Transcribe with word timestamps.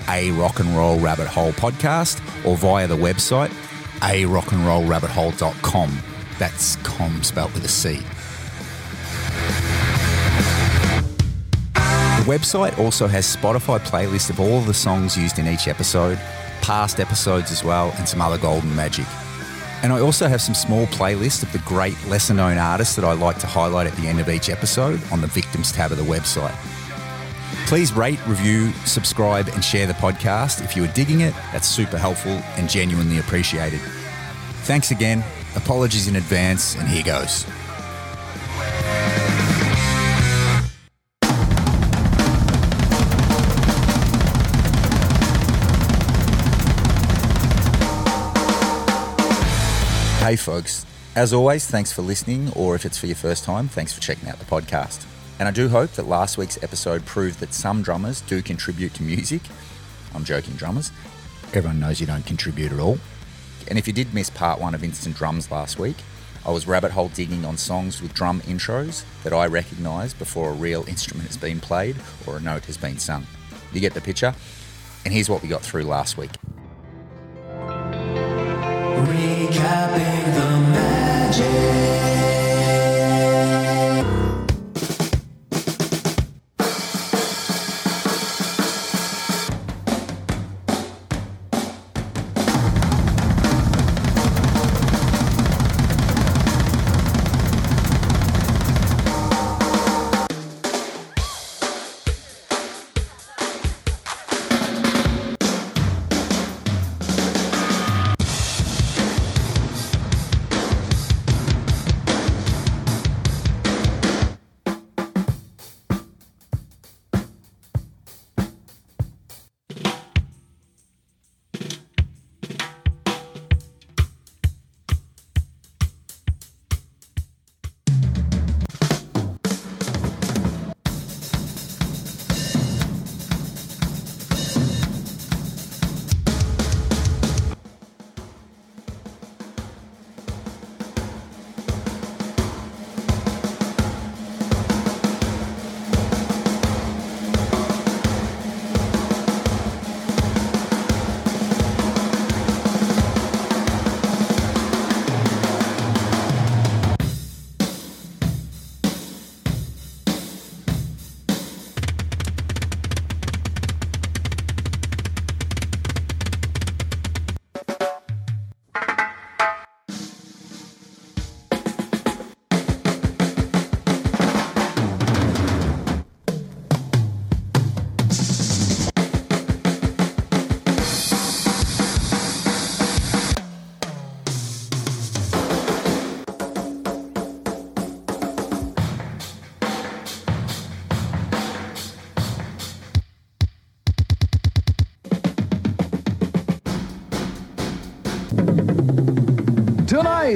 a 0.09 0.31
rock 0.33 0.61
and 0.61 0.77
roll 0.77 0.99
rabbit 0.99 1.29
hole 1.29 1.53
podcast 1.53 2.21
or 2.47 2.57
via 2.57 2.87
the 2.87 2.97
website 2.97 3.53
a 4.03 4.25
rock 4.27 4.53
and 4.53 4.67
roll 4.67 4.85
rabbit 4.85 5.11
hole.com. 5.11 5.99
That's 6.39 6.77
com 6.77 7.23
spelt 7.23 7.53
with 7.55 7.65
a 7.65 7.69
C. 7.69 7.97
The 11.75 12.33
website 12.33 12.79
also 12.79 13.07
has 13.07 13.37
Spotify 13.37 13.79
playlists 13.81 14.31
of 14.31 14.41
all 14.41 14.61
the 14.61 14.75
songs 14.75 15.17
used 15.17 15.39
in 15.39 15.47
each 15.47 15.69
episode, 15.69 16.19
past 16.61 16.99
episodes 16.99 17.53
as 17.53 17.63
well, 17.63 17.93
and 17.97 18.09
some 18.09 18.21
other 18.21 18.39
golden 18.39 18.75
magic. 18.75 19.07
And 19.83 19.93
I 19.93 20.01
also 20.01 20.27
have 20.27 20.43
some 20.43 20.55
small 20.55 20.87
playlists 20.87 21.43
of 21.43 21.53
the 21.53 21.59
great 21.61 21.97
lesser 22.09 22.35
known 22.35 22.59
artists 22.59 22.97
that 22.97 23.05
I 23.05 23.13
like 23.13 23.39
to 23.39 23.47
highlight 23.47 23.87
at 23.87 23.95
the 23.97 24.09
end 24.09 24.19
of 24.19 24.29
each 24.29 24.49
episode 24.49 25.01
on 25.13 25.21
the 25.21 25.27
Victims 25.29 25.71
tab 25.71 25.93
of 25.93 25.99
the 25.99 26.05
website. 26.05 26.55
Please 27.67 27.93
rate, 27.93 28.25
review, 28.29 28.73
subscribe, 28.85 29.49
and 29.49 29.65
share 29.65 29.89
the 29.89 29.93
podcast. 29.95 30.65
If 30.65 30.77
you 30.77 30.85
are 30.85 30.93
digging 30.93 31.23
it, 31.23 31.35
that's 31.51 31.67
super 31.67 31.99
helpful 31.99 32.31
and 32.57 32.71
genuinely 32.71 33.19
appreciated. 33.19 33.81
Thanks 34.63 34.93
again. 34.93 35.25
Apologies 35.57 36.07
in 36.07 36.15
advance, 36.15 36.77
and 36.77 36.87
here 36.87 37.03
goes. 37.03 37.45
Hey, 50.21 50.37
folks. 50.37 50.87
As 51.17 51.33
always, 51.33 51.67
thanks 51.67 51.93
for 51.93 52.03
listening, 52.03 52.53
or 52.55 52.77
if 52.77 52.85
it's 52.85 52.99
for 52.99 53.07
your 53.07 53.17
first 53.17 53.43
time, 53.43 53.67
thanks 53.69 53.93
for 53.93 54.01
checking 54.01 54.29
out 54.29 54.39
the 54.39 54.45
podcast. 54.45 55.05
And 55.39 55.47
I 55.49 55.51
do 55.51 55.69
hope 55.69 55.93
that 55.93 56.07
last 56.07 56.39
week's 56.39 56.63
episode 56.63 57.05
proved 57.05 57.41
that 57.41 57.53
some 57.53 57.83
drummers 57.83 58.23
do 58.23 58.41
contribute 58.43 58.95
to 58.95 59.03
music. 59.03 59.43
I'm 60.15 60.25
joking, 60.25 60.55
drummers. 60.55 60.91
Everyone 61.53 61.79
knows 61.79 62.01
you 62.01 62.07
don't 62.07 62.25
contribute 62.25 62.73
at 62.73 62.81
all. 62.81 62.99
And 63.69 63.79
if 63.79 63.87
you 63.87 63.93
did 63.93 64.15
miss 64.15 64.31
part 64.31 64.61
one 64.61 64.75
of 64.75 64.83
Instant 64.83 65.17
Drums 65.17 65.51
last 65.51 65.79
week, 65.79 65.97
I 66.47 66.51
was 66.51 66.67
rabbit 66.67 66.93
hole 66.93 67.09
digging 67.09 67.45
on 67.45 67.57
songs 67.57 68.01
with 68.01 68.15
drum 68.15 68.41
intros 68.43 69.05
that 69.25 69.33
I 69.33 69.47
recognise 69.47 70.15
before 70.15 70.51
a 70.51 70.55
real 70.55 70.85
instrument 70.89 71.27
has 71.27 71.37
been 71.37 71.61
played 71.61 71.97
or 72.27 72.37
a 72.37 72.41
note 72.41 72.65
has 72.67 72.77
been 72.77 72.99
sung. 72.99 73.27
You 73.73 73.81
get 73.81 73.95
the 73.95 74.01
picture? 74.01 74.35
And 75.05 75.13
here's 75.13 75.29
what 75.29 75.43
we 75.43 75.49
got 75.49 75.63
through 75.63 75.85
last 75.85 76.17
week. 76.17 76.31
Recapping 78.97 80.35
the 80.35 80.59
magic. 80.73 82.06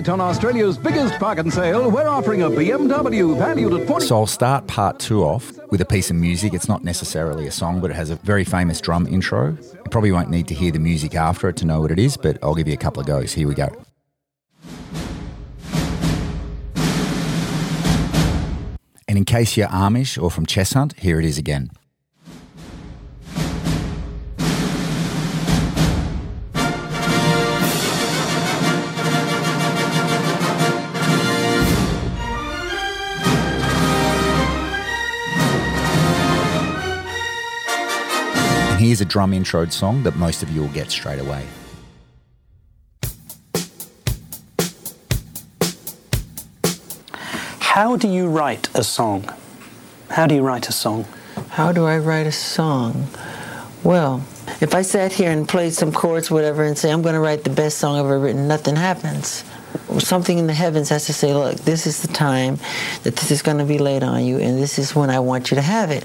Tonight 0.00 0.12
on 0.14 0.20
Australia's 0.22 0.78
biggest 0.78 1.20
bargain 1.20 1.50
sale, 1.50 1.90
we're 1.90 2.08
offering 2.08 2.40
a 2.40 2.48
BMW 2.48 3.36
valued 3.36 3.74
at 3.74 3.86
40 3.86 4.06
So 4.06 4.16
I'll 4.16 4.26
start 4.26 4.66
part 4.66 4.98
two 4.98 5.22
off 5.22 5.52
with 5.70 5.82
a 5.82 5.84
piece 5.84 6.08
of 6.08 6.16
music. 6.16 6.54
It's 6.54 6.68
not 6.68 6.82
necessarily 6.82 7.46
a 7.46 7.50
song, 7.50 7.82
but 7.82 7.90
it 7.90 7.94
has 7.94 8.08
a 8.08 8.16
very 8.16 8.44
famous 8.44 8.80
drum 8.80 9.06
intro. 9.06 9.58
You 9.60 9.90
probably 9.90 10.10
won't 10.10 10.30
need 10.30 10.48
to 10.48 10.54
hear 10.54 10.72
the 10.72 10.78
music 10.78 11.14
after 11.14 11.50
it 11.50 11.56
to 11.58 11.66
know 11.66 11.82
what 11.82 11.90
it 11.90 11.98
is, 11.98 12.16
but 12.16 12.38
I'll 12.42 12.54
give 12.54 12.66
you 12.66 12.72
a 12.72 12.78
couple 12.78 13.02
of 13.02 13.06
goes. 13.06 13.34
Here 13.34 13.46
we 13.46 13.54
go. 13.54 13.68
And 19.06 19.18
in 19.18 19.26
case 19.26 19.54
you're 19.54 19.68
Amish 19.68 20.22
or 20.22 20.30
from 20.30 20.46
Chess 20.46 20.72
Hunt, 20.72 20.98
here 20.98 21.18
it 21.18 21.26
is 21.26 21.36
again. 21.36 21.72
Here's 38.90 39.00
a 39.00 39.04
drum 39.04 39.30
introed 39.30 39.70
song 39.70 40.02
that 40.02 40.16
most 40.16 40.42
of 40.42 40.50
you 40.50 40.60
will 40.60 40.68
get 40.70 40.90
straight 40.90 41.20
away. 41.20 41.46
How 47.60 47.96
do 47.96 48.08
you 48.08 48.26
write 48.26 48.68
a 48.74 48.82
song? 48.82 49.32
How 50.08 50.26
do 50.26 50.34
you 50.34 50.42
write 50.42 50.68
a 50.68 50.72
song? 50.72 51.06
How 51.50 51.70
do 51.70 51.84
I 51.84 51.98
write 51.98 52.26
a 52.26 52.32
song? 52.32 53.06
Well, 53.84 54.24
if 54.60 54.74
I 54.74 54.82
sat 54.82 55.12
here 55.12 55.30
and 55.30 55.48
played 55.48 55.72
some 55.72 55.92
chords, 55.92 56.28
whatever, 56.28 56.64
and 56.64 56.76
say, 56.76 56.90
I'm 56.90 57.02
going 57.02 57.14
to 57.14 57.20
write 57.20 57.44
the 57.44 57.50
best 57.50 57.78
song 57.78 57.96
ever 57.96 58.18
written, 58.18 58.48
nothing 58.48 58.74
happens. 58.74 59.44
Something 59.98 60.38
in 60.38 60.46
the 60.46 60.54
heavens 60.54 60.88
has 60.88 61.06
to 61.06 61.12
say, 61.12 61.34
look, 61.34 61.56
this 61.56 61.86
is 61.86 62.02
the 62.02 62.08
time 62.08 62.58
that 63.02 63.16
this 63.16 63.30
is 63.30 63.42
going 63.42 63.58
to 63.58 63.64
be 63.64 63.78
laid 63.78 64.02
on 64.02 64.24
you, 64.24 64.38
and 64.38 64.58
this 64.58 64.78
is 64.78 64.94
when 64.94 65.10
I 65.10 65.20
want 65.20 65.50
you 65.50 65.56
to 65.56 65.62
have 65.62 65.90
it. 65.90 66.04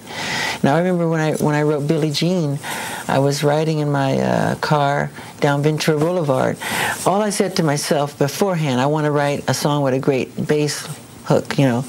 Now, 0.64 0.76
I 0.76 0.80
remember 0.80 1.08
when 1.08 1.20
I, 1.20 1.34
when 1.36 1.56
I 1.56 1.62
wrote 1.62 1.88
Billie 1.88 2.12
Jean, 2.12 2.60
I 3.08 3.20
was 3.20 3.44
riding 3.44 3.80
in 3.80 3.92
my 3.92 4.18
uh, 4.20 4.56
car 4.56 5.12
down 5.40 5.62
Ventura 5.62 5.98
Boulevard. 6.00 6.58
All 7.06 7.22
I 7.22 7.30
said 7.30 7.56
to 7.58 7.64
myself 7.64 8.18
beforehand, 8.18 8.82
I 8.82 8.88
want 8.88 9.06
to 9.06 9.12
write 9.12 9.48
a 9.48 9.54
song 9.54 9.84
with 9.84 9.94
a 9.94 10.00
great 10.00 10.48
bass 10.48 10.88
hook, 11.26 11.58
you 11.58 11.66
know, 11.66 11.86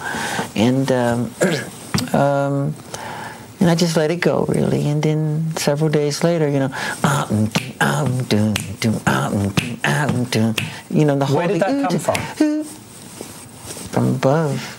and 0.55 0.90
um, 0.93 1.34
um, 2.12 2.75
and 3.61 3.70
I 3.70 3.75
just 3.75 3.97
let 3.97 4.11
it 4.11 4.20
go 4.20 4.44
really. 4.49 4.88
And 4.88 5.03
then 5.03 5.56
several 5.56 5.91
days 5.91 6.23
later, 6.23 6.49
you 6.49 6.58
know, 6.58 6.75
um, 7.03 7.50
um, 7.81 8.26
um, 9.06 9.55
um, 9.85 10.55
you 10.91 11.05
know, 11.05 11.17
the 11.17 11.25
whole 11.26 11.37
Where 11.37 11.49
did 11.49 11.61
that 11.61 11.91
come 11.91 11.99
from? 11.99 12.64
From 13.91 14.14
above. 14.17 14.76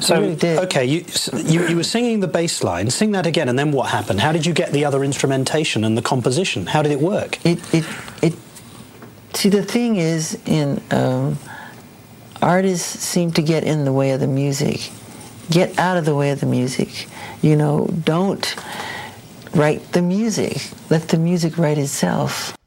So, 0.00 0.20
really 0.20 0.36
did. 0.36 0.58
okay, 0.60 0.84
you, 0.84 1.04
you 1.44 1.66
you 1.68 1.76
were 1.76 1.82
singing 1.82 2.20
the 2.20 2.28
bass 2.28 2.62
line. 2.62 2.90
Sing 2.90 3.12
that 3.12 3.26
again, 3.26 3.48
and 3.48 3.58
then 3.58 3.72
what 3.72 3.88
happened? 3.88 4.20
How 4.20 4.32
did 4.32 4.44
you 4.44 4.52
get 4.52 4.72
the 4.72 4.84
other 4.84 5.02
instrumentation 5.02 5.82
and 5.84 5.96
the 5.96 6.02
composition? 6.02 6.66
How 6.66 6.82
did 6.82 6.92
it 6.92 7.00
work? 7.00 7.44
It 7.44 7.58
it 7.72 7.84
it. 8.22 8.34
See, 9.34 9.48
the 9.48 9.62
thing 9.62 9.96
is, 9.96 10.38
in 10.44 10.82
um, 10.90 11.38
artists 12.42 13.00
seem 13.00 13.32
to 13.32 13.42
get 13.42 13.64
in 13.64 13.84
the 13.84 13.92
way 13.92 14.10
of 14.10 14.20
the 14.20 14.26
music. 14.26 14.90
Get 15.50 15.78
out 15.78 15.96
of 15.96 16.04
the 16.04 16.14
way 16.14 16.30
of 16.30 16.40
the 16.40 16.46
music. 16.46 17.08
You 17.40 17.56
know, 17.56 17.86
don't 18.04 18.54
write 19.54 19.92
the 19.92 20.02
music. 20.02 20.70
Let 20.90 21.08
the 21.08 21.16
music 21.16 21.56
write 21.56 21.78
itself. 21.78 22.57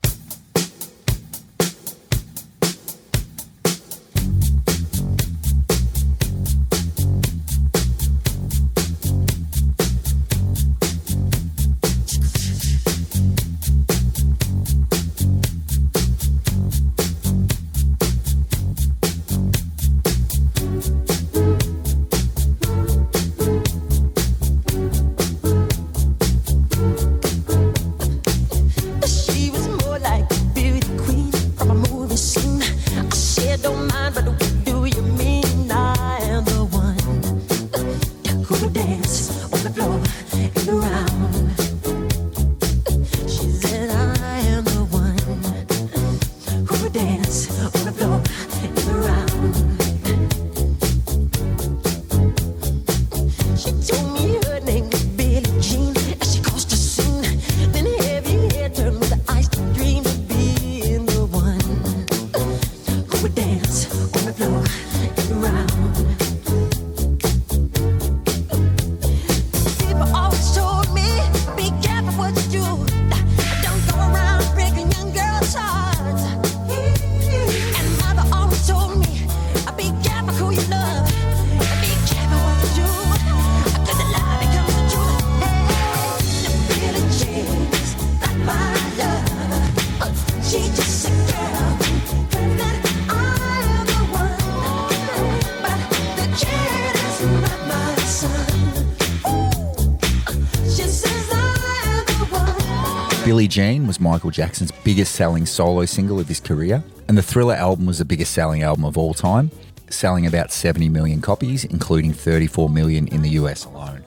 Was 103.92 104.00
Michael 104.00 104.32
Jackson's 104.32 104.72
biggest 104.72 105.16
selling 105.16 105.46
solo 105.46 105.84
single 105.84 106.18
of 106.18 106.30
his 106.30 106.40
career, 106.40 106.82
and 107.10 107.18
the 107.18 107.22
Thriller 107.22 107.56
album 107.56 107.88
was 107.88 107.98
the 107.98 108.06
biggest 108.06 108.32
selling 108.32 108.64
album 108.64 108.86
of 108.86 108.98
all 108.98 109.14
time, 109.14 109.52
selling 109.90 110.26
about 110.26 110.54
70 110.54 110.88
million 110.88 111.20
copies, 111.20 111.66
including 111.66 112.14
34 112.14 112.70
million 112.70 113.10
in 113.10 113.22
the 113.22 113.32
US 113.32 113.66
alone. 113.66 114.02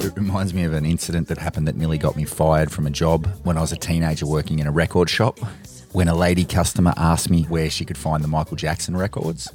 It 0.00 0.14
reminds 0.16 0.52
me 0.52 0.64
of 0.64 0.74
an 0.74 0.84
incident 0.84 1.28
that 1.28 1.38
happened 1.38 1.66
that 1.66 1.76
nearly 1.76 1.96
got 1.96 2.14
me 2.14 2.26
fired 2.26 2.70
from 2.70 2.86
a 2.86 2.90
job 2.90 3.26
when 3.42 3.56
I 3.56 3.62
was 3.62 3.72
a 3.72 3.76
teenager 3.76 4.26
working 4.26 4.58
in 4.58 4.66
a 4.66 4.70
record 4.70 5.08
shop. 5.08 5.38
When 5.92 6.08
a 6.08 6.14
lady 6.14 6.44
customer 6.44 6.92
asked 6.98 7.30
me 7.30 7.44
where 7.44 7.70
she 7.70 7.86
could 7.86 7.96
find 7.96 8.22
the 8.22 8.28
Michael 8.28 8.58
Jackson 8.58 8.94
records, 8.98 9.50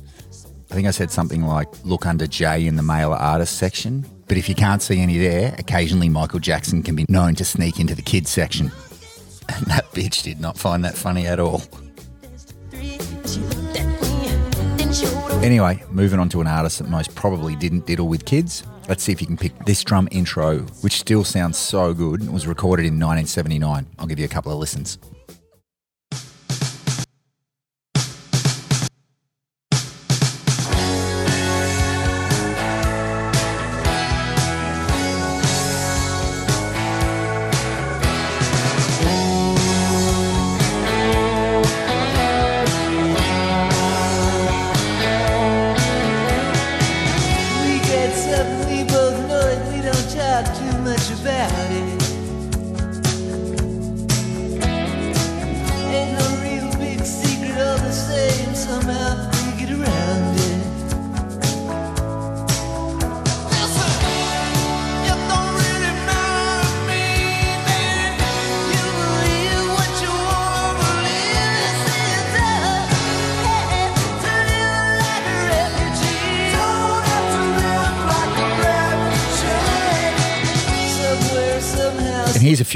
I 0.71 0.73
think 0.73 0.87
I 0.87 0.91
said 0.91 1.11
something 1.11 1.43
like, 1.43 1.67
look 1.85 2.07
under 2.07 2.25
J 2.25 2.65
in 2.65 2.77
the 2.77 2.83
male 2.83 3.13
artist 3.13 3.57
section. 3.57 4.07
But 4.27 4.37
if 4.37 4.49
you 4.49 4.55
can't 4.55 4.81
see 4.81 4.99
any 4.99 5.19
there, 5.19 5.55
occasionally 5.59 6.09
Michael 6.09 6.39
Jackson 6.39 6.81
can 6.81 6.95
be 6.95 7.05
known 7.07 7.35
to 7.35 7.45
sneak 7.45 7.79
into 7.79 7.93
the 7.93 8.01
kids 8.01 8.31
section. 8.31 8.71
Bitch 9.97 10.21
did 10.21 10.39
not 10.39 10.59
find 10.59 10.85
that 10.85 10.95
funny 10.95 11.25
at 11.25 11.39
all. 11.39 11.63
Anyway, 15.43 15.83
moving 15.89 16.19
on 16.19 16.29
to 16.29 16.39
an 16.39 16.45
artist 16.45 16.77
that 16.77 16.87
most 16.87 17.15
probably 17.15 17.55
didn't 17.55 17.87
diddle 17.87 18.07
with 18.07 18.23
kids. 18.23 18.63
Let's 18.87 19.03
see 19.03 19.11
if 19.11 19.21
you 19.21 19.25
can 19.25 19.37
pick 19.37 19.57
this 19.65 19.83
drum 19.83 20.07
intro, 20.11 20.59
which 20.81 20.99
still 20.99 21.23
sounds 21.23 21.57
so 21.57 21.95
good. 21.95 22.21
It 22.21 22.31
was 22.31 22.45
recorded 22.45 22.83
in 22.83 22.99
1979. 22.99 23.87
I'll 23.97 24.05
give 24.05 24.19
you 24.19 24.25
a 24.25 24.27
couple 24.27 24.51
of 24.51 24.59
listens. 24.59 24.99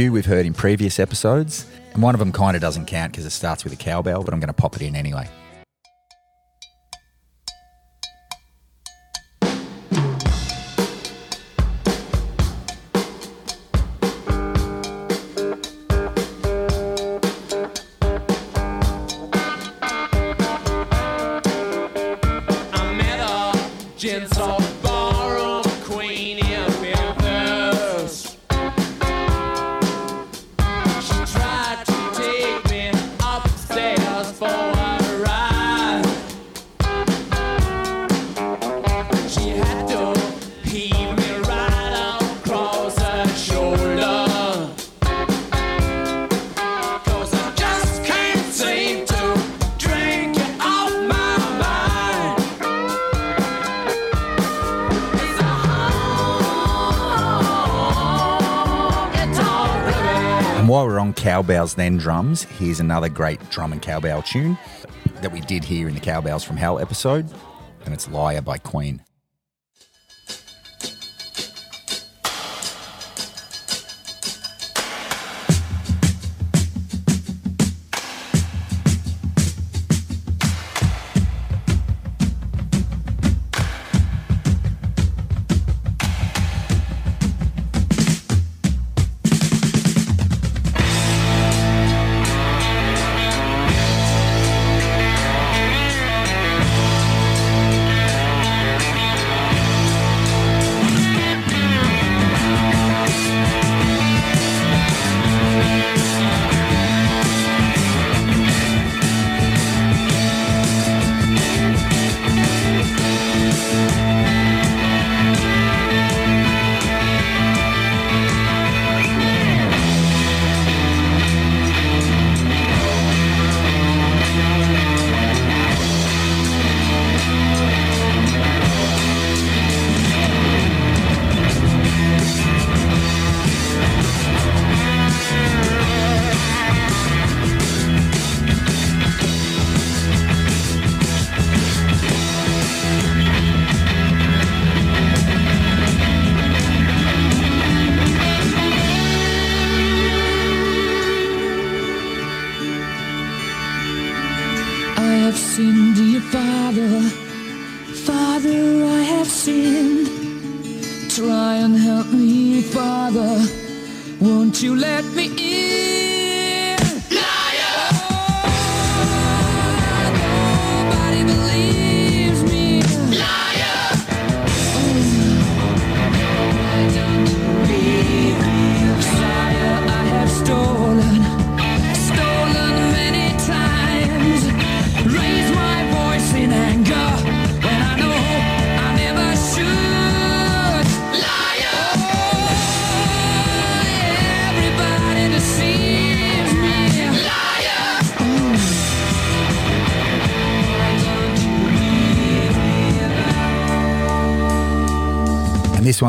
few 0.02 0.12
we've 0.12 0.26
heard 0.26 0.48
in 0.48 0.54
previous 0.56 1.00
episodes, 1.00 1.68
and 1.94 2.02
one 2.02 2.16
of 2.16 2.20
them 2.20 2.32
kind 2.32 2.56
of 2.56 2.62
doesn't 2.62 2.88
count 2.88 3.12
because 3.12 3.24
it 3.24 3.30
starts 3.30 3.64
with 3.64 3.72
a 3.72 3.76
cowbell, 3.76 4.24
but 4.24 4.34
I'm 4.34 4.40
going 4.40 4.48
to 4.48 4.54
pop 4.54 4.76
it 4.76 4.82
in 4.82 4.96
anyway. 4.96 5.30
Cowbells 61.52 61.74
Then 61.74 61.98
Drums. 61.98 62.44
Here's 62.44 62.80
another 62.80 63.10
great 63.10 63.50
drum 63.50 63.74
and 63.74 63.82
cowbell 63.82 64.22
tune 64.22 64.58
that 65.22 65.34
we 65.34 65.42
did 65.42 65.66
here 65.66 65.90
in 65.90 65.94
the 65.94 66.00
Cowbells 66.00 66.46
from 66.46 66.56
Hell 66.56 66.80
episode, 66.80 67.30
and 67.84 67.94
it's 67.94 68.10
Liar 68.10 68.40
by 68.40 68.58
Queen. 68.58 69.04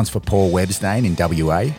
for 0.09 0.19
Paul 0.19 0.51
Webstain 0.51 1.05
in 1.05 1.15
WA. 1.15 1.73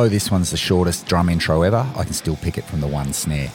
although 0.00 0.08
this 0.08 0.30
one's 0.30 0.50
the 0.50 0.56
shortest 0.56 1.04
drum 1.04 1.28
intro 1.28 1.60
ever, 1.60 1.86
I 1.94 2.04
can 2.04 2.14
still 2.14 2.36
pick 2.36 2.56
it 2.56 2.64
from 2.64 2.80
the 2.80 2.86
one 2.86 3.12
snare. 3.12 3.52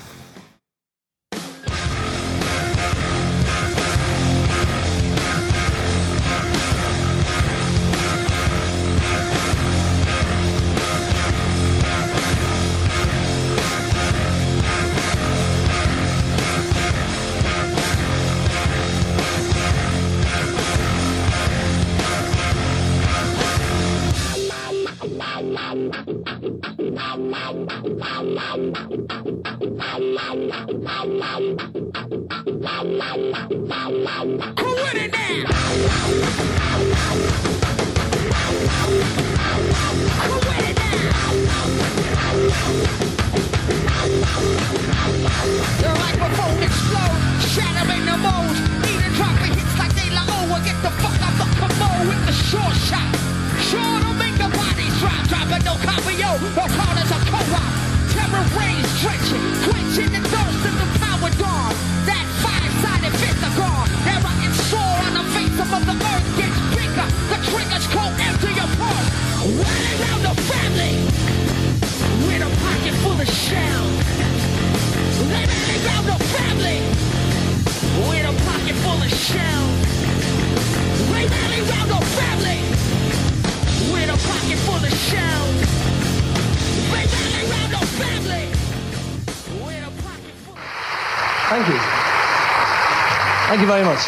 You 93.66 93.72
very 93.72 93.86
much. 93.86 94.00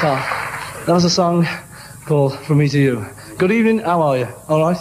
So, 0.00 0.14
that 0.86 0.92
was 0.92 1.04
a 1.04 1.10
song 1.10 1.46
called 2.06 2.38
From 2.44 2.58
Me 2.58 2.68
to 2.68 2.78
You. 2.78 3.06
Good 3.36 3.50
evening, 3.50 3.80
how 3.80 4.00
are 4.02 4.18
you? 4.18 4.28
All 4.48 4.60
right? 4.60 4.76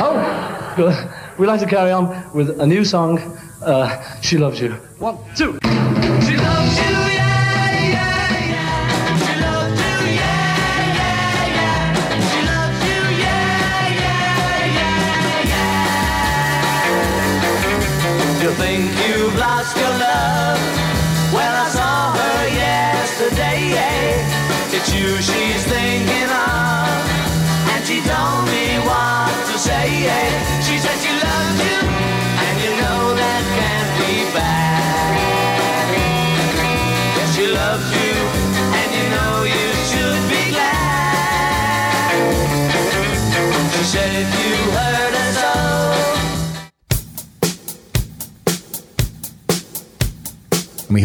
Oh, 0.00 0.74
good. 0.76 0.96
We'd 1.38 1.46
like 1.46 1.60
to 1.60 1.66
carry 1.66 1.90
on 1.90 2.32
with 2.32 2.60
a 2.60 2.66
new 2.66 2.84
song, 2.84 3.18
uh, 3.62 4.20
She 4.22 4.38
Loves 4.38 4.60
You. 4.60 4.70
One, 4.98 5.18
two. 5.36 5.57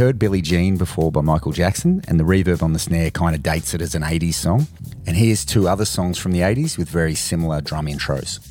Heard 0.04 0.20
Billie 0.20 0.42
Jean 0.42 0.76
before 0.76 1.14
by 1.14 1.22
Michael 1.22 1.54
Jackson, 1.54 2.02
and 2.10 2.20
the 2.20 2.26
reverb 2.26 2.62
on 2.62 2.74
the 2.74 2.80
snare 2.80 3.10
kind 3.10 3.34
of 3.34 3.42
dates 3.42 3.74
it 3.74 3.82
as 3.82 3.96
an 3.96 4.02
80s 4.02 4.34
song. 4.34 4.68
And 5.08 5.16
here's 5.16 5.46
two 5.46 5.66
other 5.70 5.86
songs 5.86 6.18
from 6.18 6.34
the 6.34 6.42
80s 6.42 6.78
with 6.78 6.90
very 6.90 7.16
similar 7.16 7.62
drum 7.62 7.86
intros. 7.86 8.46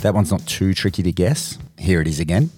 That 0.00 0.14
one's 0.14 0.30
not 0.30 0.46
too 0.46 0.72
tricky 0.72 1.02
to 1.02 1.12
guess. 1.12 1.58
Here 1.76 2.00
it 2.00 2.08
is 2.08 2.20
again. 2.20 2.48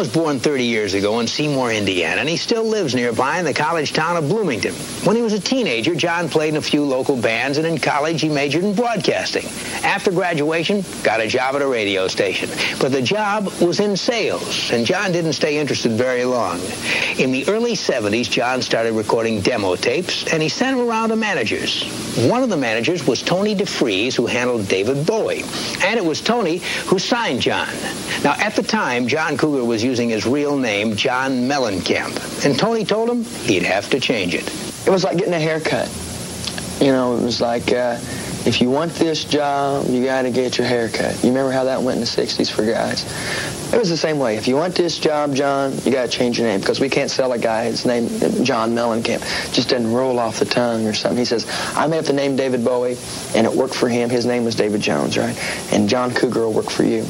Was 0.00 0.08
born 0.08 0.40
30 0.40 0.64
years 0.64 0.94
ago 0.94 1.20
in 1.20 1.26
Seymour, 1.26 1.72
Indiana, 1.72 2.22
and 2.22 2.28
he 2.28 2.38
still 2.38 2.64
lives 2.64 2.94
nearby 2.94 3.38
in 3.38 3.44
the 3.44 3.52
college 3.52 3.92
town 3.92 4.16
of 4.16 4.30
Bloomington. 4.30 4.72
When 5.04 5.14
he 5.14 5.20
was 5.20 5.34
a 5.34 5.38
teenager, 5.38 5.94
John 5.94 6.30
played 6.30 6.48
in 6.48 6.56
a 6.56 6.62
few 6.62 6.82
local 6.82 7.20
bands, 7.20 7.58
and 7.58 7.66
in 7.66 7.76
college 7.76 8.22
he 8.22 8.30
majored 8.30 8.64
in 8.64 8.74
broadcasting. 8.74 9.44
After 9.84 10.10
graduation, 10.10 10.82
got 11.02 11.20
a 11.20 11.28
job 11.28 11.54
at 11.54 11.60
a 11.60 11.66
radio 11.66 12.08
station. 12.08 12.48
But 12.80 12.92
the 12.92 13.02
job 13.02 13.52
was 13.60 13.78
in 13.78 13.94
sales, 13.94 14.70
and 14.72 14.86
John 14.86 15.12
didn't 15.12 15.34
stay 15.34 15.58
interested 15.58 15.92
very 15.92 16.24
long. 16.24 16.60
In 17.18 17.30
the 17.30 17.46
early 17.48 17.74
70s, 17.74 18.30
John 18.30 18.62
started 18.62 18.94
recording 18.94 19.42
demo 19.42 19.76
tapes, 19.76 20.26
and 20.32 20.42
he 20.42 20.48
sent 20.48 20.78
them 20.78 20.88
around 20.88 21.10
to 21.10 21.16
managers. 21.16 21.84
One 22.26 22.42
of 22.42 22.48
the 22.48 22.56
managers 22.56 23.06
was 23.06 23.20
Tony 23.20 23.54
DeFries, 23.54 24.14
who 24.14 24.24
handled 24.24 24.66
David 24.66 25.04
Bowie. 25.04 25.44
And 25.82 25.98
it 25.98 26.04
was 26.04 26.22
Tony 26.22 26.58
who 26.86 26.98
signed 26.98 27.42
John. 27.42 27.68
Now, 28.24 28.32
at 28.38 28.56
the 28.56 28.62
time, 28.62 29.06
John 29.06 29.36
Cougar 29.36 29.64
was 29.64 29.84
using 29.90 30.08
his 30.08 30.24
real 30.24 30.56
name, 30.56 30.94
John 30.94 31.48
Mellencamp. 31.48 32.46
And 32.46 32.56
Tony 32.56 32.84
told 32.84 33.10
him 33.10 33.24
he'd 33.24 33.64
have 33.64 33.90
to 33.90 33.98
change 33.98 34.36
it. 34.36 34.46
It 34.86 34.90
was 34.90 35.02
like 35.02 35.18
getting 35.18 35.34
a 35.34 35.40
haircut. 35.40 35.88
You 36.80 36.92
know, 36.92 37.16
it 37.16 37.22
was 37.22 37.40
like, 37.40 37.72
uh, 37.72 37.98
if 38.46 38.60
you 38.60 38.70
want 38.70 38.92
this 38.92 39.24
job, 39.24 39.86
you 39.88 40.04
got 40.04 40.22
to 40.22 40.30
get 40.30 40.56
your 40.58 40.66
haircut. 40.66 41.12
You 41.24 41.30
remember 41.30 41.50
how 41.50 41.64
that 41.64 41.82
went 41.82 41.96
in 41.96 42.00
the 42.02 42.06
60s 42.06 42.50
for 42.50 42.64
guys? 42.64 43.02
It 43.74 43.78
was 43.78 43.90
the 43.90 43.96
same 43.96 44.20
way. 44.20 44.36
If 44.36 44.46
you 44.46 44.54
want 44.54 44.76
this 44.76 44.96
job, 44.96 45.34
John, 45.34 45.72
you 45.84 45.90
got 45.90 46.02
to 46.02 46.08
change 46.08 46.38
your 46.38 46.46
name 46.46 46.60
because 46.60 46.78
we 46.78 46.88
can't 46.88 47.10
sell 47.10 47.32
a 47.32 47.38
guy 47.38 47.64
his 47.64 47.84
name, 47.84 48.08
John 48.44 48.72
Mellencamp. 48.74 49.52
Just 49.52 49.70
doesn't 49.70 49.92
roll 49.92 50.20
off 50.20 50.38
the 50.38 50.44
tongue 50.44 50.86
or 50.86 50.94
something. 50.94 51.18
He 51.18 51.24
says, 51.24 51.46
I 51.74 51.88
made 51.88 51.98
up 51.98 52.04
the 52.04 52.12
name 52.12 52.36
David 52.36 52.64
Bowie, 52.64 52.96
and 53.34 53.44
it 53.44 53.52
worked 53.52 53.74
for 53.74 53.88
him. 53.88 54.08
His 54.08 54.24
name 54.24 54.44
was 54.44 54.54
David 54.54 54.80
Jones, 54.80 55.18
right? 55.18 55.36
And 55.72 55.88
John 55.88 56.14
Cougar 56.14 56.40
will 56.40 56.52
work 56.52 56.70
for 56.70 56.84
you. 56.84 57.04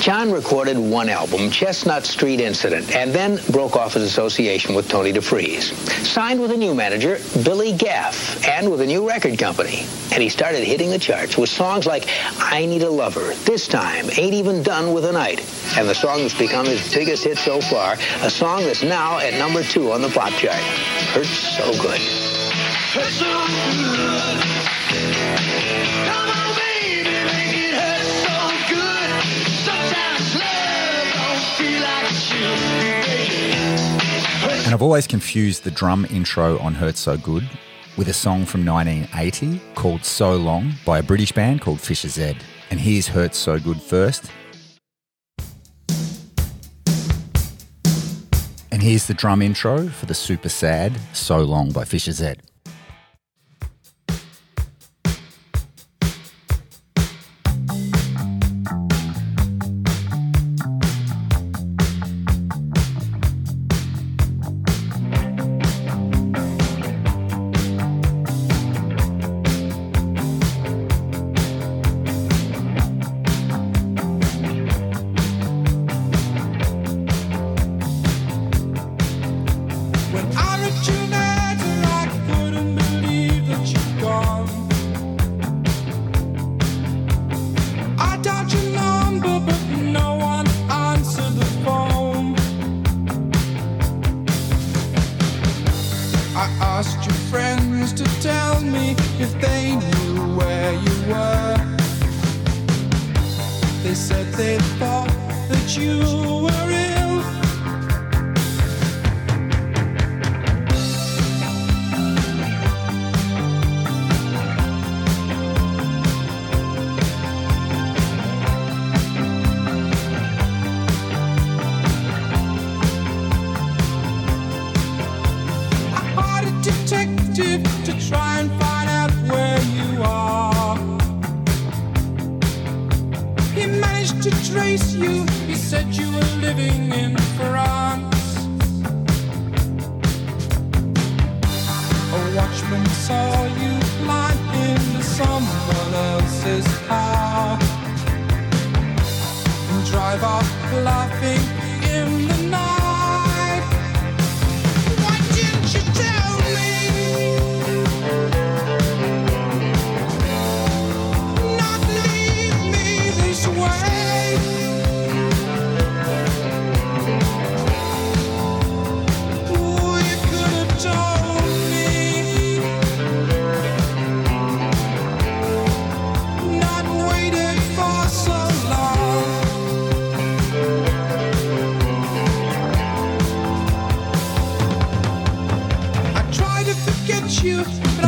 John 0.00 0.30
recorded 0.30 0.78
one 0.78 1.08
album, 1.08 1.50
Chestnut 1.50 2.06
Street 2.06 2.40
Incident, 2.40 2.94
and 2.94 3.12
then 3.12 3.40
broke 3.50 3.76
off 3.76 3.94
his 3.94 4.04
association 4.04 4.74
with 4.74 4.88
Tony 4.88 5.12
DeFries. 5.12 5.72
Signed 6.04 6.40
with 6.40 6.52
a 6.52 6.56
new 6.56 6.74
manager, 6.74 7.18
Billy 7.42 7.72
Gaff, 7.72 8.46
and 8.46 8.70
with 8.70 8.80
a 8.80 8.86
new 8.86 9.08
record 9.08 9.38
company. 9.38 9.84
And 10.12 10.22
he 10.22 10.28
started 10.28 10.62
hitting 10.64 10.90
the 10.90 10.98
charts 10.98 11.36
with 11.36 11.48
songs 11.48 11.86
like 11.86 12.08
I 12.38 12.66
Need 12.66 12.82
a 12.82 12.90
Lover, 12.90 13.34
This 13.44 13.66
Time, 13.66 14.06
Ain't 14.16 14.34
Even 14.34 14.62
Done 14.62 14.92
with 14.92 15.04
a 15.04 15.12
Night. 15.12 15.40
And 15.76 15.88
the 15.88 15.94
song 15.94 16.22
that's 16.22 16.38
become 16.38 16.66
his 16.66 16.94
biggest 16.94 17.24
hit 17.24 17.38
so 17.38 17.60
far, 17.60 17.94
a 18.22 18.30
song 18.30 18.62
that's 18.64 18.82
now 18.82 19.18
at 19.18 19.34
number 19.34 19.62
two 19.64 19.92
on 19.92 20.02
the 20.02 20.08
pop 20.08 20.32
chart. 20.34 20.54
Hurts 21.12 21.28
So 21.28 21.72
Good. 21.82 22.00
Hurts 22.00 23.16
so 23.16 23.26
good. 26.32 26.35
And 34.66 34.74
I've 34.74 34.82
always 34.82 35.06
confused 35.06 35.62
the 35.62 35.70
drum 35.70 36.04
intro 36.10 36.58
on 36.58 36.74
Hurt 36.74 36.96
So 36.96 37.16
Good 37.16 37.48
with 37.96 38.08
a 38.08 38.12
song 38.12 38.44
from 38.44 38.66
1980 38.66 39.60
called 39.76 40.04
So 40.04 40.34
Long 40.34 40.72
by 40.84 40.98
a 40.98 41.04
British 41.04 41.30
band 41.30 41.60
called 41.60 41.80
Fischer-Z. 41.80 42.36
And 42.72 42.80
here's 42.80 43.06
Hurt 43.06 43.36
So 43.36 43.60
Good 43.60 43.80
first. 43.80 44.28
And 48.72 48.82
here's 48.82 49.06
the 49.06 49.14
drum 49.14 49.40
intro 49.40 49.86
for 49.86 50.06
the 50.06 50.14
super 50.14 50.48
sad 50.48 50.98
So 51.12 51.38
Long 51.44 51.70
by 51.70 51.84
Fischer-Z. 51.84 52.34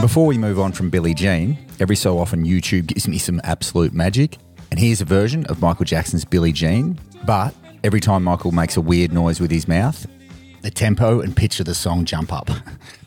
Before 0.09 0.25
we 0.25 0.38
move 0.38 0.59
on 0.59 0.73
from 0.73 0.88
Billie 0.88 1.12
Jean, 1.12 1.59
every 1.81 1.94
so 1.94 2.18
often 2.18 2.47
YouTube 2.47 2.87
gives 2.87 3.07
me 3.07 3.18
some 3.18 3.42
absolute 3.44 3.92
magic, 3.92 4.38
and 4.71 4.81
here's 4.81 5.03
a 5.03 5.05
version 5.05 5.44
of 5.49 5.61
Michael 5.61 5.85
Jackson's 5.85 6.25
Billie 6.25 6.51
Jean, 6.51 6.99
but 7.27 7.55
every 7.85 8.01
time 8.01 8.25
Michael 8.25 8.51
makes 8.51 8.79
a 8.79 8.81
weird 8.81 9.12
noise 9.12 9.38
with 9.38 9.51
his 9.51 9.68
mouth, 9.68 10.07
the 10.62 10.71
tempo 10.71 11.21
and 11.21 11.37
pitch 11.37 11.61
of 11.61 11.66
the 11.66 11.75
song 11.75 12.07
jump 12.07 12.33
up. 12.33 12.49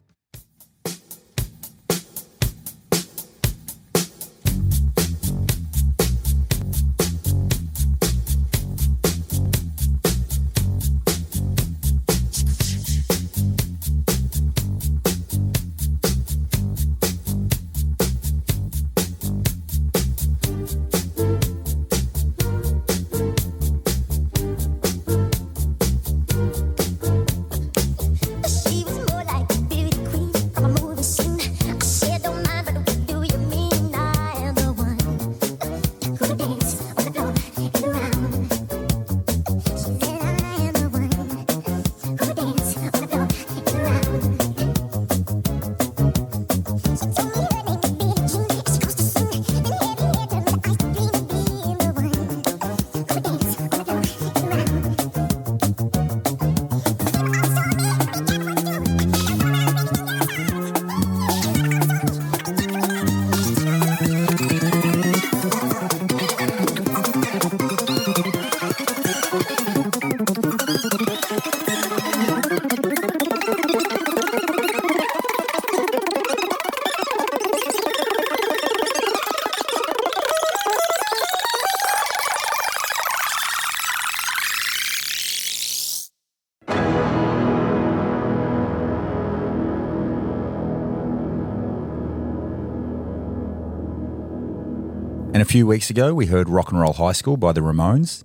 few 95.52 95.68
weeks 95.68 95.90
ago, 95.90 96.14
we 96.14 96.28
heard 96.28 96.48
Rock 96.48 96.72
and 96.72 96.80
Roll 96.80 96.94
High 96.94 97.12
School 97.12 97.36
by 97.36 97.52
the 97.52 97.60
Ramones. 97.60 98.24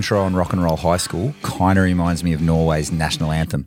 intro 0.00 0.22
on 0.22 0.34
rock 0.34 0.54
and 0.54 0.64
roll 0.64 0.78
high 0.78 0.96
school 0.96 1.34
kind 1.42 1.78
of 1.78 1.84
reminds 1.84 2.24
me 2.24 2.32
of 2.32 2.40
Norway's 2.40 2.90
national 2.90 3.32
anthem. 3.32 3.66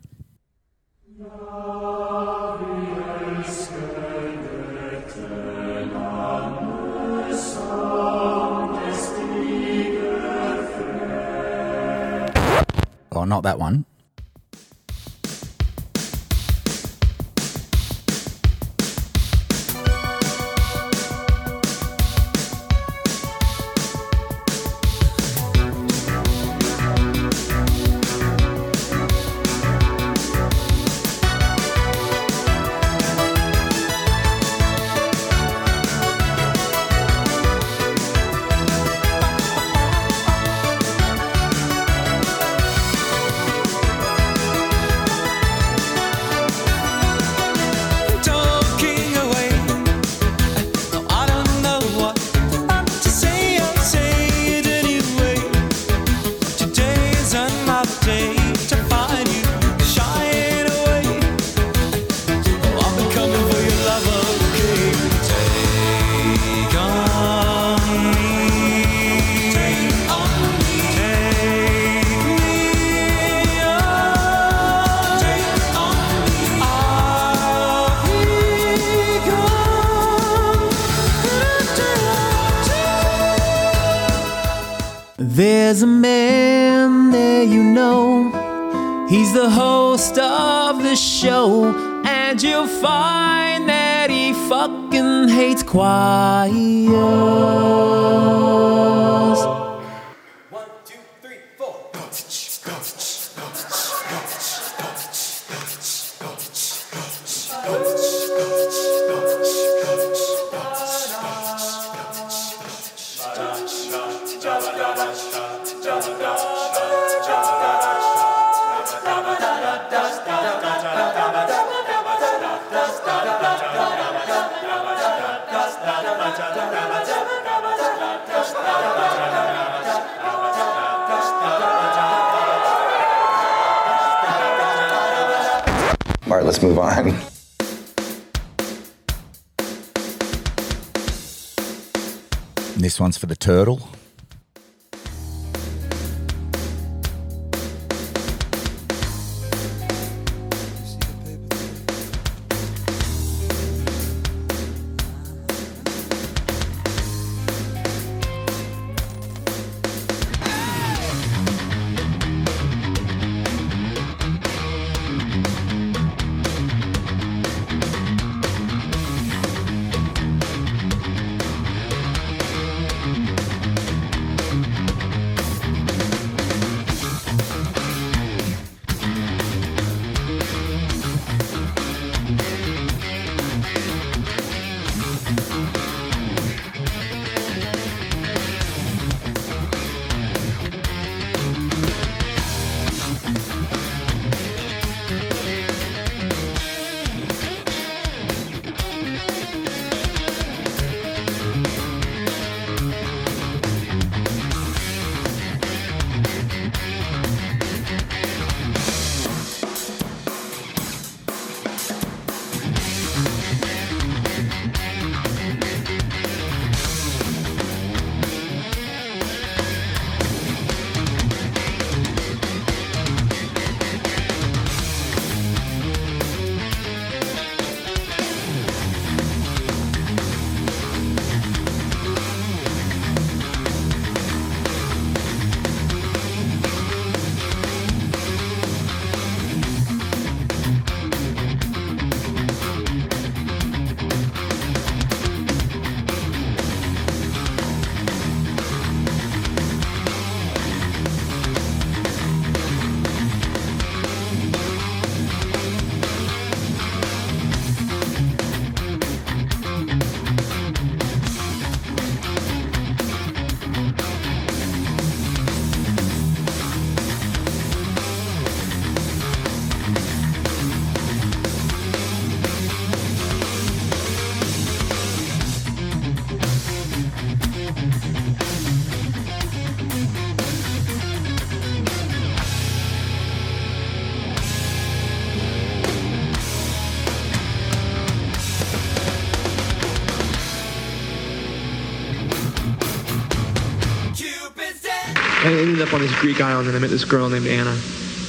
On 295.94 296.00
this 296.00 296.20
Greek 296.20 296.40
island 296.40 296.66
and 296.66 296.76
I 296.76 296.80
met 296.80 296.90
this 296.90 297.04
girl 297.04 297.28
named 297.28 297.46
Anna, 297.46 297.78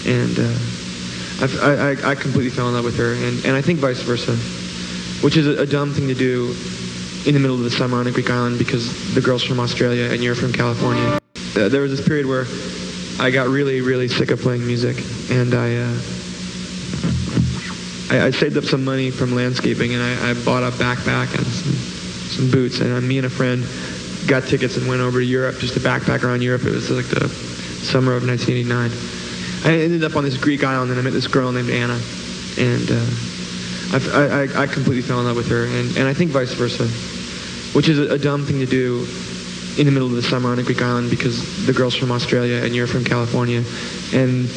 and 0.05 0.37
uh, 0.37 0.53
I, 1.65 1.95
I, 1.97 2.11
I 2.11 2.15
completely 2.15 2.51
fell 2.51 2.67
in 2.67 2.75
love 2.75 2.85
with 2.85 2.95
her, 2.97 3.13
and, 3.13 3.43
and 3.43 3.55
I 3.55 3.61
think 3.61 3.79
vice 3.79 4.01
versa, 4.01 4.35
which 5.25 5.35
is 5.35 5.47
a, 5.47 5.63
a 5.63 5.65
dumb 5.65 5.91
thing 5.91 6.07
to 6.07 6.13
do 6.13 6.55
in 7.25 7.33
the 7.33 7.39
middle 7.39 7.55
of 7.55 7.63
the 7.63 7.71
summer 7.71 7.97
on 7.97 8.05
a 8.05 8.11
Greek 8.11 8.29
island 8.29 8.59
because 8.59 9.15
the 9.15 9.21
girl's 9.21 9.43
from 9.43 9.59
Australia 9.59 10.11
and 10.11 10.23
you're 10.23 10.35
from 10.35 10.53
California. 10.53 11.19
Uh, 11.55 11.67
there 11.69 11.81
was 11.81 11.89
this 11.89 12.07
period 12.07 12.27
where 12.27 12.45
I 13.19 13.31
got 13.31 13.47
really, 13.47 13.81
really 13.81 14.09
sick 14.09 14.29
of 14.29 14.39
playing 14.41 14.65
music, 14.67 14.97
and 15.31 15.55
I, 15.55 15.75
uh, 15.75 15.97
I, 18.11 18.27
I 18.27 18.31
saved 18.31 18.57
up 18.57 18.65
some 18.65 18.85
money 18.85 19.09
from 19.09 19.33
landscaping, 19.33 19.95
and 19.95 20.03
I, 20.03 20.29
I 20.29 20.33
bought 20.45 20.61
a 20.61 20.69
backpack 20.69 21.35
and 21.35 21.47
some, 21.47 21.73
some 21.73 22.51
boots, 22.51 22.79
and 22.81 22.93
uh, 22.93 23.01
me 23.01 23.17
and 23.17 23.25
a 23.25 23.29
friend 23.29 23.65
got 24.27 24.43
tickets 24.43 24.77
and 24.77 24.87
went 24.87 25.01
over 25.01 25.19
to 25.19 25.25
Europe 25.25 25.57
just 25.57 25.73
to 25.73 25.79
backpack 25.79 26.23
around 26.23 26.43
Europe. 26.43 26.63
It 26.63 26.71
was 26.71 26.91
like 26.91 27.07
the 27.07 27.54
summer 27.95 28.13
of 28.13 28.27
1989. 28.27 28.91
I 29.63 29.79
ended 29.81 30.03
up 30.03 30.17
on 30.17 30.25
this 30.25 30.35
Greek 30.35 30.65
island, 30.65 30.91
and 30.91 30.99
I 30.99 31.01
met 31.01 31.13
this 31.13 31.27
girl 31.27 31.53
named 31.53 31.69
Anna, 31.69 31.97
and 32.59 32.91
uh, 32.91 33.07
I, 34.11 34.51
I, 34.51 34.63
I 34.63 34.67
completely 34.67 35.01
fell 35.01 35.21
in 35.21 35.25
love 35.25 35.37
with 35.37 35.47
her, 35.47 35.63
and, 35.63 35.95
and 35.95 36.05
I 36.05 36.13
think 36.13 36.31
vice 36.31 36.51
versa, 36.55 36.87
which 37.71 37.87
is 37.87 37.97
a, 37.97 38.15
a 38.15 38.17
dumb 38.17 38.43
thing 38.43 38.59
to 38.59 38.65
do 38.65 39.07
in 39.79 39.85
the 39.85 39.93
middle 39.93 40.09
of 40.09 40.15
the 40.15 40.21
summer 40.21 40.51
on 40.51 40.59
a 40.59 40.63
Greek 40.63 40.81
island 40.81 41.09
because 41.09 41.65
the 41.65 41.71
girl's 41.71 41.95
from 41.95 42.11
Australia 42.11 42.63
and 42.65 42.75
you're 42.75 42.85
from 42.85 43.05
California. 43.05 43.63
And 44.13 44.47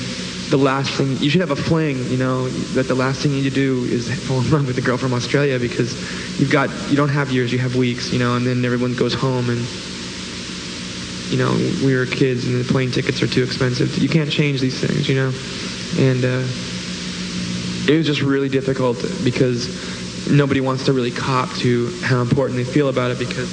the 0.51 0.59
last 0.59 0.91
thing, 0.95 1.17
you 1.19 1.31
should 1.31 1.41
have 1.41 1.53
a 1.53 1.57
fling, 1.57 2.11
you 2.11 2.17
know, 2.17 2.49
that 2.75 2.89
the 2.89 2.97
last 2.97 3.21
thing 3.21 3.31
you 3.31 3.43
need 3.43 3.51
to 3.51 3.55
do 3.55 3.85
is 3.85 4.11
fall 4.27 4.41
in 4.41 4.51
love 4.51 4.67
with 4.67 4.75
the 4.75 4.83
girl 4.83 4.97
from 4.97 5.13
Australia 5.13 5.61
because 5.61 5.95
you've 6.41 6.51
got, 6.51 6.71
you 6.91 6.97
don't 6.97 7.09
have 7.09 7.31
years, 7.31 7.53
you 7.53 7.61
have 7.61 7.77
weeks, 7.77 8.13
you 8.13 8.19
know, 8.19 8.35
and 8.35 8.45
then 8.45 8.65
everyone 8.65 8.97
goes 8.97 9.15
home 9.15 9.49
and, 9.49 9.65
you 11.31 11.37
know, 11.37 11.53
we 11.85 11.95
were 11.95 12.07
kids 12.07 12.47
and 12.47 12.65
the 12.65 12.71
plane 12.71 12.91
tickets 12.91 13.23
are 13.23 13.27
too 13.27 13.43
expensive. 13.43 13.99
You 13.99 14.09
can't 14.09 14.31
change 14.31 14.61
these 14.61 14.81
things, 14.81 15.09
you 15.09 15.15
know. 15.15 15.33
And 15.99 16.25
uh, 16.25 16.47
it 17.91 17.97
was 17.97 18.07
just 18.07 18.23
really 18.23 18.49
difficult 18.49 18.97
because 19.25 19.69
nobody 20.31 20.61
wants 20.61 20.85
to 20.87 20.93
really 20.93 21.11
cop 21.11 21.51
to 21.57 21.91
how 22.03 22.21
important 22.21 22.57
they 22.57 22.65
feel 22.65 22.89
about 22.89 23.11
it 23.11 23.19
because 23.19 23.49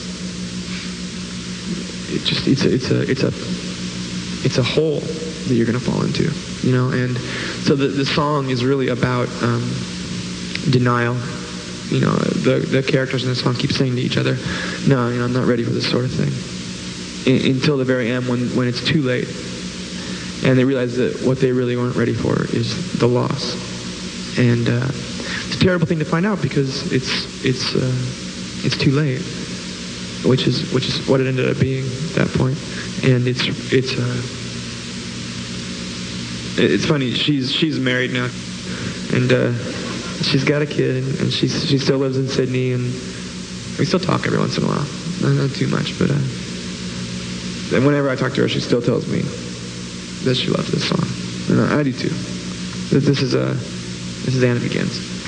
it 2.14 2.24
just 2.24 2.48
it's 2.48 2.64
a 2.66 2.74
it's 2.74 2.92
a 2.92 3.02
it's 3.10 3.24
a 3.24 3.32
it's 4.46 4.58
a 4.58 4.64
hole 4.64 5.00
that 5.00 5.54
you're 5.54 5.66
going 5.66 5.78
to 5.78 5.84
fall 5.84 6.04
into 6.04 6.24
you 6.68 6.76
know 6.76 6.90
and 6.90 7.18
so 7.64 7.76
the 7.76 7.88
the 7.88 8.06
song 8.06 8.50
is 8.50 8.64
really 8.64 8.90
about 8.90 9.30
um, 9.42 9.62
denial 10.70 11.16
you 11.90 12.02
know 12.02 12.14
the 12.44 12.66
the 12.70 12.84
characters 12.84 13.24
in 13.24 13.30
the 13.30 13.36
song 13.36 13.56
keep 13.56 13.72
saying 13.72 13.96
to 13.96 14.02
each 14.02 14.18
other 14.18 14.38
no 14.88 15.10
you 15.10 15.20
know 15.20 15.26
I'm 15.26 15.34
not 15.34 15.48
ready 15.48 15.64
for 15.64 15.72
this 15.72 15.90
sort 15.90 16.06
of 16.06 16.12
thing 16.12 16.55
in, 17.26 17.56
until 17.56 17.78
the 17.78 17.86
very 17.86 18.10
end 18.12 18.28
when, 18.28 18.56
when 18.56 18.68
it's 18.68 18.84
too 18.84 19.02
late. 19.02 19.28
And 20.44 20.58
they 20.58 20.64
realize 20.64 20.98
that 20.98 21.22
what 21.24 21.40
they 21.40 21.52
really 21.52 21.76
weren't 21.76 21.96
ready 21.96 22.14
for 22.14 22.44
is 22.56 23.00
the 23.00 23.08
loss. 23.08 23.56
And 24.38 24.68
uh, 24.68 24.88
it's 24.90 25.56
a 25.56 25.60
terrible 25.60 25.88
thing 25.88 26.00
to 26.00 26.06
find 26.06 26.26
out 26.26 26.42
because 26.42 26.92
it's, 26.92 27.44
it's, 27.44 27.76
uh, 27.76 28.66
it's 28.66 28.78
too 28.78 28.92
late, 28.92 29.22
which 30.26 30.46
is, 30.46 30.72
which 30.74 30.88
is 30.88 31.08
what 31.08 31.22
it 31.22 31.28
ended 31.28 31.50
up 31.50 31.60
being 31.60 31.86
at 32.18 32.28
that. 32.28 32.58
And 33.04 33.28
it's, 33.28 33.48
it's, 33.72 33.98
uh, 33.98 34.22
it's 36.58 36.86
funny, 36.86 37.12
she's, 37.12 37.52
she's 37.52 37.80
married 37.80 38.12
now. 38.12 38.30
And 39.14 39.32
uh, 39.32 39.54
she's 40.24 40.44
got 40.44 40.62
a 40.62 40.66
kid, 40.66 41.04
and, 41.04 41.20
and 41.22 41.32
she 41.32 41.48
still 41.48 41.98
lives 41.98 42.18
in 42.18 42.28
Sydney, 42.28 42.74
and 42.74 42.84
we 43.78 43.86
still 43.86 44.00
talk 44.00 44.26
every 44.26 44.40
once 44.40 44.58
in 44.58 44.64
a 44.64 44.68
while. 44.68 44.86
Not, 45.22 45.42
not 45.42 45.52
too 45.56 45.68
much, 45.68 45.98
but 45.98 46.12
uh, 46.12 46.20
and 47.74 47.86
whenever 47.86 48.10
I 48.10 48.16
talk 48.16 48.34
to 48.34 48.42
her, 48.42 48.48
she 48.48 48.60
still 48.60 48.82
tells 48.82 49.08
me 49.08 49.22
that 50.24 50.36
she 50.36 50.50
loves 50.50 50.72
this 50.72 50.88
song. 50.88 51.04
And 51.50 51.74
I 51.74 51.84
do 51.84 51.94
too. 51.94 52.10
That 52.90 53.02
this 53.02 53.22
is 53.22 53.34
a, 53.34 53.54
this 54.26 54.36
is 54.36 54.44
Anna 54.44 54.60
Begins. 54.60 55.25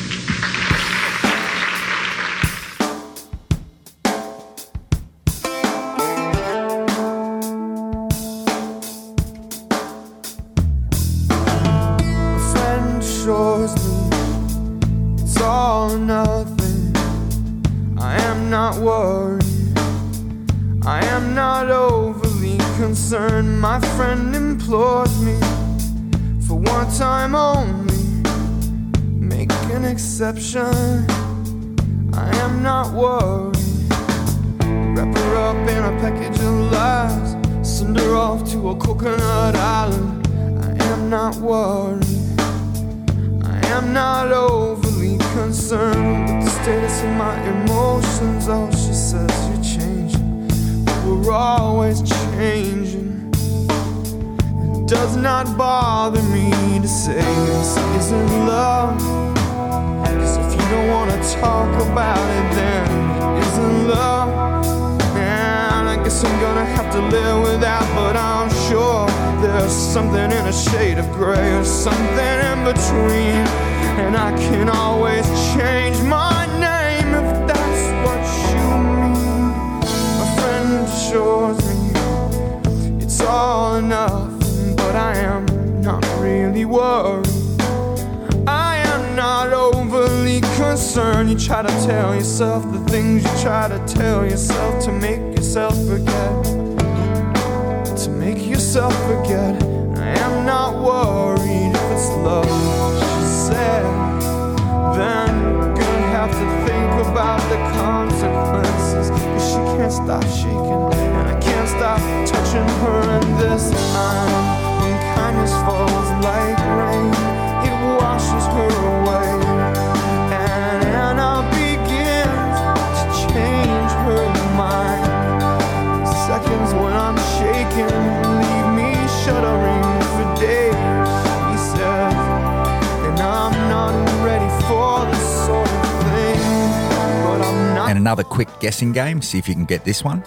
guessing 138.68 138.92
game. 138.92 139.22
See 139.22 139.38
if 139.38 139.48
you 139.48 139.54
can 139.54 139.63
get 139.63 139.86
this 139.86 140.04
one. 140.04 140.26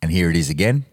And 0.00 0.10
here 0.10 0.30
it 0.30 0.36
is 0.36 0.48
again. 0.48 0.86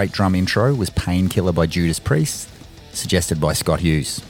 great 0.00 0.12
drum 0.12 0.34
intro 0.34 0.72
was 0.72 0.88
Painkiller 0.88 1.52
by 1.52 1.66
Judas 1.66 1.98
Priest, 1.98 2.48
suggested 2.94 3.38
by 3.38 3.52
Scott 3.52 3.80
Hughes. 3.80 4.22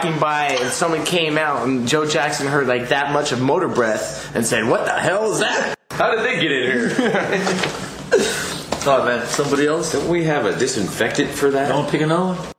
Walking 0.00 0.18
by 0.18 0.46
and 0.46 0.70
someone 0.70 1.04
came 1.04 1.36
out 1.36 1.68
and 1.68 1.86
Joe 1.86 2.06
Jackson 2.06 2.46
heard 2.46 2.66
like 2.66 2.88
that 2.88 3.12
much 3.12 3.32
of 3.32 3.40
Motorbreath 3.40 4.34
and 4.34 4.46
said, 4.46 4.66
"What 4.66 4.86
the 4.86 4.92
hell 4.92 5.30
is 5.30 5.40
that? 5.40 5.76
How 5.90 6.10
did 6.14 6.24
they 6.24 6.40
get 6.40 6.50
in 6.50 6.88
here? 6.88 7.66
Oh 8.86 9.04
man, 9.04 9.26
somebody 9.26 9.66
else? 9.66 9.92
Don't 9.92 10.08
we 10.08 10.24
have 10.24 10.46
a 10.46 10.58
disinfectant 10.58 11.28
for 11.28 11.50
that? 11.50 11.68
Don't 11.68 11.86
pick 11.90 12.00
another 12.00 12.32
one. 12.32 12.49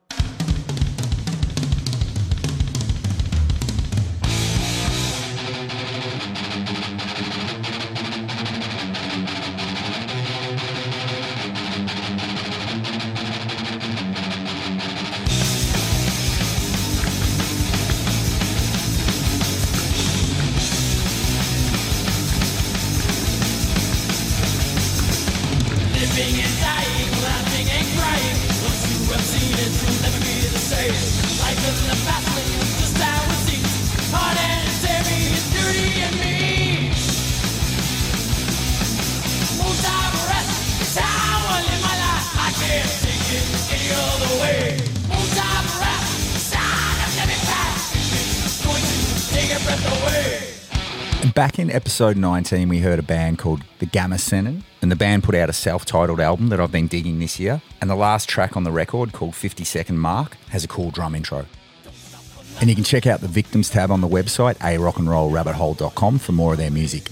Back 51.34 51.60
in 51.60 51.70
episode 51.72 52.18
19, 52.18 52.68
we 52.70 52.80
heard 52.80 53.00
a 53.00 53.04
band 53.04 53.38
called 53.38 53.64
the 53.80 53.86
Gamma 53.86 54.18
Senin, 54.18 54.64
and 54.82 54.92
the 54.92 54.96
band 54.96 55.24
put 55.24 55.36
out 55.36 55.50
a 55.50 55.54
self 55.54 55.86
titled 55.86 56.20
album 56.20 56.50
that 56.50 56.60
I've 56.60 56.72
been 56.72 56.88
digging 56.88 57.20
this 57.20 57.40
year. 57.40 57.62
And 57.80 57.90
the 57.90 57.96
last 57.96 58.28
track 58.28 58.58
on 58.58 58.64
the 58.64 58.72
record, 58.72 59.14
called 59.14 59.36
50 59.36 59.64
Second 59.64 60.00
Mark, 60.00 60.38
has 60.50 60.64
a 60.64 60.68
cool 60.68 60.92
drum 60.92 61.16
intro. 61.16 61.46
And 62.60 62.70
you 62.70 62.76
can 62.76 62.84
check 62.84 63.08
out 63.08 63.22
the 63.22 63.28
Victims 63.28 63.70
tab 63.70 63.92
on 63.92 64.02
the 64.02 64.08
website, 64.08 64.56
a 64.58 64.78
rockandrollrabbithole.com, 64.78 66.20
for 66.20 66.32
more 66.32 66.54
of 66.54 66.58
their 66.58 66.72
music. 66.72 67.10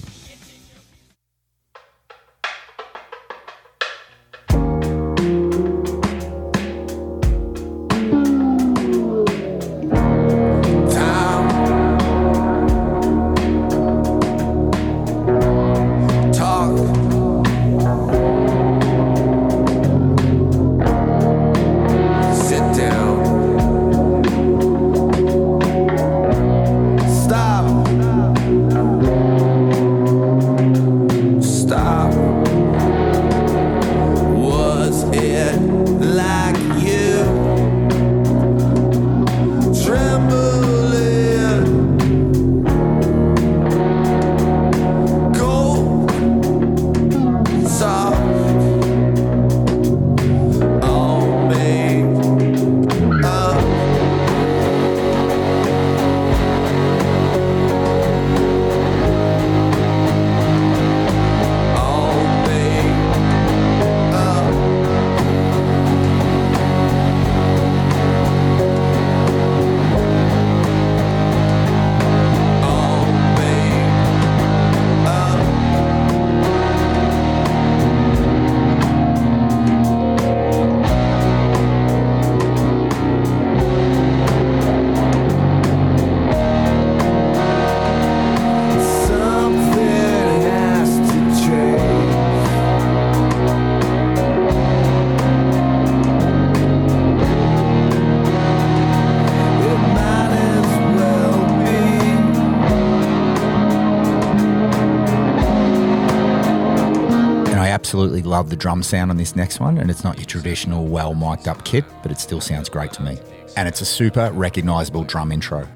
Drum 108.59 108.83
sound 108.83 109.09
on 109.09 109.17
this 109.17 109.35
next 109.35 109.59
one. 109.59 109.79
And 109.79 109.89
it's 109.89 110.03
not 110.03 110.17
your 110.17 110.25
traditional, 110.25 110.85
well 110.85 111.15
mic'd 111.15 111.47
up 111.47 111.65
kit, 111.65 111.85
but 112.03 112.11
it 112.11 112.19
still 112.19 112.41
sounds 112.41 112.69
great 112.69 112.93
to 112.93 113.01
me. 113.01 113.17
And 113.57 113.67
it's 113.67 113.81
a 113.81 113.85
super 113.85 114.31
recognizable 114.33 115.03
drum 115.03 115.31
intro. 115.31 115.67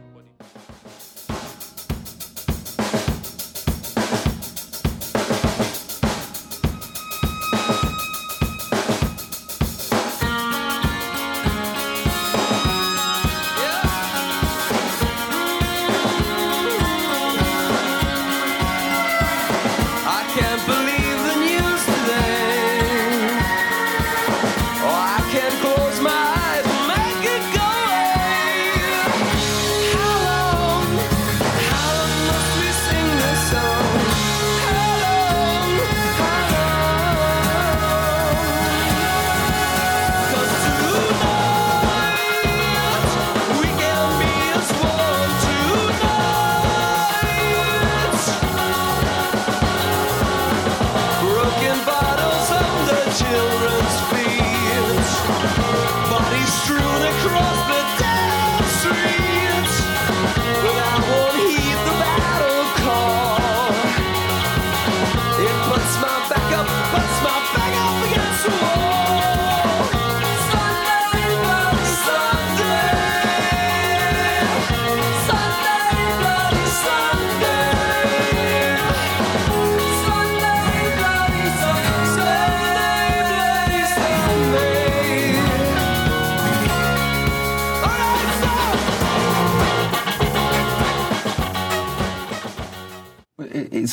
Across 57.25 57.67
the 57.69 57.82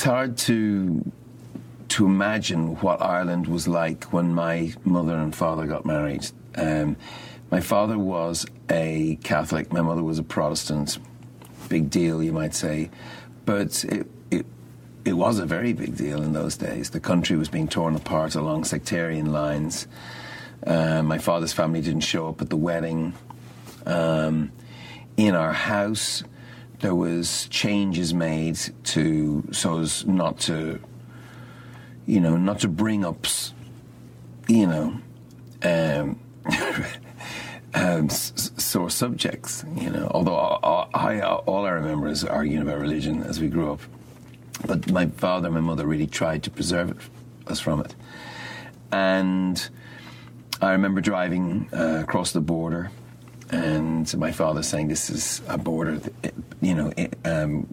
It's 0.01 0.07
hard 0.07 0.39
to 0.49 1.13
to 1.89 2.07
imagine 2.07 2.77
what 2.77 3.03
Ireland 3.03 3.47
was 3.47 3.69
like 3.69 4.05
when 4.05 4.33
my 4.33 4.73
mother 4.83 5.15
and 5.15 5.37
father 5.37 5.67
got 5.67 5.85
married. 5.85 6.27
Um, 6.55 6.97
my 7.51 7.61
father 7.61 7.99
was 7.99 8.47
a 8.71 9.19
Catholic, 9.23 9.75
my 9.75 9.83
mother 9.83 10.03
was 10.03 10.19
a 10.19 10.23
Protestant. 10.23 10.97
Big 11.69 11.91
deal, 11.91 12.23
you 12.23 12.33
might 12.33 12.55
say. 12.55 12.89
But 13.45 13.85
it, 13.85 14.07
it, 15.05 15.13
was 15.13 15.39
a 15.39 15.45
very 15.45 15.75
big 15.75 15.99
deal 15.99 16.23
in 16.23 16.33
those 16.33 16.57
days. 16.57 16.89
The 16.89 17.01
country 17.01 17.37
was 17.37 17.51
being 17.51 17.69
torn 17.69 17.95
apart 17.95 18.37
along 18.37 18.65
sectarian 18.65 19.31
lines. 19.31 19.87
Uh, 20.67 21.03
my 21.03 21.19
father's 21.19 21.53
family 21.53 21.83
didn't 21.83 22.05
show 22.05 22.27
up 22.27 22.41
at 22.41 22.49
the 22.49 22.57
wedding. 22.57 23.13
Um, 23.85 24.51
in 25.19 25.35
our 25.35 25.53
house, 25.53 26.25
there 26.81 26.95
was 26.95 27.47
changes 27.49 28.13
made 28.15 28.59
to 28.85 29.47
so 29.53 29.81
as 29.81 30.07
not 30.07 30.39
to, 30.41 30.81
you 32.07 32.21
know, 32.21 32.37
not 32.37 32.61
to 32.61 32.69
bring 32.69 33.05
up, 33.05 33.27
you 34.49 34.67
know, 34.67 35.01
um, 35.63 36.19
um, 37.75 38.09
sore 38.09 38.91
subjects. 38.91 39.65
You 39.77 39.91
know, 39.91 40.11
although 40.13 40.37
I, 40.37 40.89
I, 40.95 41.21
all 41.23 41.67
I 41.67 41.71
remember 41.71 42.09
is 42.09 42.25
arguing 42.25 42.63
about 42.63 42.79
religion 42.79 43.23
as 43.23 43.41
we 43.41 43.49
grew 43.49 43.73
up. 43.73 43.81
But 44.67 44.91
my 44.91 45.07
father 45.07 45.47
and 45.47 45.55
my 45.55 45.61
mother 45.61 45.87
really 45.87 46.07
tried 46.07 46.43
to 46.45 46.51
preserve 46.51 46.91
it, 46.91 46.97
us 47.47 47.61
from 47.61 47.81
it. 47.81 47.95
And 48.93 49.69
I 50.61 50.73
remember 50.73 51.01
driving 51.01 51.69
uh, 51.73 52.01
across 52.03 52.33
the 52.33 52.41
border, 52.41 52.91
and 53.51 54.17
my 54.17 54.33
father 54.33 54.63
saying, 54.63 54.89
"This 54.89 55.11
is 55.11 55.43
a 55.49 55.59
border. 55.59 56.01
You 56.61 56.75
know, 56.75 56.93
it, 56.97 57.19
um, 57.25 57.67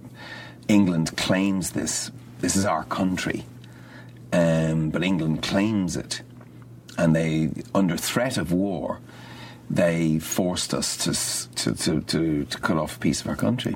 England 0.67 1.15
claims 1.15 1.71
this. 1.71 2.11
This 2.39 2.55
is 2.55 2.65
our 2.65 2.84
country, 2.86 3.45
um, 4.34 4.89
but 4.89 5.03
England 5.03 5.43
claims 5.43 5.95
it, 5.95 6.21
and 6.97 7.15
they, 7.15 7.51
under 7.73 7.97
threat 7.97 8.38
of 8.38 8.51
war, 8.51 8.99
they 9.69 10.19
forced 10.19 10.73
us 10.73 10.97
to 10.97 11.13
to 11.63 11.75
to, 11.75 12.01
to, 12.01 12.45
to 12.45 12.57
cut 12.59 12.78
off 12.78 12.97
a 12.97 12.99
piece 12.99 13.21
of 13.21 13.28
our 13.28 13.36
country." 13.36 13.75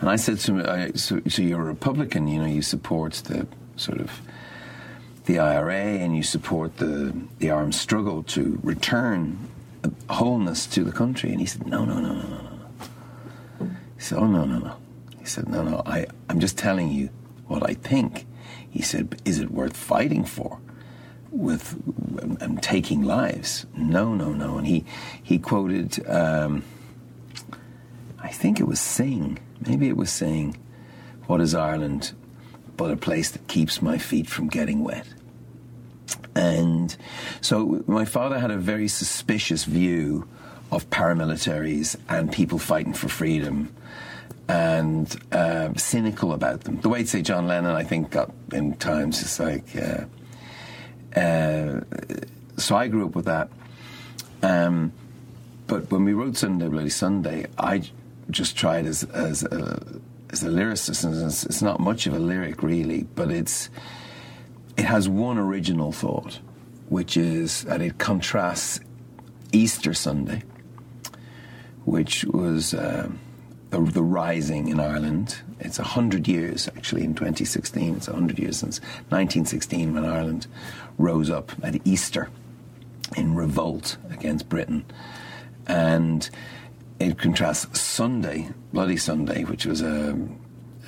And 0.00 0.08
I 0.08 0.16
said 0.16 0.38
to 0.38 0.54
him, 0.54 0.66
I, 0.66 0.92
so, 0.92 1.20
"So 1.28 1.42
you're 1.42 1.60
a 1.60 1.64
Republican? 1.64 2.28
You 2.28 2.40
know, 2.40 2.46
you 2.46 2.62
support 2.62 3.14
the 3.24 3.46
sort 3.76 4.00
of." 4.00 4.20
the 5.26 5.38
IRA 5.38 5.76
and 5.76 6.16
you 6.16 6.24
support 6.24 6.78
the, 6.78 7.14
the 7.38 7.50
armed 7.50 7.74
struggle 7.74 8.22
to 8.24 8.58
return 8.64 9.49
wholeness 10.08 10.66
to 10.68 10.84
the 10.84 10.92
country. 10.92 11.30
And 11.30 11.40
he 11.40 11.46
said, 11.46 11.66
no, 11.66 11.84
no, 11.84 12.00
no, 12.00 12.12
no, 12.12 12.22
no, 12.22 12.42
no. 12.42 13.68
He 13.96 14.00
said, 14.02 14.18
oh, 14.18 14.26
no, 14.26 14.44
no, 14.44 14.58
no. 14.58 14.76
He 15.18 15.26
said, 15.26 15.48
no, 15.48 15.62
no, 15.62 15.82
I, 15.86 16.06
I'm 16.28 16.40
just 16.40 16.56
telling 16.56 16.90
you 16.90 17.10
what 17.46 17.68
I 17.68 17.74
think. 17.74 18.26
He 18.68 18.82
said, 18.82 19.20
is 19.24 19.38
it 19.38 19.50
worth 19.50 19.76
fighting 19.76 20.24
for? 20.24 20.60
With 21.32 21.74
and, 22.20 22.40
and 22.42 22.62
taking 22.62 23.02
lives? 23.02 23.66
No, 23.76 24.14
no, 24.14 24.32
no. 24.32 24.58
And 24.58 24.66
he 24.66 24.84
he 25.22 25.38
quoted, 25.38 26.04
um, 26.08 26.64
I 28.18 28.28
think 28.28 28.58
it 28.58 28.66
was 28.66 28.80
Sing, 28.80 29.38
maybe 29.64 29.86
it 29.86 29.96
was 29.96 30.10
Sing, 30.10 30.56
"What 31.28 31.40
is 31.40 31.54
Ireland 31.54 32.14
but 32.76 32.90
a 32.90 32.96
place 32.96 33.30
that 33.30 33.46
keeps 33.46 33.80
my 33.80 33.96
feet 33.96 34.28
from 34.28 34.48
getting 34.48 34.82
wet?" 34.82 35.06
And 36.34 36.96
so 37.40 37.82
my 37.86 38.04
father 38.04 38.38
had 38.38 38.50
a 38.50 38.56
very 38.56 38.88
suspicious 38.88 39.64
view 39.64 40.28
of 40.70 40.88
paramilitaries 40.90 41.96
and 42.08 42.32
people 42.32 42.58
fighting 42.58 42.92
for 42.92 43.08
freedom 43.08 43.74
and 44.48 45.16
uh, 45.32 45.74
cynical 45.74 46.32
about 46.32 46.62
them. 46.62 46.80
The 46.80 46.88
way, 46.88 47.02
to 47.02 47.06
say, 47.06 47.22
John 47.22 47.46
Lennon, 47.46 47.74
I 47.74 47.84
think, 47.84 48.10
got 48.10 48.32
in 48.52 48.74
times, 48.74 49.20
it's 49.22 49.38
like. 49.38 49.64
Uh, 49.76 50.04
uh, 51.18 51.80
so 52.56 52.76
I 52.76 52.88
grew 52.88 53.06
up 53.06 53.14
with 53.14 53.26
that. 53.26 53.48
Um, 54.42 54.92
but 55.66 55.90
when 55.90 56.04
we 56.04 56.12
wrote 56.12 56.36
Sunday 56.36 56.68
Bloody 56.68 56.90
Sunday, 56.90 57.46
I 57.58 57.82
just 58.30 58.56
tried 58.56 58.86
as, 58.86 59.04
as, 59.04 59.44
a, 59.44 59.80
as 60.30 60.42
a 60.42 60.48
lyricist, 60.48 61.04
and 61.04 61.14
it's, 61.26 61.44
it's 61.44 61.62
not 61.62 61.80
much 61.80 62.06
of 62.06 62.14
a 62.14 62.18
lyric 62.18 62.62
really, 62.62 63.04
but 63.14 63.30
it's 63.30 63.70
it 64.76 64.84
has 64.84 65.08
one 65.08 65.38
original 65.38 65.92
thought, 65.92 66.40
which 66.88 67.16
is 67.16 67.64
that 67.64 67.80
it 67.80 67.98
contrasts 67.98 68.80
Easter 69.52 69.94
Sunday, 69.94 70.42
which 71.84 72.24
was 72.24 72.74
um, 72.74 73.18
the, 73.70 73.80
the 73.80 74.02
rising 74.02 74.68
in 74.68 74.80
Ireland. 74.80 75.38
It's 75.58 75.78
a 75.78 75.84
hundred 75.84 76.28
years, 76.28 76.68
actually, 76.68 77.04
in 77.04 77.14
2016. 77.14 77.96
It's 77.96 78.08
a 78.08 78.12
hundred 78.12 78.38
years 78.38 78.58
since 78.58 78.80
1916 79.08 79.94
when 79.94 80.04
Ireland 80.04 80.46
rose 80.98 81.30
up 81.30 81.52
at 81.62 81.84
Easter 81.86 82.30
in 83.16 83.34
revolt 83.34 83.96
against 84.10 84.48
Britain. 84.48 84.84
And 85.66 86.28
it 86.98 87.18
contrasts 87.18 87.80
Sunday, 87.80 88.50
Bloody 88.72 88.96
Sunday, 88.96 89.44
which 89.44 89.66
was 89.66 89.82
a, 89.82 90.18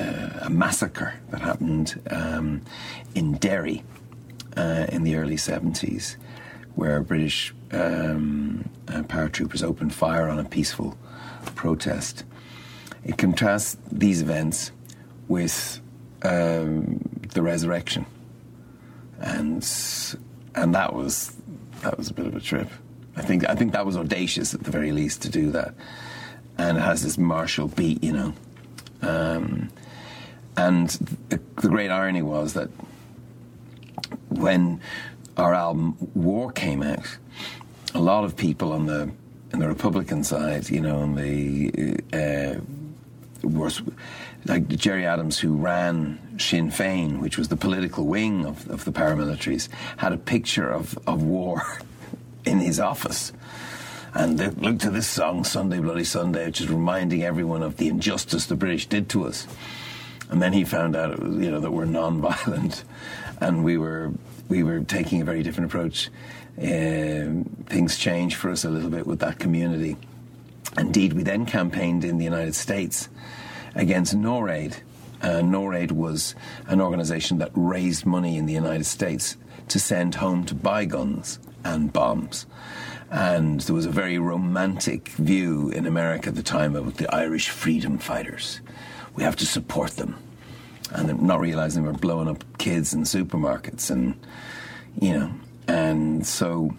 a, 0.03 0.47
a 0.47 0.51
massacre 0.51 1.15
that 1.31 1.41
happened 1.41 2.01
um, 2.11 2.63
in 3.15 3.35
Derry 3.35 3.85
uh, 4.57 4.87
in 4.89 5.03
the 5.05 5.17
early 5.17 5.37
70s, 5.37 6.17
where 6.75 7.01
British 7.01 7.55
um, 7.73 8.69
uh, 8.89 9.03
paratroopers 9.03 9.63
opened 9.63 9.95
fire 9.95 10.29
on 10.29 10.39
a 10.39 10.45
peaceful 10.45 10.97
protest. 11.55 12.25
It 13.05 13.19
contrasts 13.19 13.77
these 13.91 14.23
events 14.23 14.71
with 15.29 15.81
um, 16.23 17.01
the 17.35 17.43
resurrection, 17.43 18.07
and 19.21 19.67
and 20.55 20.75
that 20.75 20.95
was 20.95 21.37
that 21.83 21.99
was 21.99 22.11
a 22.11 22.15
bit 22.15 22.27
of 22.27 22.37
a 22.37 22.41
trip. 22.41 22.69
I 23.17 23.23
think 23.23 23.49
I 23.49 23.55
think 23.55 23.73
that 23.73 23.85
was 23.85 23.97
audacious 23.97 24.55
at 24.55 24.63
the 24.63 24.71
very 24.71 24.93
least 24.93 25.23
to 25.23 25.29
do 25.29 25.51
that, 25.51 25.75
and 26.59 26.79
it 26.79 26.81
has 26.81 27.03
this 27.03 27.19
martial 27.19 27.69
beat, 27.69 28.03
you 28.05 28.13
know. 28.13 28.35
Um, 29.03 29.71
and 30.57 30.89
the, 31.29 31.41
the 31.57 31.69
great 31.69 31.91
irony 31.91 32.23
was 32.23 32.55
that 32.55 32.69
when 34.29 34.81
our 35.37 35.55
album 35.55 35.97
War 36.15 36.53
came 36.53 36.83
out, 36.83 37.19
a 37.95 38.01
lot 38.01 38.25
of 38.25 38.37
people 38.37 38.73
on 38.73 38.87
the 38.87 39.11
on 39.53 39.61
the 39.61 39.69
Republican 39.69 40.25
side, 40.25 40.71
you 40.71 40.81
know, 40.81 41.01
on 41.01 41.15
the 41.15 41.99
uh, 42.13 42.61
was 43.47 43.83
like 44.47 44.69
Gerry 44.69 45.07
Adams, 45.07 45.39
who 45.39 45.57
ran 45.57 46.19
Sinn 46.39 46.71
Féin, 46.71 47.21
which 47.21 47.39
was 47.39 47.49
the 47.49 47.57
political 47.57 48.07
wing 48.07 48.45
of, 48.47 48.69
of 48.71 48.85
the 48.85 48.93
paramilitaries, 48.93 49.69
had 49.99 50.13
a 50.13 50.17
picture 50.17 50.69
of, 50.71 50.99
of 51.07 51.23
war 51.23 51.63
in 52.45 52.59
his 52.59 52.81
office. 52.81 53.33
And 54.15 54.39
they 54.39 54.51
looked 54.51 54.85
at 54.85 54.93
this 54.93 55.07
song, 55.07 55.45
Sunday 55.45 55.79
Bloody 55.79 56.05
Sunday, 56.05 56.47
which 56.47 56.61
is 56.61 56.69
reminding 56.69 57.23
everyone 57.23 57.63
of 57.63 57.79
the 57.79 57.89
injustice 57.89 58.47
the 58.47 58.57
British 58.57 58.87
did 58.87 59.09
to 59.11 59.27
us. 59.27 59.47
And 60.33 60.41
then 60.41 60.55
he 60.55 60.65
found 60.65 60.97
out, 60.97 61.21
was, 61.21 61.37
you 61.37 61.51
know, 61.51 61.61
that 61.61 61.71
we're 61.71 61.85
non-violent, 61.85 62.85
and 63.41 63.63
we 63.63 63.77
were 63.77 64.13
we 64.49 64.63
were 64.63 64.81
taking 64.81 65.21
a 65.21 65.27
very 65.27 65.43
different 65.43 65.67
approach. 65.67 66.09
Um, 66.59 67.45
things 67.67 67.99
changed 67.99 68.37
for 68.37 68.51
us 68.51 68.65
a 68.65 68.71
little 68.71 68.89
bit 68.89 69.07
with 69.07 69.21
that 69.21 69.39
community. 69.39 69.99
Indeed, 70.79 71.13
we 71.13 71.23
then 71.23 71.45
campaigned 71.45 72.03
in 72.03 72.17
the 72.17 72.25
United 72.25 72.55
States 72.55 73.11
against 73.75 74.17
NORAID. 74.17 74.81
Uh, 75.21 75.43
NORAID 75.43 75.93
was 75.93 76.35
an 76.67 76.81
organization 76.81 77.37
that 77.39 77.51
raised 77.55 78.07
money 78.07 78.39
in 78.39 78.47
the 78.47 78.55
United 78.55 78.85
States 78.85 79.37
to 79.69 79.79
send 79.79 80.15
home 80.15 80.45
to 80.47 80.55
buy 80.55 80.87
guns 80.87 81.41
and 81.63 81.93
bombs. 81.93 82.47
And 83.11 83.61
there 83.61 83.75
was 83.75 83.85
a 83.85 83.91
very 83.91 84.19
romantic 84.19 85.09
view 85.11 85.69
in 85.69 85.87
America 85.87 86.31
at 86.31 86.37
the 86.37 86.43
time 86.43 86.75
of 86.75 86.97
the 86.97 87.15
Irish 87.15 87.51
freedom 87.51 87.99
fighters. 87.99 88.63
We 89.15 89.23
have 89.23 89.37
to 89.37 89.47
support 89.47 89.93
them. 89.93 90.17
And 90.93 91.23
not 91.23 91.41
realizing 91.41 91.85
we're 91.85 91.93
blowing 91.93 92.29
up 92.29 92.45
kids 92.59 92.93
in 92.93 93.03
supermarkets 93.03 93.91
and, 93.91 94.15
you 95.01 95.13
know, 95.13 95.33
and 95.67 96.27
so, 96.27 96.75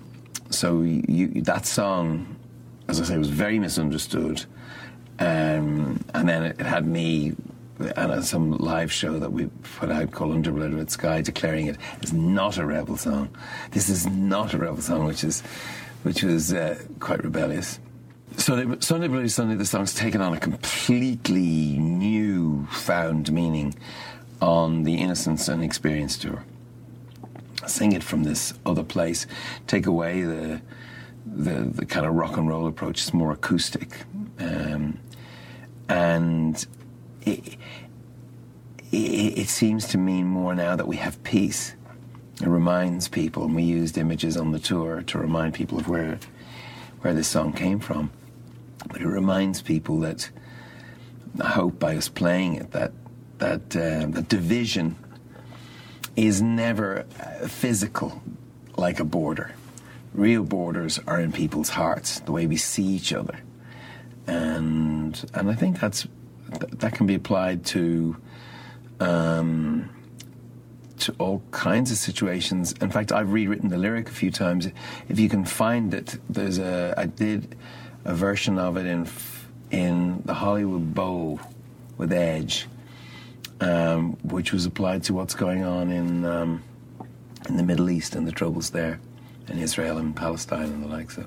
so 0.50 0.82
you, 0.82 1.42
that 1.42 1.66
song, 1.66 2.36
as 2.88 3.02
I 3.02 3.06
say, 3.06 3.18
was 3.18 3.30
very 3.30 3.58
misunderstood. 3.58 4.46
Um, 5.20 6.04
and 6.14 6.30
then 6.30 6.44
it, 6.44 6.60
it 6.60 6.66
had 6.66 6.86
me 6.86 7.34
at 7.80 8.10
a, 8.10 8.22
some 8.22 8.52
live 8.58 8.92
show 8.92 9.18
that 9.20 9.32
we 9.32 9.48
put 9.78 9.90
out 9.90 10.12
called 10.12 10.34
Under 10.34 10.86
Sky, 10.88 11.22
declaring 11.22 11.68
it 11.68 11.78
as 12.02 12.14
not 12.14 12.58
a 12.58 12.66
rebel 12.66 12.98
song. 12.98 13.30
This 13.72 13.90
is 13.90 14.06
not 14.06 14.54
a 14.54 14.58
rebel 14.58 14.82
song, 14.82 15.06
which 15.06 15.24
is, 15.24 15.42
which 16.04 16.24
was 16.24 16.54
uh, 16.54 16.80
quite 17.00 17.24
rebellious. 17.24 17.80
Sunday, 18.38 18.78
Sunday 18.80 19.08
Bloody 19.08 19.30
Sunday, 19.30 19.56
the 19.56 19.66
song's 19.66 19.94
taken 19.94 20.22
on 20.22 20.34
a 20.34 20.40
completely 20.40 21.78
new 21.78 22.66
found 22.72 23.32
meaning 23.32 23.76
on 24.42 24.84
the 24.84 24.96
Innocence 24.96 25.48
and 25.48 25.64
Experience 25.64 26.18
tour. 26.18 26.44
Sing 27.68 27.94
it 27.94 28.04
from 28.04 28.24
this 28.24 28.54
other 28.66 28.84
place, 28.84 29.26
take 29.68 29.86
away 29.86 30.24
the 30.24 30.62
the, 31.26 31.72
the 31.74 31.86
kind 31.86 32.06
of 32.06 32.16
rock 32.16 32.36
and 32.36 32.50
roll 32.50 32.68
approach. 32.68 33.02
It's 33.02 33.14
more 33.14 33.32
acoustic, 33.32 34.04
um, 34.40 35.00
and 35.88 36.66
it, 37.22 37.56
it, 38.92 39.38
it 39.38 39.48
seems 39.48 39.88
to 39.90 39.98
mean 39.98 40.28
more 40.28 40.54
now 40.54 40.76
that 40.76 40.88
we 40.88 40.98
have 40.98 41.24
peace. 41.24 41.76
It 42.42 42.48
reminds 42.48 43.08
people, 43.08 43.46
and 43.46 43.56
we 43.56 43.64
used 43.64 43.98
images 43.98 44.36
on 44.36 44.52
the 44.52 44.60
tour 44.60 45.02
to 45.04 45.18
remind 45.18 45.54
people 45.54 45.80
of 45.80 45.88
where 45.88 46.20
where 47.02 47.14
this 47.14 47.28
song 47.28 47.54
came 47.54 47.80
from. 47.80 48.12
But 48.88 49.02
it 49.02 49.08
reminds 49.08 49.62
people 49.62 50.00
that 50.02 50.30
I 51.42 51.50
hope 51.50 51.80
by 51.80 51.96
us 51.96 52.10
playing 52.10 52.56
it 52.56 52.72
that 52.72 52.92
that 53.40 53.76
uh, 53.76 54.06
the 54.08 54.22
division 54.28 54.96
is 56.16 56.42
never 56.42 57.06
uh, 57.20 57.48
physical 57.48 58.22
like 58.78 59.00
a 59.00 59.04
border. 59.04 59.54
Real 60.14 60.44
borders 60.44 61.00
are 61.08 61.20
in 61.20 61.32
people's 61.32 61.70
hearts, 61.70 62.20
the 62.20 62.32
way 62.32 62.46
we 62.46 62.58
see 62.58 62.84
each 62.84 63.12
other, 63.12 63.40
and 64.28 65.30
and 65.34 65.50
I 65.50 65.56
think 65.56 65.80
that's 65.80 66.08
that 66.50 66.94
can 66.94 67.08
be 67.08 67.16
applied 67.16 67.66
to 67.66 68.16
um, 69.00 69.90
to 71.00 71.16
all 71.18 71.42
kinds 71.50 71.92
of 71.92 71.98
situations. 71.98 72.74
In 72.74 72.92
fact, 72.92 73.12
I've 73.12 73.34
rewritten 73.34 73.70
the 73.70 73.78
lyric 73.78 74.08
a 74.08 74.12
few 74.12 74.30
times. 74.30 74.68
If 75.10 75.20
you 75.20 75.30
can 75.30 75.46
find 75.46 75.94
it, 75.94 76.20
there's 76.30 76.60
a 76.60 76.94
I 76.96 77.08
did 77.08 77.56
a 78.06 78.14
version 78.14 78.58
of 78.58 78.78
it 78.78 78.86
in 78.86 79.08
in 79.72 80.22
the 80.26 80.34
Hollywood 80.34 80.94
Bowl 80.94 81.40
with 81.98 82.14
Edge, 82.14 82.68
um, 83.60 84.14
which 84.24 84.54
was 84.54 84.66
applied 84.66 85.04
to 85.04 85.14
what's 85.14 85.34
going 85.34 85.64
on 85.64 85.92
in 85.92 86.26
um, 86.26 86.64
in 87.50 87.58
the 87.58 87.64
Middle 87.64 87.90
East 87.90 88.16
and 88.16 88.28
the 88.28 88.32
troubles 88.32 88.70
there, 88.70 89.00
in 89.48 89.60
Israel 89.60 89.98
and 89.98 90.16
Palestine 90.16 90.66
and 90.66 90.84
the 90.84 90.88
like. 90.88 91.12
So. 91.12 91.26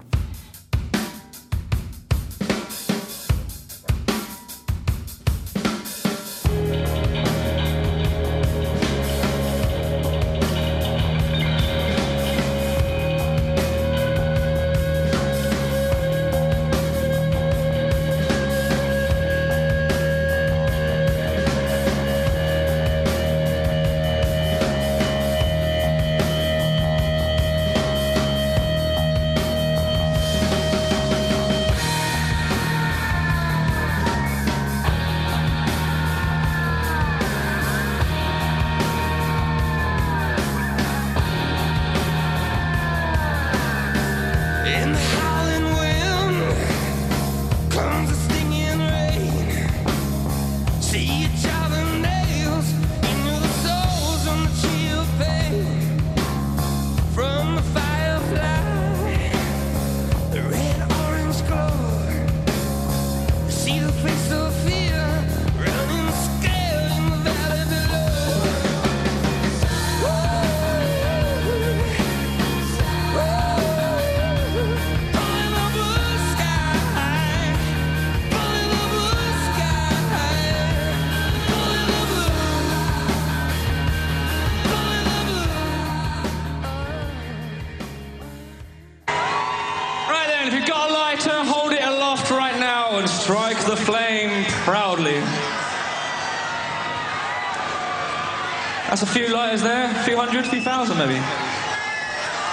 That's 98.96 99.10
a 99.10 99.14
few 99.14 99.28
lighters 99.28 99.60
there, 99.60 99.90
a 99.90 100.04
few 100.04 100.16
hundred, 100.16 100.46
a 100.46 100.48
few 100.48 100.62
thousand 100.62 100.96
maybe. 100.96 101.20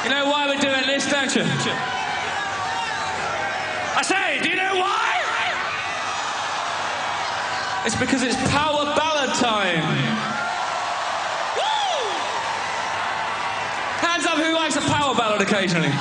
You 0.03 0.09
know 0.09 0.25
why 0.29 0.45
we're 0.45 0.59
doing 0.59 0.85
this, 0.85 1.09
don't 1.09 1.33
you? 1.33 1.43
I 3.95 4.01
say, 4.03 4.41
do 4.43 4.49
you 4.49 4.57
know 4.57 4.75
why? 4.75 5.23
It's 7.85 7.95
because 7.95 8.23
it's 8.23 8.35
power 8.51 8.83
ballad 8.93 9.33
time. 9.39 9.87
Woo! 11.55 12.11
Hands 14.03 14.25
up 14.25 14.37
who 14.37 14.53
likes 14.53 14.75
a 14.75 14.81
power 14.81 15.15
ballad 15.15 15.39
occasionally. 15.41 15.91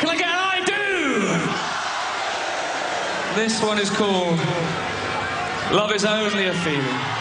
Can 0.00 0.08
I 0.10 0.16
get 0.18 0.26
an 0.26 0.34
I 0.34 0.58
do? 0.66 1.30
This 3.40 3.62
one 3.62 3.78
is 3.78 3.88
called 3.88 4.40
Love 5.70 5.92
is 5.92 6.04
Only 6.04 6.48
a 6.48 6.54
Feeling. 6.54 7.11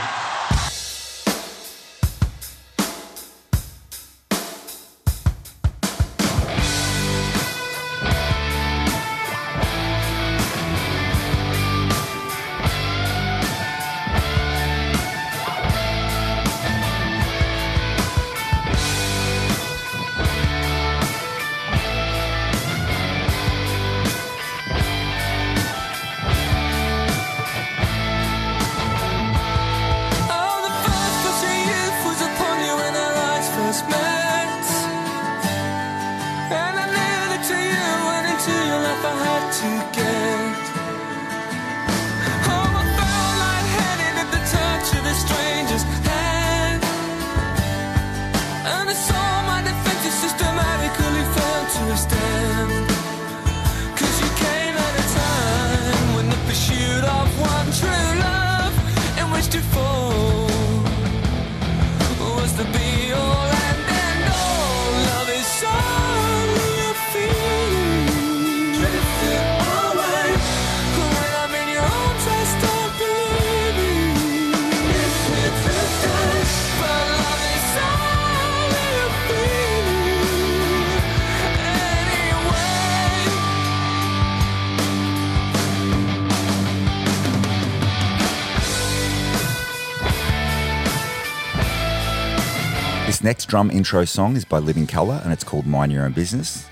Next 93.23 93.45
drum 93.45 93.69
intro 93.69 94.03
song 94.05 94.35
is 94.35 94.45
by 94.45 94.57
Living 94.57 94.87
Colour 94.87 95.21
and 95.23 95.31
it's 95.31 95.43
called 95.43 95.67
Mind 95.67 95.91
Your 95.91 96.05
Own 96.05 96.11
Business. 96.11 96.67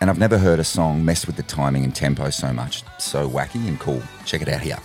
And 0.00 0.08
I've 0.08 0.18
never 0.18 0.38
heard 0.38 0.58
a 0.58 0.64
song 0.64 1.04
mess 1.04 1.26
with 1.26 1.36
the 1.36 1.42
timing 1.42 1.84
and 1.84 1.94
tempo 1.94 2.30
so 2.30 2.50
much. 2.50 2.82
So 2.98 3.28
wacky 3.28 3.68
and 3.68 3.78
cool. 3.78 4.02
Check 4.24 4.40
it 4.40 4.48
out 4.48 4.62
here. 4.62 4.78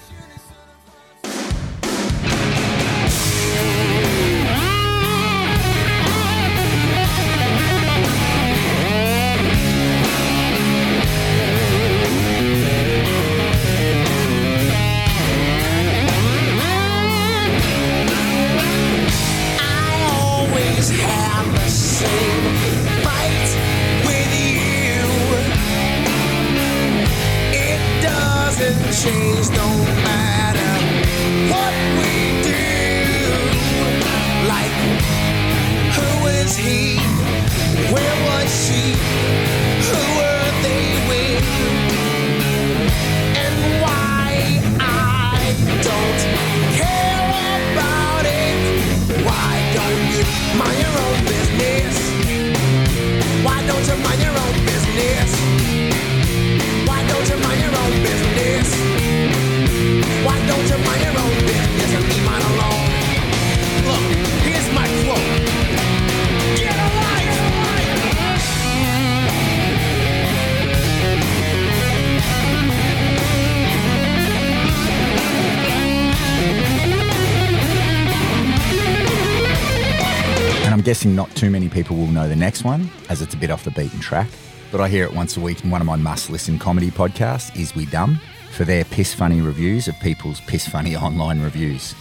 People 81.78 81.96
will 81.96 82.08
know 82.08 82.28
the 82.28 82.36
next 82.36 82.64
one, 82.64 82.90
as 83.08 83.22
it's 83.22 83.36
a 83.36 83.38
bit 83.38 83.52
off 83.52 83.64
the 83.64 83.70
beaten 83.70 84.00
track. 84.00 84.28
But 84.72 84.82
I 84.82 84.88
hear 84.88 85.04
it 85.04 85.14
once 85.14 85.38
a 85.38 85.40
week 85.40 85.64
in 85.64 85.70
one 85.70 85.80
of 85.80 85.86
my 85.86 85.96
must 85.96 86.28
listen 86.32 86.58
comedy 86.58 86.90
podcasts, 86.90 87.56
Is 87.56 87.76
We 87.76 87.86
Dumb, 87.86 88.20
for 88.52 88.66
their 88.66 88.84
piss 88.84 89.14
funny 89.14 89.42
reviews 89.42 89.88
of 89.88 89.94
people's 90.00 90.42
piss 90.42 90.68
funny 90.68 90.96
online 91.08 91.40
reviews. 91.40 91.94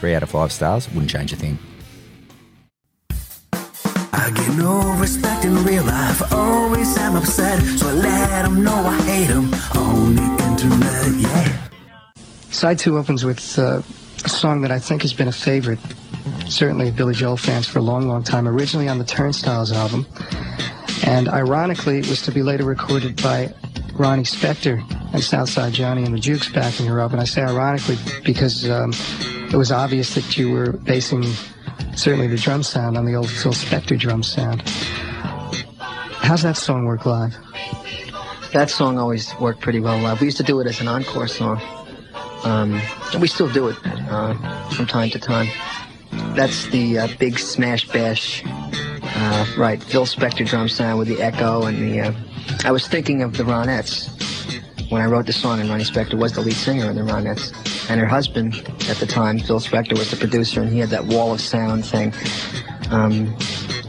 Three 0.00 0.16
out 0.16 0.24
of 0.24 0.30
five 0.30 0.50
stars, 0.50 0.88
wouldn't 0.88 1.08
change 1.08 1.32
a 1.32 1.36
thing. 1.36 1.56
I 4.12 4.32
get 4.34 4.56
no 4.56 4.92
respect 4.98 5.44
in 5.44 5.54
real 5.64 5.84
life. 5.84 6.32
Always 6.32 6.98
am 6.98 7.14
upset, 7.14 7.62
so 7.78 7.90
I 7.90 7.92
let 7.92 8.44
'em 8.44 8.64
know 8.64 8.74
I 8.74 9.00
hate 9.02 9.30
'em 9.30 9.54
on 9.76 10.16
the 10.16 10.44
internet. 10.48 11.14
Yeah. 11.20 11.58
Side 12.50 12.80
two 12.80 12.98
opens 12.98 13.24
with 13.24 13.56
uh, 13.56 13.82
a 14.24 14.28
song 14.28 14.62
that 14.62 14.72
I 14.72 14.80
think 14.80 15.02
has 15.02 15.12
been 15.12 15.28
a 15.28 15.32
favorite, 15.32 15.78
certainly 16.52 16.90
Billy 16.90 17.14
Joel 17.14 17.36
fans 17.36 17.66
for 17.66 17.78
a 17.78 17.82
long, 17.82 18.08
long 18.08 18.22
time. 18.22 18.46
Originally 18.46 18.88
on 18.88 18.98
the 18.98 19.04
Turnstiles 19.04 19.72
album, 19.72 20.06
and 21.06 21.28
ironically, 21.28 21.98
it 21.98 22.08
was 22.08 22.22
to 22.22 22.32
be 22.32 22.42
later 22.42 22.64
recorded 22.64 23.20
by 23.22 23.52
Ronnie 23.94 24.22
Spector 24.22 24.82
and 25.12 25.22
Southside 25.22 25.72
Johnny 25.72 26.04
and 26.04 26.14
the 26.14 26.18
Jukes 26.18 26.50
backing 26.50 26.86
her 26.86 27.00
up. 27.00 27.12
And 27.12 27.20
I 27.20 27.24
say 27.24 27.42
ironically 27.42 27.96
because 28.24 28.68
um, 28.70 28.92
it 29.52 29.56
was 29.56 29.72
obvious 29.72 30.14
that 30.14 30.36
you 30.36 30.50
were 30.52 30.72
basing 30.72 31.24
certainly 31.94 32.26
the 32.26 32.36
drum 32.36 32.62
sound 32.62 32.96
on 32.96 33.04
the 33.04 33.14
old 33.14 33.30
Phil 33.30 33.52
Spector 33.52 33.98
drum 33.98 34.22
sound. 34.22 34.62
How's 36.22 36.42
that 36.42 36.56
song 36.56 36.84
work 36.84 37.04
live? 37.04 37.36
That 38.52 38.70
song 38.70 38.98
always 38.98 39.34
worked 39.40 39.60
pretty 39.60 39.80
well 39.80 39.98
live. 39.98 40.20
We 40.20 40.26
used 40.26 40.36
to 40.36 40.42
do 40.42 40.60
it 40.60 40.66
as 40.66 40.80
an 40.80 40.88
encore 40.88 41.28
song. 41.28 41.60
Um, 42.44 42.80
we 43.20 43.28
still 43.28 43.48
do 43.48 43.68
it 43.68 43.76
uh, 43.84 44.68
from 44.70 44.86
time 44.86 45.10
to 45.10 45.18
time. 45.18 45.48
That's 46.34 46.66
the 46.68 46.98
uh, 46.98 47.08
big 47.18 47.38
smash 47.38 47.86
bash, 47.88 48.42
uh, 48.46 49.46
right? 49.58 49.82
Phil 49.82 50.06
Spector 50.06 50.46
drum 50.46 50.68
sound 50.68 50.98
with 50.98 51.08
the 51.08 51.20
echo 51.20 51.64
and 51.66 51.78
the. 51.78 52.00
Uh, 52.00 52.12
I 52.64 52.70
was 52.70 52.88
thinking 52.88 53.22
of 53.22 53.36
the 53.36 53.44
Ronettes 53.44 54.10
when 54.90 55.02
I 55.02 55.06
wrote 55.06 55.26
the 55.26 55.32
song, 55.32 55.60
and 55.60 55.68
Ronnie 55.68 55.84
Spector 55.84 56.14
was 56.14 56.32
the 56.32 56.40
lead 56.40 56.54
singer 56.54 56.90
in 56.90 56.96
the 56.96 57.02
Ronettes, 57.02 57.52
and 57.90 58.00
her 58.00 58.06
husband 58.06 58.54
at 58.88 58.96
the 58.96 59.06
time, 59.06 59.40
Phil 59.40 59.60
Spector, 59.60 59.92
was 59.98 60.10
the 60.10 60.16
producer, 60.16 60.62
and 60.62 60.70
he 60.72 60.78
had 60.78 60.88
that 60.88 61.04
wall 61.04 61.32
of 61.32 61.40
sound 61.40 61.84
thing. 61.84 62.14
Um, 62.90 63.36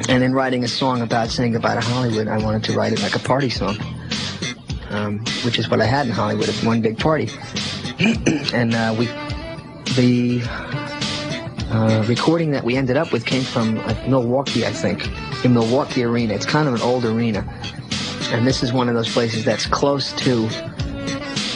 and 0.09 0.21
in 0.21 0.33
writing 0.33 0.65
a 0.65 0.67
song 0.67 1.01
about 1.01 1.29
saying 1.29 1.53
goodbye 1.53 1.75
to 1.75 1.81
Hollywood, 1.81 2.27
I 2.27 2.37
wanted 2.37 2.65
to 2.65 2.73
write 2.73 2.91
it 2.91 3.01
like 3.01 3.15
a 3.15 3.19
party 3.19 3.49
song, 3.49 3.77
um, 4.89 5.19
which 5.45 5.57
is 5.59 5.69
what 5.69 5.79
I 5.79 5.85
had 5.85 6.07
in 6.07 6.11
Hollywood, 6.11 6.49
one 6.65 6.81
big 6.81 6.99
party. 6.99 7.29
and 8.53 8.75
uh, 8.75 8.93
we, 8.97 9.05
the 9.95 10.41
uh, 11.73 12.03
recording 12.07 12.51
that 12.51 12.63
we 12.63 12.75
ended 12.75 12.97
up 12.97 13.11
with 13.11 13.25
came 13.25 13.41
from 13.41 13.75
Milwaukee, 14.07 14.65
I 14.65 14.71
think, 14.71 15.09
in 15.43 15.53
Milwaukee 15.53 16.03
Arena. 16.03 16.33
It's 16.33 16.45
kind 16.45 16.67
of 16.67 16.75
an 16.75 16.81
old 16.81 17.03
arena, 17.03 17.43
and 18.31 18.45
this 18.45 18.61
is 18.61 18.71
one 18.71 18.89
of 18.89 18.95
those 18.95 19.11
places 19.11 19.43
that's 19.43 19.65
close 19.65 20.13
to 20.13 20.47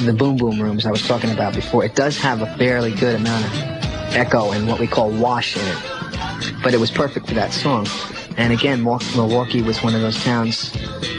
the 0.04 0.14
boom 0.18 0.36
boom 0.38 0.60
rooms 0.60 0.86
I 0.86 0.92
was 0.92 1.08
talking 1.08 1.32
about 1.32 1.54
before. 1.54 1.86
It 1.86 1.96
does 1.96 2.18
have 2.18 2.42
a 2.42 2.48
fairly 2.58 2.94
good 2.94 3.16
amount 3.16 3.46
of 3.46 3.54
echo 4.16 4.52
and 4.52 4.68
what 4.68 4.80
we 4.80 4.88
call 4.88 5.12
wash 5.12 5.56
in 5.56 5.64
it, 5.64 6.54
but 6.64 6.74
it 6.74 6.80
was 6.80 6.90
perfect 6.90 7.28
for 7.28 7.36
that 7.36 7.54
song. 7.54 7.86
And 8.38 8.52
again, 8.54 8.84
Milwaukee 8.84 9.62
was 9.62 9.84
one 9.84 9.94
of 9.94 10.02
those 10.02 10.24
towns 10.24 10.74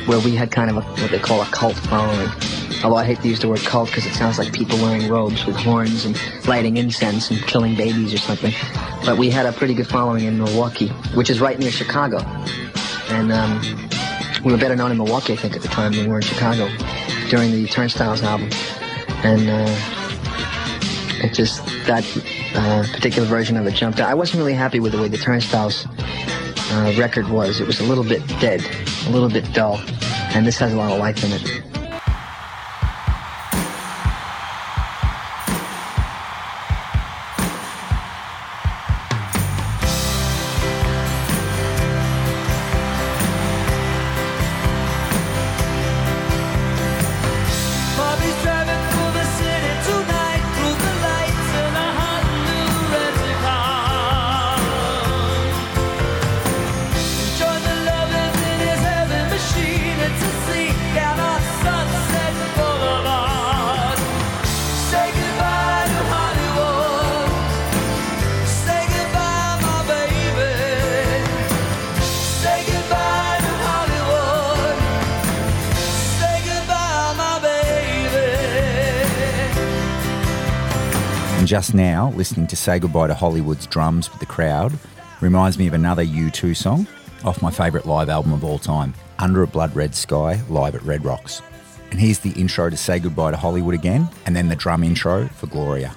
where 0.06 0.18
we 0.20 0.34
had 0.34 0.50
kind 0.50 0.70
of 0.70 0.76
a, 0.76 0.80
what 0.80 1.10
they 1.10 1.18
call 1.18 1.40
a 1.42 1.46
cult 1.46 1.76
following. 1.76 2.30
Although 2.84 2.96
I 2.96 3.04
hate 3.04 3.20
to 3.22 3.28
use 3.28 3.40
the 3.40 3.48
word 3.48 3.60
cult 3.60 3.88
because 3.88 4.06
it 4.06 4.14
sounds 4.14 4.38
like 4.38 4.52
people 4.52 4.78
wearing 4.78 5.08
robes 5.08 5.44
with 5.44 5.56
horns 5.56 6.04
and 6.04 6.16
lighting 6.46 6.76
incense 6.76 7.30
and 7.30 7.40
killing 7.42 7.74
babies 7.74 8.14
or 8.14 8.18
something. 8.18 8.52
But 9.04 9.18
we 9.18 9.30
had 9.30 9.46
a 9.46 9.52
pretty 9.52 9.74
good 9.74 9.88
following 9.88 10.24
in 10.24 10.38
Milwaukee, 10.38 10.88
which 11.14 11.28
is 11.28 11.40
right 11.40 11.58
near 11.58 11.72
Chicago. 11.72 12.18
And 13.10 13.32
um, 13.32 13.60
we 14.44 14.52
were 14.52 14.58
better 14.58 14.76
known 14.76 14.92
in 14.92 14.96
Milwaukee, 14.96 15.32
I 15.32 15.36
think, 15.36 15.56
at 15.56 15.62
the 15.62 15.68
time 15.68 15.92
than 15.92 16.04
we 16.04 16.08
were 16.08 16.18
in 16.18 16.22
Chicago 16.22 16.68
during 17.28 17.50
the 17.50 17.66
Turnstiles 17.66 18.22
album. 18.22 18.50
And 19.24 19.48
uh, 19.50 21.24
it 21.24 21.34
just, 21.34 21.64
that 21.86 22.04
uh, 22.54 22.84
particular 22.92 23.26
version 23.26 23.56
of 23.56 23.66
it 23.66 23.74
jumped 23.74 23.98
out. 23.98 24.08
I 24.08 24.14
wasn't 24.14 24.38
really 24.38 24.54
happy 24.54 24.78
with 24.78 24.92
the 24.92 25.00
way 25.00 25.08
the 25.08 25.18
Turnstiles 25.18 25.86
uh, 26.70 26.94
record 26.96 27.28
was. 27.28 27.60
It 27.60 27.66
was 27.66 27.80
a 27.80 27.84
little 27.84 28.04
bit 28.04 28.24
dead, 28.40 28.64
a 29.06 29.10
little 29.10 29.28
bit 29.28 29.52
dull. 29.52 29.80
And 30.34 30.46
this 30.46 30.58
has 30.58 30.72
a 30.72 30.76
lot 30.76 30.92
of 30.92 30.98
life 30.98 31.24
in 31.24 31.32
it. 31.32 31.77
Just 81.58 81.74
now, 81.74 82.12
listening 82.14 82.46
to 82.46 82.54
Say 82.54 82.78
Goodbye 82.78 83.08
to 83.08 83.14
Hollywood's 83.14 83.66
drums 83.66 84.08
with 84.12 84.20
the 84.20 84.26
crowd 84.26 84.72
reminds 85.20 85.58
me 85.58 85.66
of 85.66 85.74
another 85.74 86.04
U2 86.04 86.56
song 86.56 86.86
off 87.24 87.42
my 87.42 87.50
favourite 87.50 87.84
live 87.84 88.08
album 88.08 88.32
of 88.32 88.44
all 88.44 88.60
time, 88.60 88.94
Under 89.18 89.42
a 89.42 89.46
Blood 89.48 89.74
Red 89.74 89.92
Sky, 89.92 90.40
live 90.48 90.76
at 90.76 90.82
Red 90.82 91.04
Rocks. 91.04 91.42
And 91.90 91.98
here's 91.98 92.20
the 92.20 92.30
intro 92.40 92.70
to 92.70 92.76
Say 92.76 93.00
Goodbye 93.00 93.32
to 93.32 93.36
Hollywood 93.36 93.74
again, 93.74 94.08
and 94.24 94.36
then 94.36 94.48
the 94.48 94.54
drum 94.54 94.84
intro 94.84 95.26
for 95.26 95.48
Gloria. 95.48 95.96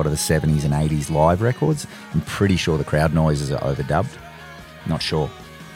Lot 0.00 0.06
of 0.06 0.12
the 0.12 0.16
70s 0.16 0.64
and 0.64 0.72
80s 0.72 1.10
live 1.10 1.42
records, 1.42 1.86
I'm 2.14 2.22
pretty 2.22 2.56
sure 2.56 2.78
the 2.78 2.84
crowd 2.84 3.12
noises 3.12 3.52
are 3.52 3.60
overdubbed. 3.60 4.16
Not 4.86 5.02
sure. 5.02 5.30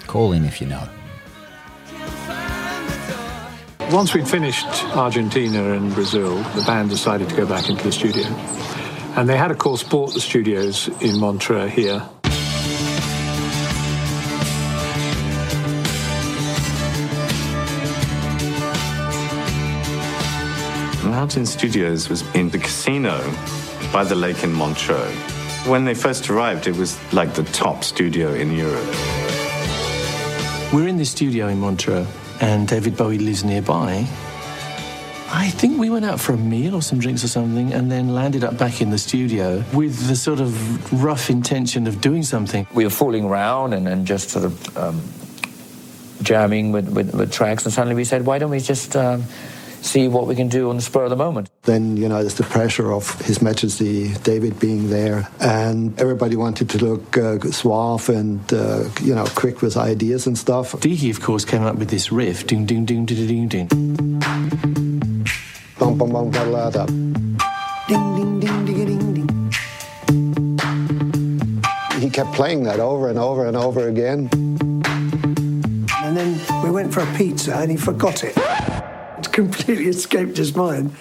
Call 0.06 0.32
in 0.32 0.46
if 0.46 0.62
you 0.62 0.66
know. 0.66 0.88
Once 3.92 4.14
we'd 4.14 4.26
finished 4.26 4.66
Argentina 4.96 5.74
and 5.74 5.92
Brazil, 5.92 6.36
the 6.54 6.62
band 6.66 6.88
decided 6.88 7.28
to 7.28 7.36
go 7.36 7.46
back 7.46 7.68
into 7.68 7.84
the 7.84 7.92
studio. 7.92 8.24
And 9.14 9.28
they 9.28 9.36
had, 9.36 9.50
of 9.50 9.58
course, 9.58 9.82
bought 9.82 10.14
the 10.14 10.20
studios 10.20 10.88
in 11.02 11.20
Montreux 11.20 11.68
here. 11.68 12.08
Mountain 21.04 21.44
Studios 21.44 22.08
was 22.08 22.22
in 22.34 22.48
the 22.48 22.58
casino 22.58 23.20
by 23.94 24.02
the 24.02 24.16
lake 24.16 24.42
in 24.42 24.52
Montreux. 24.52 25.08
When 25.70 25.84
they 25.84 25.94
first 25.94 26.28
arrived, 26.28 26.66
it 26.66 26.74
was 26.74 26.98
like 27.12 27.32
the 27.34 27.44
top 27.44 27.84
studio 27.84 28.34
in 28.34 28.50
Europe. 28.50 28.84
We're 30.72 30.88
in 30.88 30.96
this 30.96 31.12
studio 31.12 31.46
in 31.46 31.60
Montreux, 31.60 32.04
and 32.40 32.66
David 32.66 32.96
Bowie 32.96 33.18
lives 33.18 33.44
nearby. 33.44 34.04
I 35.30 35.48
think 35.50 35.78
we 35.78 35.90
went 35.90 36.04
out 36.04 36.18
for 36.18 36.32
a 36.32 36.36
meal 36.36 36.74
or 36.74 36.82
some 36.82 36.98
drinks 36.98 37.22
or 37.22 37.28
something, 37.28 37.72
and 37.72 37.88
then 37.88 38.08
landed 38.08 38.42
up 38.42 38.58
back 38.58 38.82
in 38.82 38.90
the 38.90 38.98
studio 38.98 39.62
with 39.72 40.08
the 40.08 40.16
sort 40.16 40.40
of 40.40 40.50
rough 41.04 41.30
intention 41.30 41.86
of 41.86 42.00
doing 42.00 42.24
something. 42.24 42.66
We 42.74 42.82
were 42.82 42.90
fooling 42.90 43.24
around 43.24 43.74
and, 43.74 43.86
and 43.86 44.04
just 44.08 44.30
sort 44.30 44.44
of 44.44 44.76
um, 44.76 45.00
jamming 46.20 46.72
with, 46.72 46.88
with, 46.88 47.14
with 47.14 47.32
tracks, 47.32 47.64
and 47.64 47.72
suddenly 47.72 47.94
we 47.94 48.04
said, 48.04 48.26
why 48.26 48.40
don't 48.40 48.50
we 48.50 48.58
just 48.58 48.96
um, 48.96 49.22
see 49.84 50.08
what 50.08 50.26
we 50.26 50.34
can 50.34 50.48
do 50.48 50.70
on 50.70 50.76
the 50.76 50.82
spur 50.82 51.04
of 51.04 51.10
the 51.10 51.16
moment? 51.16 51.50
Then, 51.62 51.96
you 51.96 52.08
know, 52.08 52.20
there's 52.20 52.34
the 52.34 52.44
pressure 52.44 52.92
of 52.92 53.20
His 53.22 53.42
Majesty 53.42 54.14
David 54.22 54.58
being 54.58 54.90
there, 54.90 55.28
and 55.40 55.98
everybody 56.00 56.36
wanted 56.36 56.70
to 56.70 56.84
look 56.84 57.16
uh, 57.16 57.38
suave 57.50 58.08
and, 58.08 58.40
uh, 58.52 58.88
you 59.02 59.14
know, 59.14 59.26
quick 59.34 59.62
with 59.62 59.76
ideas 59.76 60.26
and 60.26 60.36
stuff. 60.36 60.72
Deaky, 60.72 61.10
of 61.10 61.20
course, 61.20 61.44
came 61.44 61.62
up 61.62 61.76
with 61.76 61.90
this 61.90 62.10
riff. 62.10 62.46
Ding, 62.46 62.66
ding, 62.66 62.84
ding, 62.84 63.04
ding, 63.04 63.26
ding, 63.26 63.48
ding. 63.48 63.68
Bum, 65.78 65.98
bum, 65.98 66.10
bum, 66.10 66.30
da. 66.30 66.86
Ding, 67.86 68.16
ding, 68.16 68.40
ding, 68.40 68.64
ding, 68.64 68.86
ding, 68.86 69.14
ding. 69.14 69.50
He 72.00 72.10
kept 72.10 72.32
playing 72.32 72.64
that 72.64 72.80
over 72.80 73.08
and 73.08 73.18
over 73.18 73.46
and 73.46 73.56
over 73.56 73.88
again. 73.88 74.28
And 76.02 76.16
then 76.16 76.38
we 76.62 76.70
went 76.70 76.92
for 76.92 77.00
a 77.00 77.06
pizza 77.16 77.56
and 77.56 77.70
he 77.70 77.76
forgot 77.76 78.24
it. 78.24 78.36
Completely 79.34 79.88
escaped 79.88 80.36
his 80.36 80.54
mind. 80.54 80.94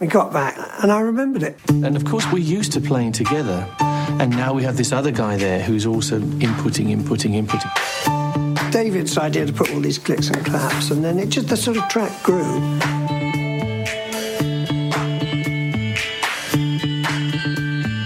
We 0.00 0.08
got 0.08 0.32
back 0.32 0.58
and 0.82 0.90
I 0.90 1.00
remembered 1.00 1.44
it. 1.44 1.56
And 1.68 1.96
of 1.96 2.04
course, 2.04 2.26
we're 2.32 2.38
used 2.38 2.72
to 2.72 2.80
playing 2.80 3.12
together. 3.12 3.64
And 3.80 4.30
now 4.30 4.52
we 4.52 4.64
have 4.64 4.76
this 4.76 4.90
other 4.90 5.12
guy 5.12 5.36
there 5.36 5.62
who's 5.62 5.86
also 5.86 6.18
inputting, 6.18 6.94
inputting, 6.94 7.40
inputting. 7.40 8.72
David's 8.72 9.16
idea 9.16 9.46
to 9.46 9.52
put 9.52 9.72
all 9.72 9.80
these 9.80 9.98
clicks 9.98 10.28
and 10.28 10.44
claps, 10.44 10.90
and 10.90 11.04
then 11.04 11.20
it 11.20 11.28
just 11.28 11.48
the 11.48 11.56
sort 11.56 11.76
of 11.76 11.88
track 11.88 12.10
grew. 12.24 12.42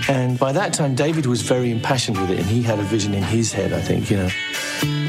And 0.09 0.39
by 0.39 0.53
that 0.53 0.74
time, 0.74 0.95
David 0.95 1.24
was 1.24 1.41
very 1.41 1.70
impassioned 1.70 2.20
with 2.20 2.31
it, 2.31 2.39
and 2.39 2.47
he 2.47 2.62
had 2.62 2.78
a 2.78 2.83
vision 2.83 3.14
in 3.14 3.22
his 3.22 3.53
head, 3.53 3.72
I 3.72 3.81
think, 3.81 4.11
you 4.11 4.18
know. 4.18 5.00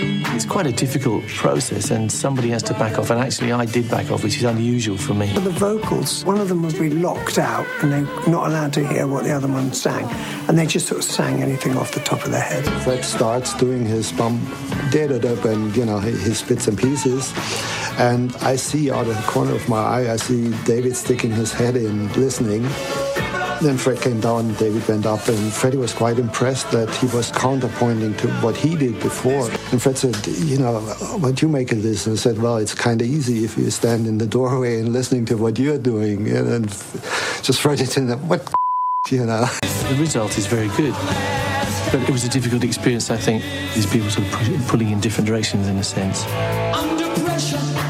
It's 0.42 0.50
quite 0.50 0.66
a 0.66 0.72
difficult 0.72 1.28
process, 1.28 1.92
and 1.92 2.12
somebody 2.12 2.50
has 2.50 2.64
to 2.64 2.74
back 2.74 2.98
off. 2.98 3.12
And 3.12 3.20
actually, 3.20 3.52
I 3.52 3.66
did 3.66 3.88
back 3.92 4.10
off, 4.10 4.24
which 4.24 4.38
is 4.38 4.44
unusual 4.44 4.98
for 4.98 5.14
me. 5.14 5.32
For 5.36 5.39
the 5.39 5.52
vocals, 5.52 6.26
one 6.26 6.39
of 6.39 6.50
them 6.50 6.64
would 6.64 6.80
be 6.80 6.89
locked 6.89 7.38
out 7.38 7.68
and 7.84 7.92
they're 7.92 8.28
not 8.28 8.48
allowed 8.48 8.74
to 8.74 8.88
hear 8.88 9.06
what 9.06 9.24
the 9.24 9.34
other 9.34 9.48
one 9.48 9.72
sang. 9.72 10.04
And 10.50 10.58
they 10.58 10.66
just 10.66 10.88
sort 10.88 10.98
of 10.98 11.04
sang 11.04 11.44
anything 11.44 11.78
off 11.78 11.92
the 11.92 12.00
top 12.00 12.26
of 12.26 12.32
their 12.32 12.42
head. 12.42 12.66
Fred 12.82 13.06
starts 13.06 13.54
doing 13.54 13.86
his 13.86 14.12
bum, 14.14 14.44
da 14.89 15.06
da 15.06 15.20
da, 15.20 15.39
and 15.48 15.78
you 15.78 15.86
know 15.86 16.00
his 16.00 16.42
bits 16.42 16.68
and 16.68 16.76
pieces, 16.76 17.32
and 18.00 18.36
I 18.38 18.56
see 18.56 18.89
out 18.89 19.06
of 19.06 19.16
the 19.16 19.32
corner 19.32 19.54
of 19.54 19.70
my 19.70 19.78
eye, 19.78 20.12
I 20.12 20.16
see 20.16 20.50
David 20.66 20.96
sticking 20.96 21.30
his 21.30 21.54
head 21.54 21.76
in, 21.76 22.12
listening. 22.14 22.68
Then 23.62 23.78
Fred 23.78 24.01
came 24.01 24.20
down, 24.20 24.55
David 24.55 24.88
went 24.88 25.05
up, 25.05 25.28
and 25.28 25.53
Freddie 25.53 25.78
was 25.78 25.93
quite 25.93 26.18
impressed 26.18 26.72
that 26.72 26.89
he 26.95 27.05
was 27.16 27.32
counterpointing 27.32 28.18
to 28.18 28.28
what 28.41 28.55
he 28.55 28.76
did 28.76 28.99
before. 28.99 29.51
And 29.72 29.80
Fred 29.80 29.99
said, 29.99 30.16
You 30.26 30.57
know, 30.57 30.80
what 31.20 31.43
you 31.43 31.47
make 31.47 31.72
of 31.72 31.84
this? 31.84 32.07
And 32.07 32.14
I 32.14 32.18
said, 32.18 32.41
Well, 32.41 32.57
it's 32.57 32.74
kind 32.74 33.01
of 33.01 33.07
easy 33.07 33.43
if 33.43 33.59
you 33.59 33.70
stand 33.70 34.07
in 34.07 34.18
the 34.18 34.26
doorway 34.26 34.80
and 34.80 34.91
listening 34.91 35.26
to 35.26 35.36
what 35.38 35.59
you're 35.59 35.78
doing. 35.78 36.28
And 36.28 36.47
then 36.47 36.68
just 37.43 37.62
Freddie 37.62 37.86
said, 37.86 38.09
What, 38.28 38.51
you 39.12 39.28
know? 39.28 39.45
The 39.89 39.97
result 39.99 40.39
is 40.39 40.47
very 40.47 40.70
good. 40.70 40.95
But 41.91 42.01
it 42.01 42.09
was 42.09 42.24
a 42.24 42.30
difficult 42.30 42.64
experience, 42.64 43.12
I 43.12 43.18
think. 43.18 43.43
These 43.76 43.86
people 43.86 44.09
sort 44.09 44.26
of 44.26 44.68
pulling 44.70 44.89
in 44.89 44.99
different 44.99 45.28
directions, 45.28 45.68
in 45.68 45.78
a 45.78 45.84
sense. 45.84 46.26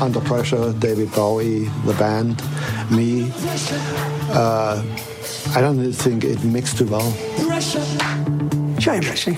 Under 0.01 0.19
Pressure, 0.19 0.73
David 0.73 1.13
Bowie, 1.13 1.65
the 1.85 1.93
band, 1.93 2.41
me. 2.91 3.31
Uh, 4.33 4.83
I 5.49 5.61
don't 5.61 5.91
think 5.93 6.23
it 6.23 6.43
mixed 6.43 6.77
too 6.77 6.87
well. 6.87 7.11
Shame, 8.79 9.03
actually. 9.03 9.37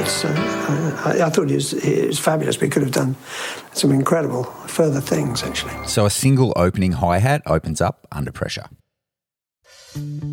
It's, 0.00 0.24
uh, 0.24 1.02
I, 1.04 1.26
I 1.26 1.30
thought 1.30 1.50
it 1.50 1.54
was, 1.54 1.72
it 1.74 2.06
was 2.06 2.18
fabulous. 2.18 2.60
We 2.60 2.68
could 2.68 2.82
have 2.82 2.92
done 2.92 3.16
some 3.72 3.92
incredible 3.92 4.44
further 4.44 5.00
things, 5.00 5.42
actually. 5.42 5.74
So 5.86 6.06
a 6.06 6.10
single 6.10 6.52
opening 6.56 6.92
hi 6.92 7.18
hat 7.18 7.42
opens 7.46 7.80
up 7.80 8.06
under 8.12 8.32
pressure. 8.32 8.68
Pressure, 9.92 10.29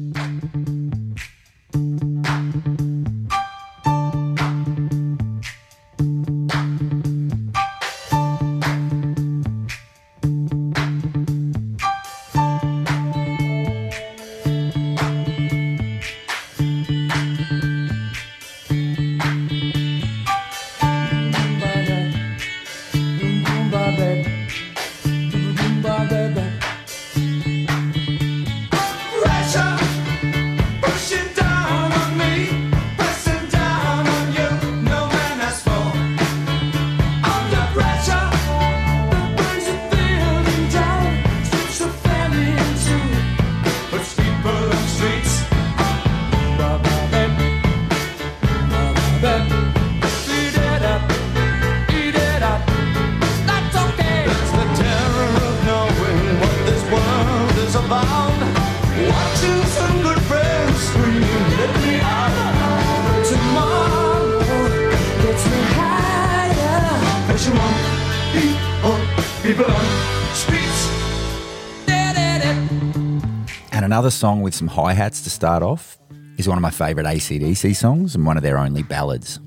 another 74.07 74.15
song 74.15 74.41
with 74.41 74.55
some 74.55 74.69
hi 74.69 74.93
hats 74.93 75.19
to 75.19 75.29
start 75.29 75.61
off 75.61 75.97
is 76.37 76.47
one 76.47 76.57
of 76.57 76.61
my 76.61 76.71
favourite 76.71 77.05
ACDC 77.17 77.75
songs 77.75 78.15
and 78.15 78.25
one 78.25 78.37
of 78.37 78.43
their 78.43 78.57
only 78.57 78.81
ballads, 78.81 79.41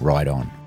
Ride 0.00 0.28
On. 0.28 0.61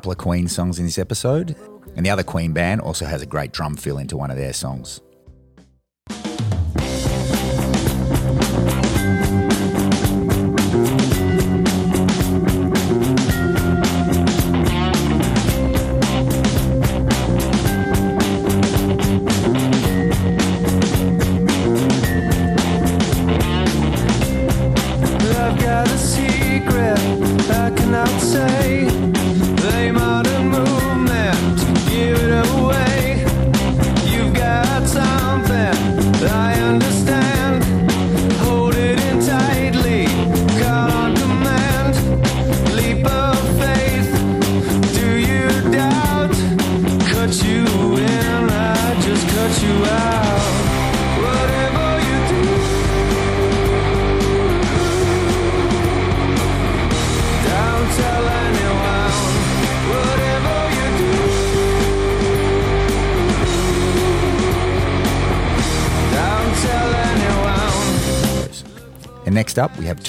couple 0.00 0.12
of 0.12 0.16
Queen 0.16 0.48
songs 0.48 0.78
in 0.78 0.86
this 0.86 0.98
episode, 0.98 1.54
and 1.94 2.06
the 2.06 2.08
other 2.08 2.22
Queen 2.22 2.54
band 2.54 2.80
also 2.80 3.04
has 3.04 3.20
a 3.20 3.26
great 3.26 3.52
drum 3.52 3.76
fill 3.76 3.98
into 3.98 4.16
one 4.16 4.30
of 4.30 4.38
their 4.38 4.54
songs. 4.54 5.02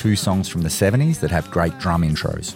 two 0.02 0.16
songs 0.16 0.48
from 0.50 0.64
the 0.64 0.70
70s 0.70 1.20
that 1.20 1.30
have 1.30 1.52
great 1.52 1.78
drum 1.78 2.02
intros. 2.02 2.56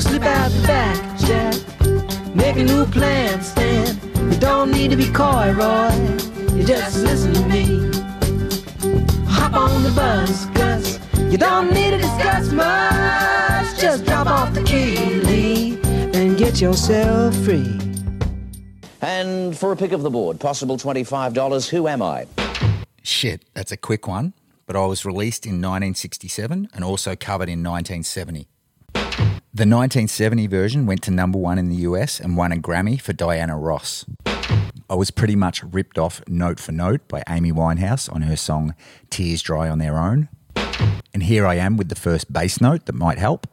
Ooh, 0.00 0.02
slip 0.02 0.22
out 0.22 0.50
the 0.52 0.66
back, 0.66 1.18
Jack. 1.18 2.34
Make 2.34 2.56
a 2.56 2.64
new 2.64 2.86
plan, 2.86 3.42
Stan. 3.42 4.00
You 4.32 4.38
don't 4.38 4.70
need 4.70 4.90
to 4.92 4.96
be 4.96 5.10
coy, 5.10 5.52
Roy. 5.52 5.92
You 6.56 6.64
just 6.64 6.96
listen 7.04 7.34
to 7.34 7.46
me. 7.46 7.64
Hop 9.26 9.52
on 9.52 9.82
the 9.82 9.90
bus, 9.90 10.46
Gus. 10.54 10.98
You 11.30 11.36
don't 11.36 11.74
need 11.74 11.90
to 11.90 11.98
discuss 11.98 12.50
much. 12.50 13.78
Just 13.78 14.06
drop 14.06 14.26
off 14.26 14.54
the 14.54 14.62
key, 14.62 14.96
leave, 15.20 15.84
and 16.14 16.38
get 16.38 16.62
yourself 16.62 17.34
free. 17.44 17.78
And 19.02 19.56
for 19.56 19.70
a 19.72 19.76
pick 19.76 19.92
of 19.92 20.02
the 20.02 20.10
board, 20.10 20.40
possible 20.40 20.78
$25, 20.78 21.68
who 21.68 21.88
am 21.88 22.00
I? 22.00 22.26
Shit, 23.02 23.44
that's 23.52 23.72
a 23.72 23.76
quick 23.76 24.08
one, 24.08 24.32
but 24.66 24.76
I 24.76 24.86
was 24.86 25.04
released 25.04 25.44
in 25.44 25.60
1967 25.60 26.70
and 26.72 26.84
also 26.84 27.16
covered 27.16 27.50
in 27.50 27.62
1970. 27.62 28.48
The 29.52 29.62
1970 29.62 30.46
version 30.46 30.86
went 30.86 31.02
to 31.02 31.10
number 31.10 31.36
one 31.36 31.58
in 31.58 31.70
the 31.70 31.78
US 31.78 32.20
and 32.20 32.36
won 32.36 32.52
a 32.52 32.56
Grammy 32.56 33.00
for 33.00 33.12
Diana 33.12 33.58
Ross. 33.58 34.06
I 34.88 34.94
was 34.94 35.10
pretty 35.10 35.34
much 35.34 35.64
ripped 35.64 35.98
off 35.98 36.22
note 36.28 36.60
for 36.60 36.70
note 36.70 37.08
by 37.08 37.24
Amy 37.28 37.50
Winehouse 37.50 38.08
on 38.12 38.22
her 38.22 38.36
song 38.36 38.76
Tears 39.10 39.42
Dry 39.42 39.68
on 39.68 39.80
Their 39.80 39.98
Own. 39.98 40.28
And 41.12 41.24
here 41.24 41.48
I 41.48 41.56
am 41.56 41.76
with 41.76 41.88
the 41.88 41.96
first 41.96 42.32
bass 42.32 42.60
note 42.60 42.86
that 42.86 42.94
might 42.94 43.18
help. 43.18 43.48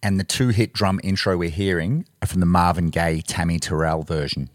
And 0.00 0.20
the 0.20 0.24
two 0.24 0.50
hit 0.50 0.72
drum 0.72 1.00
intro 1.02 1.36
we're 1.36 1.50
hearing 1.50 2.06
are 2.22 2.28
from 2.28 2.38
the 2.38 2.46
Marvin 2.46 2.90
Gaye 2.90 3.22
Tammy 3.22 3.58
Terrell 3.58 4.04
version. 4.04 4.50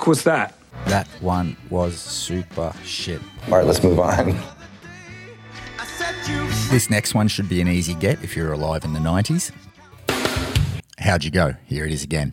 Fuck 0.00 0.06
was 0.06 0.22
that? 0.22 0.54
That 0.86 1.06
one 1.20 1.56
was 1.68 1.98
super 1.98 2.72
shit. 2.84 3.20
All 3.48 3.58
right, 3.58 3.66
let's 3.66 3.82
move 3.82 4.00
on. 4.00 4.34
This 6.70 6.88
next 6.88 7.14
one 7.14 7.28
should 7.28 7.48
be 7.48 7.60
an 7.60 7.68
easy 7.68 7.94
get 7.94 8.22
if 8.24 8.34
you're 8.34 8.52
alive 8.52 8.84
in 8.84 8.94
the 8.94 9.00
90s. 9.00 9.52
How'd 10.98 11.24
you 11.24 11.30
go? 11.30 11.54
Here 11.66 11.84
it 11.84 11.92
is 11.92 12.02
again. 12.02 12.32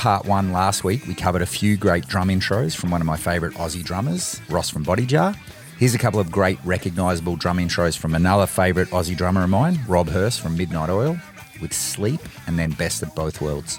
Part 0.00 0.24
one 0.24 0.50
last 0.50 0.82
week, 0.82 1.06
we 1.06 1.12
covered 1.12 1.42
a 1.42 1.46
few 1.46 1.76
great 1.76 2.06
drum 2.06 2.30
intros 2.30 2.74
from 2.74 2.90
one 2.90 3.02
of 3.02 3.06
my 3.06 3.18
favourite 3.18 3.54
Aussie 3.56 3.84
drummers, 3.84 4.40
Ross 4.48 4.70
from 4.70 4.82
Body 4.82 5.04
Jar. 5.04 5.34
Here's 5.76 5.94
a 5.94 5.98
couple 5.98 6.18
of 6.18 6.32
great 6.32 6.58
recognisable 6.64 7.36
drum 7.36 7.58
intros 7.58 7.98
from 7.98 8.14
another 8.14 8.46
favourite 8.46 8.88
Aussie 8.88 9.14
drummer 9.14 9.44
of 9.44 9.50
mine, 9.50 9.78
Rob 9.86 10.08
Hirst 10.08 10.40
from 10.40 10.56
Midnight 10.56 10.88
Oil, 10.88 11.18
with 11.60 11.74
Sleep 11.74 12.22
and 12.46 12.58
then 12.58 12.70
Best 12.70 13.02
of 13.02 13.14
Both 13.14 13.42
Worlds. 13.42 13.78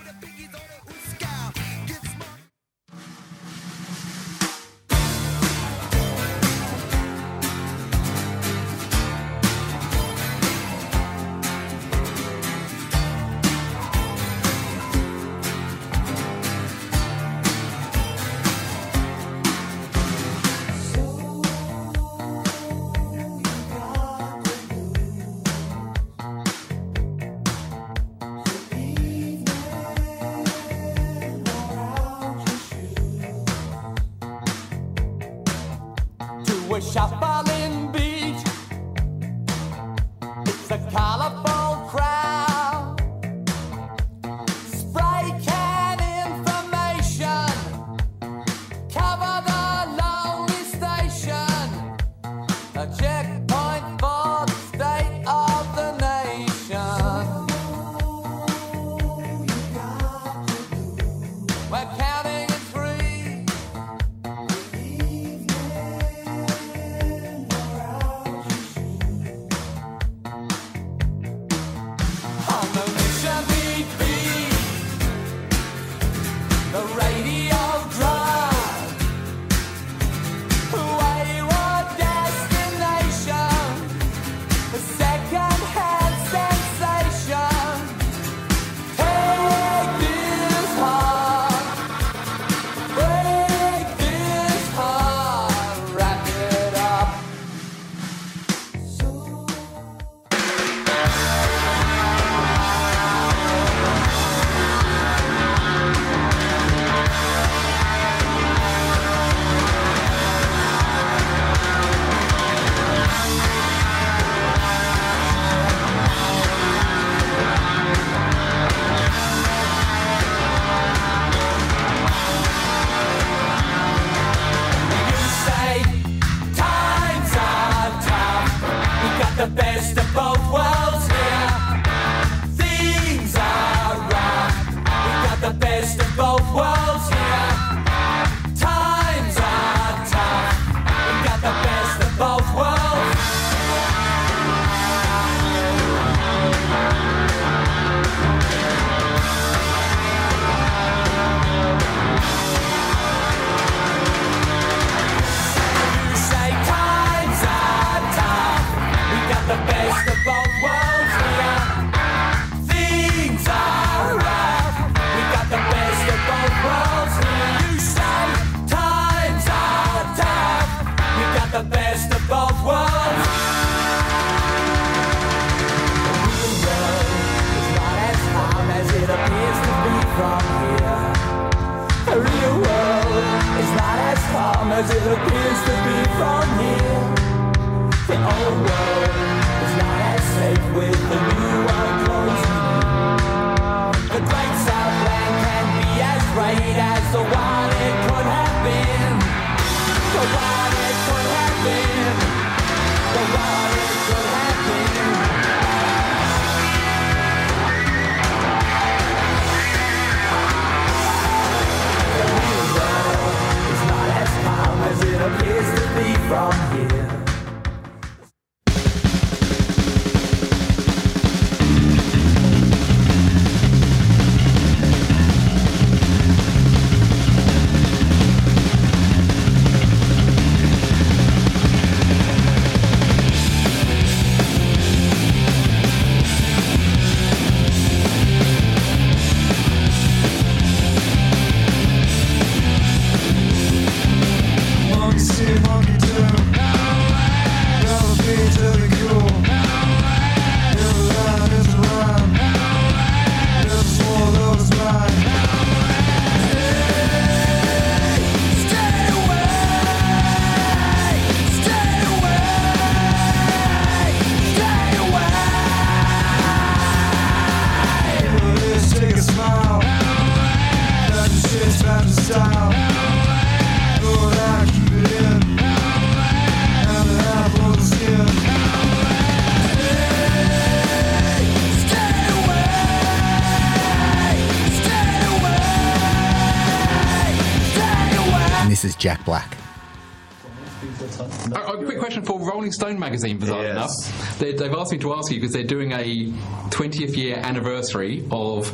Stone 292.91 292.99
magazine, 292.99 293.38
bizarre 293.38 293.65
enough. 293.65 294.38
They, 294.38 294.51
they've 294.51 294.73
asked 294.73 294.91
me 294.91 294.97
to 294.97 295.13
ask 295.13 295.31
you 295.31 295.38
because 295.39 295.53
they're 295.53 295.63
doing 295.63 295.93
a 295.93 296.26
20th 296.72 297.15
year 297.15 297.38
anniversary 297.38 298.26
of 298.31 298.69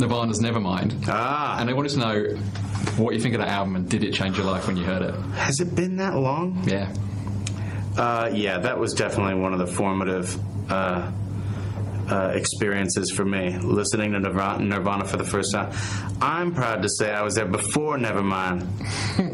Nirvana's 0.00 0.40
Nevermind. 0.40 1.04
Ah. 1.06 1.56
And 1.60 1.68
they 1.68 1.72
wanted 1.72 1.90
to 1.90 1.98
know 1.98 2.24
what 2.96 3.14
you 3.14 3.20
think 3.20 3.36
of 3.36 3.40
that 3.40 3.48
album 3.48 3.76
and 3.76 3.88
did 3.88 4.02
it 4.02 4.12
change 4.12 4.36
your 4.36 4.46
life 4.46 4.66
when 4.66 4.76
you 4.76 4.82
heard 4.82 5.02
it? 5.02 5.14
Has 5.34 5.60
it 5.60 5.76
been 5.76 5.98
that 5.98 6.16
long? 6.16 6.64
Yeah. 6.66 6.92
Uh, 7.96 8.30
yeah, 8.32 8.58
that 8.58 8.76
was 8.76 8.92
definitely 8.92 9.34
one 9.34 9.52
of 9.52 9.60
the 9.60 9.68
formative 9.68 10.36
uh, 10.68 11.12
uh, 12.10 12.32
experiences 12.34 13.10
for 13.10 13.24
me, 13.24 13.58
listening 13.58 14.12
to 14.12 14.20
Nirvana, 14.20 14.64
Nirvana 14.64 15.04
for 15.04 15.16
the 15.16 15.24
first 15.24 15.52
time. 15.52 15.72
I'm 16.20 16.54
proud 16.54 16.82
to 16.82 16.88
say 16.88 17.10
I 17.12 17.22
was 17.22 17.34
there 17.34 17.46
before 17.46 17.96
Nevermind. 17.98 18.66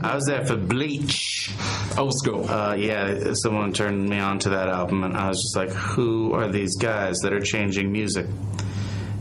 I 0.02 0.14
was 0.14 0.26
there 0.26 0.44
for 0.44 0.56
Bleach. 0.56 1.52
Old 1.96 2.14
school. 2.14 2.48
Uh, 2.48 2.74
yeah, 2.74 3.32
someone 3.34 3.72
turned 3.72 4.08
me 4.08 4.18
on 4.18 4.38
to 4.40 4.50
that 4.50 4.68
album, 4.68 5.04
and 5.04 5.16
I 5.16 5.28
was 5.28 5.40
just 5.42 5.56
like, 5.56 5.70
who 5.70 6.32
are 6.34 6.48
these 6.48 6.76
guys 6.76 7.18
that 7.20 7.32
are 7.32 7.40
changing 7.40 7.90
music? 7.90 8.26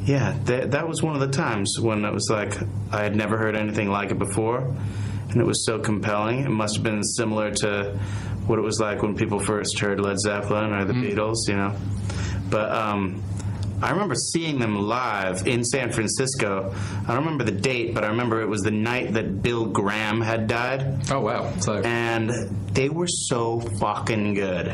Yeah, 0.04 0.38
that, 0.46 0.72
that 0.72 0.88
was 0.88 1.02
one 1.02 1.16
of 1.16 1.22
the 1.22 1.36
times 1.36 1.80
when 1.80 2.06
it 2.06 2.14
was 2.14 2.30
like 2.30 2.56
I 2.92 3.04
had 3.04 3.16
never 3.16 3.38
heard 3.38 3.56
anything 3.56 3.90
like 3.90 4.12
it 4.12 4.20
before, 4.20 4.60
and 5.30 5.42
it 5.42 5.46
was 5.46 5.66
so 5.66 5.80
compelling. 5.80 6.42
It 6.42 6.50
must 6.50 6.76
have 6.76 6.84
been 6.84 7.04
similar 7.04 7.52
to 7.52 7.98
what 8.46 8.60
it 8.60 8.62
was 8.62 8.80
like 8.80 9.02
when 9.02 9.16
people 9.16 9.40
first 9.40 9.80
heard 9.80 10.00
Led 10.00 10.20
Zeppelin 10.20 10.74
or 10.74 10.86
the 10.86 10.94
Beatles, 10.94 11.48
you 11.48 11.56
know. 11.56 11.76
But 12.50 12.72
um, 12.72 13.24
I 13.82 13.92
remember 13.92 14.16
seeing 14.16 14.60
them 14.60 14.88
live 14.88 15.46
in 15.48 15.64
San 15.64 15.92
Francisco. 15.92 16.74
I 17.04 17.08
don't 17.08 17.26
remember 17.26 17.44
the 17.44 17.52
date, 17.52 17.94
but 17.94 18.04
I 18.04 18.08
remember 18.08 18.42
it 18.42 18.48
was 18.48 18.62
the 18.62 18.72
night 18.72 19.14
that 19.14 19.42
Bill 19.42 19.66
Graham 19.66 20.22
had 20.22 20.48
died. 20.48 21.12
Oh 21.12 21.20
wow! 21.20 21.54
So 21.60 21.82
and 21.82 22.30
they 22.74 22.90
were 22.90 23.08
so 23.08 23.60
fucking 23.60 24.34
good. 24.34 24.74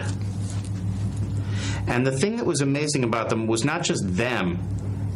And 1.87 2.05
the 2.05 2.11
thing 2.11 2.37
that 2.37 2.45
was 2.45 2.61
amazing 2.61 3.03
about 3.03 3.29
them 3.29 3.47
was 3.47 3.65
not 3.65 3.83
just 3.83 4.03
them; 4.15 4.59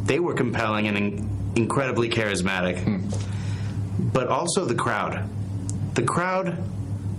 they 0.04 0.20
were 0.20 0.34
compelling 0.34 0.88
and 0.88 0.98
in- 0.98 1.54
incredibly 1.56 2.10
charismatic, 2.10 2.84
hmm. 2.84 3.08
but 4.12 4.28
also 4.28 4.66
the 4.66 4.76
crowd. 4.76 5.30
The 5.94 6.04
crowd 6.04 6.58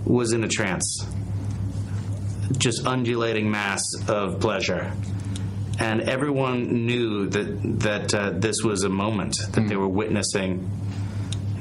was 0.05 0.33
in 0.33 0.43
a 0.43 0.47
trance, 0.49 1.05
just 2.57 2.85
undulating 2.85 3.49
mass 3.49 3.83
of 4.07 4.41
pleasure 4.41 4.91
and 5.79 6.01
everyone 6.01 6.85
knew 6.85 7.27
that 7.29 7.79
that 7.81 8.13
uh, 8.13 8.31
this 8.31 8.63
was 8.63 8.83
a 8.83 8.89
moment 8.89 9.37
that 9.51 9.67
they 9.67 9.75
were 9.75 9.87
witnessing, 9.87 10.69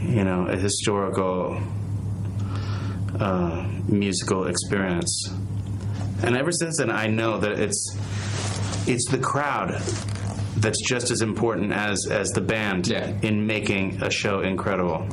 you 0.01 0.25
know, 0.25 0.47
a 0.47 0.57
historical 0.57 1.61
uh, 3.21 3.67
musical 3.89 4.47
experience. 4.47 5.31
And 6.23 6.37
ever 6.37 6.51
since 6.53 6.79
then, 6.79 6.91
I 6.91 7.07
know 7.09 7.39
that 7.39 7.59
it's 7.61 7.97
it's 8.87 9.11
the 9.11 9.19
crowd 9.19 9.81
that's 10.57 10.81
just 10.81 11.11
as 11.11 11.21
important 11.21 11.73
as 11.73 12.07
as 12.11 12.31
the 12.31 12.41
band 12.41 12.91
in 12.91 13.47
making 13.47 14.03
a 14.03 14.11
show 14.11 14.41
incredible. 14.41 15.07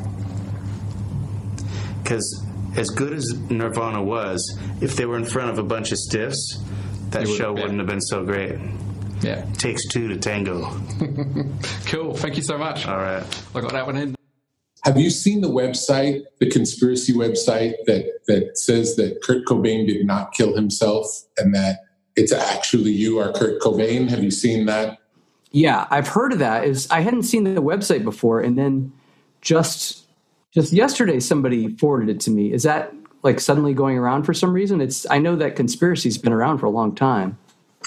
Because 2.01 2.45
as 2.75 2.89
good 2.89 3.13
as 3.13 3.33
Nirvana 3.49 4.01
was, 4.01 4.57
if 4.81 4.95
they 4.95 5.05
were 5.05 5.17
in 5.17 5.25
front 5.25 5.51
of 5.51 5.59
a 5.59 5.63
bunch 5.63 5.91
of 5.91 5.97
stiffs, 5.97 6.57
that 7.09 7.27
would- 7.27 7.37
show 7.37 7.55
yeah. 7.55 7.61
wouldn't 7.61 7.79
have 7.79 7.87
been 7.87 8.01
so 8.01 8.23
great. 8.23 8.57
Yeah. 9.23 9.45
Takes 9.53 9.87
two 9.87 10.07
to 10.09 10.17
tango. 10.17 10.65
cool. 11.85 12.13
Thank 12.13 12.35
you 12.35 12.43
so 12.43 12.57
much. 12.57 12.85
All 12.85 12.97
right. 12.97 13.23
I 13.55 13.61
got 13.61 13.71
that 13.71 13.85
one 13.85 13.95
in. 13.95 14.15
Have 14.83 14.97
you 14.97 15.09
seen 15.09 15.39
the 15.39 15.49
website, 15.49 16.23
the 16.41 16.49
conspiracy 16.49 17.13
website 17.13 17.75
that 17.85 18.19
that 18.27 18.57
says 18.57 18.97
that 18.97 19.21
Kurt 19.23 19.45
Cobain 19.45 19.87
did 19.87 20.05
not 20.05 20.33
kill 20.33 20.55
himself 20.55 21.07
and 21.37 21.55
that 21.55 21.85
it's 22.17 22.33
actually 22.33 22.91
you 22.91 23.17
are 23.17 23.31
Kurt 23.31 23.61
Cobain? 23.61 24.09
Have 24.09 24.21
you 24.21 24.31
seen 24.31 24.65
that? 24.65 24.99
Yeah, 25.51 25.87
I've 25.89 26.09
heard 26.09 26.33
of 26.33 26.39
that. 26.39 26.65
Is 26.65 26.89
I 26.91 26.99
hadn't 26.99 27.23
seen 27.23 27.45
the 27.45 27.61
website 27.61 28.03
before, 28.03 28.41
and 28.41 28.57
then 28.57 28.91
just 29.39 30.05
just 30.51 30.73
yesterday 30.73 31.21
somebody 31.21 31.69
forwarded 31.69 32.09
it 32.09 32.19
to 32.21 32.31
me. 32.31 32.51
Is 32.51 32.63
that 32.63 32.93
like 33.21 33.39
suddenly 33.39 33.73
going 33.73 33.97
around 33.97 34.23
for 34.23 34.33
some 34.33 34.51
reason? 34.51 34.81
It's 34.81 35.09
I 35.09 35.17
know 35.17 35.37
that 35.37 35.55
conspiracy's 35.55 36.17
been 36.17 36.33
around 36.33 36.57
for 36.57 36.65
a 36.65 36.71
long 36.71 36.93
time. 36.93 37.37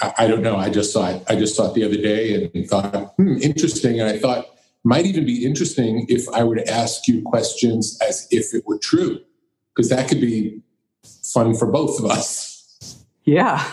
I, 0.01 0.13
I 0.19 0.27
don't 0.27 0.41
know. 0.41 0.55
I 0.55 0.69
just 0.69 0.91
saw 0.91 1.09
it. 1.09 1.23
I 1.27 1.35
just 1.35 1.55
saw 1.55 1.69
it 1.69 1.73
the 1.73 1.83
other 1.83 1.97
day 1.97 2.49
and 2.53 2.69
thought, 2.69 3.13
hmm, 3.15 3.37
interesting. 3.41 3.99
And 3.99 4.09
I 4.09 4.17
thought 4.17 4.45
might 4.83 5.05
even 5.05 5.25
be 5.25 5.45
interesting 5.45 6.05
if 6.07 6.27
I 6.29 6.43
were 6.43 6.55
to 6.55 6.67
ask 6.69 7.07
you 7.07 7.21
questions 7.23 7.97
as 8.07 8.27
if 8.31 8.53
it 8.53 8.65
were 8.65 8.77
true, 8.77 9.19
because 9.75 9.89
that 9.89 10.07
could 10.07 10.21
be 10.21 10.61
fun 11.23 11.55
for 11.55 11.65
both 11.67 11.99
of 11.99 12.05
us. 12.05 13.03
Yeah. 13.25 13.69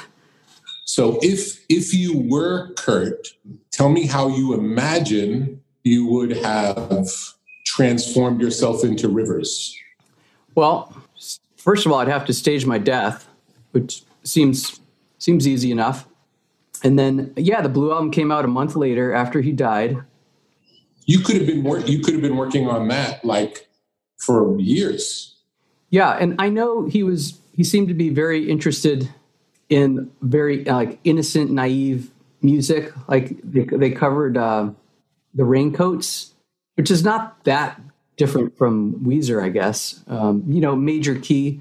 So 0.85 1.19
if 1.23 1.65
if 1.69 1.95
you 1.95 2.27
were 2.29 2.73
Kurt, 2.75 3.29
tell 3.71 3.89
me 3.89 4.07
how 4.07 4.29
you 4.29 4.55
imagine 4.55 5.63
you 5.83 6.07
would 6.07 6.37
have 6.39 7.09
transformed 7.67 8.41
yourself 8.41 8.85
into 8.85 9.09
Rivers. 9.09 9.77
Well, 10.55 10.97
first 11.57 11.87
of 11.87 11.93
all, 11.93 11.99
I'd 11.99 12.09
have 12.09 12.25
to 12.27 12.33
stage 12.33 12.67
my 12.67 12.79
death, 12.79 13.29
which 13.73 14.03
seems 14.23 14.81
seems 15.19 15.49
easy 15.49 15.71
enough. 15.71 16.07
And 16.85 16.99
then, 16.99 17.33
yeah, 17.37 17.63
the 17.63 17.71
Blue 17.71 17.91
album 17.91 18.11
came 18.11 18.31
out 18.31 18.45
a 18.45 18.49
month 18.49 18.77
later 18.77 19.13
after 19.13 19.41
he 19.41 19.53
died. 19.53 19.97
You 21.07 21.21
could 21.21 21.37
have 21.37 21.47
been 21.47 21.65
work. 21.65 21.89
You 21.89 22.01
could 22.01 22.13
have 22.13 22.23
been 22.23 22.37
working 22.37 22.69
on 22.69 22.89
that 22.89 23.25
like 23.25 23.69
for 24.19 24.59
years. 24.61 25.37
Yeah, 25.91 26.11
and 26.11 26.35
I 26.39 26.51
know 26.51 26.87
he 26.87 27.03
was. 27.03 27.41
He 27.53 27.65
seemed 27.65 27.89
to 27.89 27.95
be 27.95 28.11
very 28.11 28.51
interested 28.51 29.09
in 29.69 30.11
very 30.21 30.67
uh, 30.69 30.75
like 30.75 30.99
innocent, 31.05 31.51
naive 31.51 32.11
music. 32.43 32.93
Like 33.09 33.41
they, 33.43 33.65
they 33.65 33.91
covered 33.91 34.37
uh, 34.37 34.71
the 35.35 35.45
Raincoats, 35.45 36.35
which 36.75 36.91
is 36.91 37.03
not 37.05 37.45
that 37.45 37.81
different 38.17 38.57
from 38.57 38.95
Weezer, 39.05 39.43
I 39.43 39.49
guess. 39.49 40.03
Um, 40.07 40.45
you 40.49 40.61
know, 40.61 40.77
major 40.77 41.15
key, 41.15 41.61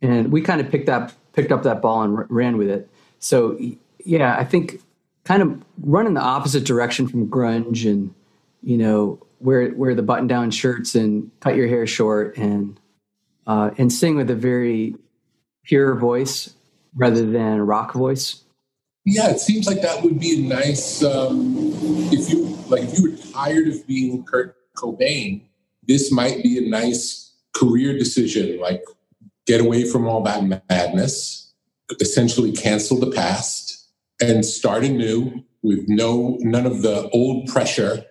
and 0.00 0.32
we 0.32 0.40
kind 0.40 0.60
of 0.60 0.70
picked 0.70 0.88
up 0.88 1.12
picked 1.32 1.52
up 1.52 1.62
that 1.64 1.82
ball 1.82 2.02
and 2.02 2.16
r- 2.16 2.26
ran 2.30 2.56
with 2.56 2.68
it. 2.68 2.88
So 3.18 3.58
yeah, 4.04 4.36
I 4.36 4.44
think 4.44 4.80
kind 5.24 5.42
of 5.42 5.62
running 5.80 6.14
the 6.14 6.20
opposite 6.20 6.64
direction 6.64 7.06
from 7.08 7.28
grunge 7.28 7.88
and 7.88 8.14
you 8.62 8.76
know 8.76 9.24
wear 9.40 9.72
wear 9.74 9.94
the 9.94 10.02
button 10.02 10.26
down 10.26 10.50
shirts 10.50 10.94
and 10.94 11.30
cut 11.40 11.56
your 11.56 11.68
hair 11.68 11.86
short 11.86 12.36
and 12.36 12.78
uh, 13.46 13.70
and 13.78 13.92
sing 13.92 14.16
with 14.16 14.30
a 14.30 14.34
very 14.34 14.94
pure 15.64 15.94
voice 15.94 16.54
rather 16.94 17.24
than 17.24 17.60
rock 17.60 17.92
voice. 17.92 18.42
Yeah, 19.04 19.30
it 19.30 19.40
seems 19.40 19.66
like 19.66 19.82
that 19.82 20.02
would 20.02 20.20
be 20.20 20.44
a 20.44 20.48
nice. 20.48 21.02
Um, 21.02 21.72
if 22.12 22.30
you 22.30 22.44
like, 22.68 22.82
if 22.82 22.98
you 22.98 23.10
were 23.10 23.16
tired 23.32 23.66
of 23.66 23.84
being 23.86 24.24
Kurt 24.24 24.56
Cobain, 24.76 25.42
this 25.88 26.12
might 26.12 26.42
be 26.42 26.64
a 26.64 26.68
nice 26.68 27.32
career 27.52 27.98
decision. 27.98 28.60
Like, 28.60 28.84
get 29.46 29.60
away 29.60 29.84
from 29.88 30.06
all 30.06 30.22
that 30.22 30.62
madness, 30.68 31.52
essentially 32.00 32.52
cancel 32.52 33.00
the 33.00 33.10
past, 33.10 33.61
and 34.28 34.44
start 34.44 34.84
anew 34.84 35.42
with 35.62 35.84
no 35.88 36.36
none 36.40 36.66
of 36.66 36.82
the 36.82 37.08
old 37.10 37.48
pressure 37.48 38.04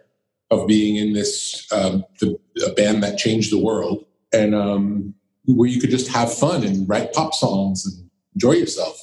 of 0.50 0.68
being 0.68 0.98
in 0.98 1.14
this 1.14 1.68
um, 1.72 2.04
the, 2.20 2.38
a 2.66 2.74
band 2.74 3.04
that 3.04 3.18
changed 3.18 3.52
the 3.52 3.58
world, 3.58 4.06
and 4.34 4.54
um, 4.54 5.14
where 5.46 5.70
you 5.70 5.80
could 5.80 5.90
just 5.90 6.10
have 6.10 6.34
fun 6.34 6.64
and 6.64 6.88
write 6.88 7.14
pop 7.14 7.34
songs 7.34 7.86
and 7.86 8.10
enjoy 8.36 8.54
yourself. 8.54 8.98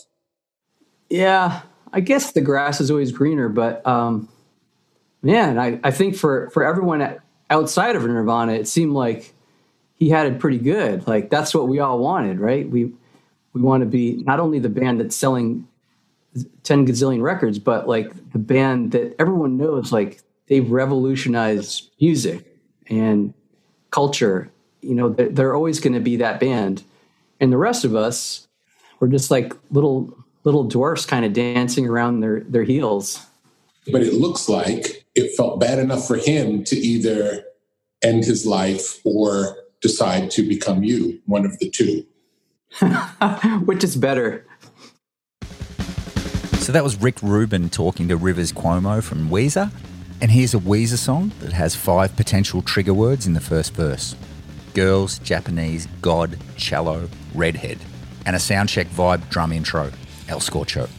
Yeah, 1.08 1.62
I 1.92 2.00
guess 2.00 2.32
the 2.32 2.40
grass 2.40 2.80
is 2.80 2.90
always 2.90 3.12
greener, 3.12 3.48
but 3.48 3.86
um, 3.86 4.28
and 5.22 5.60
I, 5.60 5.80
I 5.82 5.90
think 5.90 6.16
for 6.16 6.50
for 6.50 6.64
everyone 6.64 7.18
outside 7.50 7.96
of 7.96 8.02
Nirvana, 8.04 8.52
it 8.52 8.68
seemed 8.68 8.92
like 8.92 9.34
he 9.94 10.10
had 10.10 10.26
it 10.26 10.38
pretty 10.38 10.58
good. 10.58 11.06
Like 11.06 11.30
that's 11.30 11.54
what 11.54 11.68
we 11.68 11.80
all 11.80 11.98
wanted, 11.98 12.40
right? 12.40 12.68
We 12.68 12.92
we 13.52 13.60
want 13.60 13.82
to 13.82 13.86
be 13.86 14.22
not 14.24 14.38
only 14.38 14.58
the 14.58 14.68
band 14.68 15.00
that's 15.00 15.16
selling 15.16 15.66
ten 16.62 16.86
gazillion 16.86 17.22
records, 17.22 17.58
but 17.58 17.88
like 17.88 18.10
the 18.32 18.38
band 18.38 18.92
that 18.92 19.14
everyone 19.18 19.56
knows, 19.56 19.92
like 19.92 20.20
they've 20.48 20.70
revolutionized 20.70 21.90
music 22.00 22.58
and 22.88 23.34
culture. 23.90 24.50
You 24.80 24.94
know, 24.94 25.08
they're, 25.08 25.28
they're 25.28 25.54
always 25.54 25.80
going 25.80 25.94
to 25.94 26.00
be 26.00 26.16
that 26.16 26.40
band, 26.40 26.84
and 27.40 27.52
the 27.52 27.56
rest 27.56 27.84
of 27.84 27.94
us, 27.94 28.46
we're 29.00 29.08
just 29.08 29.30
like 29.30 29.52
little 29.70 30.16
little 30.44 30.64
dwarfs, 30.64 31.04
kind 31.04 31.24
of 31.24 31.32
dancing 31.32 31.88
around 31.88 32.20
their 32.20 32.40
their 32.40 32.64
heels. 32.64 33.24
but 33.90 34.02
it 34.02 34.14
looks 34.14 34.48
like 34.48 35.04
it 35.14 35.34
felt 35.36 35.60
bad 35.60 35.78
enough 35.78 36.06
for 36.06 36.16
him 36.16 36.62
to 36.64 36.76
either 36.76 37.44
end 38.02 38.24
his 38.24 38.46
life 38.46 39.00
or 39.04 39.56
decide 39.80 40.30
to 40.32 40.42
become 40.42 40.82
you, 40.82 41.20
one 41.26 41.44
of 41.44 41.58
the 41.58 41.70
two. 41.70 42.06
Which 43.64 43.82
is 43.82 43.96
better? 43.96 44.44
So 46.68 46.72
that 46.72 46.84
was 46.84 47.00
Rick 47.00 47.22
Rubin 47.22 47.70
talking 47.70 48.08
to 48.08 48.16
Rivers 48.18 48.52
Cuomo 48.52 49.02
from 49.02 49.30
Weezer. 49.30 49.72
And 50.20 50.30
here's 50.30 50.52
a 50.52 50.58
Weezer 50.58 50.98
song 50.98 51.32
that 51.40 51.54
has 51.54 51.74
five 51.74 52.14
potential 52.14 52.60
trigger 52.60 52.92
words 52.92 53.26
in 53.26 53.32
the 53.32 53.40
first 53.40 53.72
verse 53.72 54.14
girls, 54.74 55.18
Japanese, 55.20 55.88
God, 56.02 56.36
cello, 56.58 57.08
redhead, 57.34 57.78
and 58.26 58.36
a 58.36 58.38
soundcheck 58.38 58.84
vibe 58.88 59.26
drum 59.30 59.50
intro, 59.50 59.90
El 60.28 60.40
Scorcho. 60.40 60.90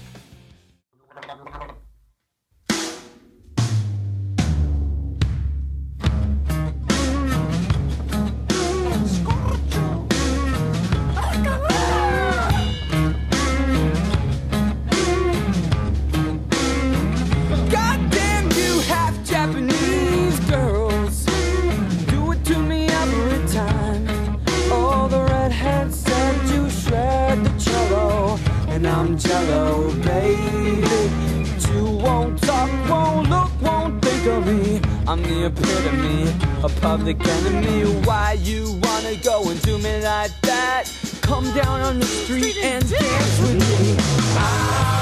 I'm 35.10 35.24
the 35.24 35.48
epitome, 35.48 36.30
a 36.64 36.70
public 36.82 37.20
enemy. 37.20 38.00
Why 38.06 38.34
you 38.44 38.80
wanna 38.84 39.16
go 39.16 39.50
and 39.50 39.60
do 39.64 39.80
me 39.80 40.04
like 40.04 40.40
that? 40.42 40.84
Come 41.22 41.52
down 41.56 41.82
on 41.82 41.98
the 41.98 42.06
street 42.06 42.58
and 42.58 42.88
dance 42.88 43.40
with 43.42 43.56
me. 43.58 43.98
I'm 44.38 44.99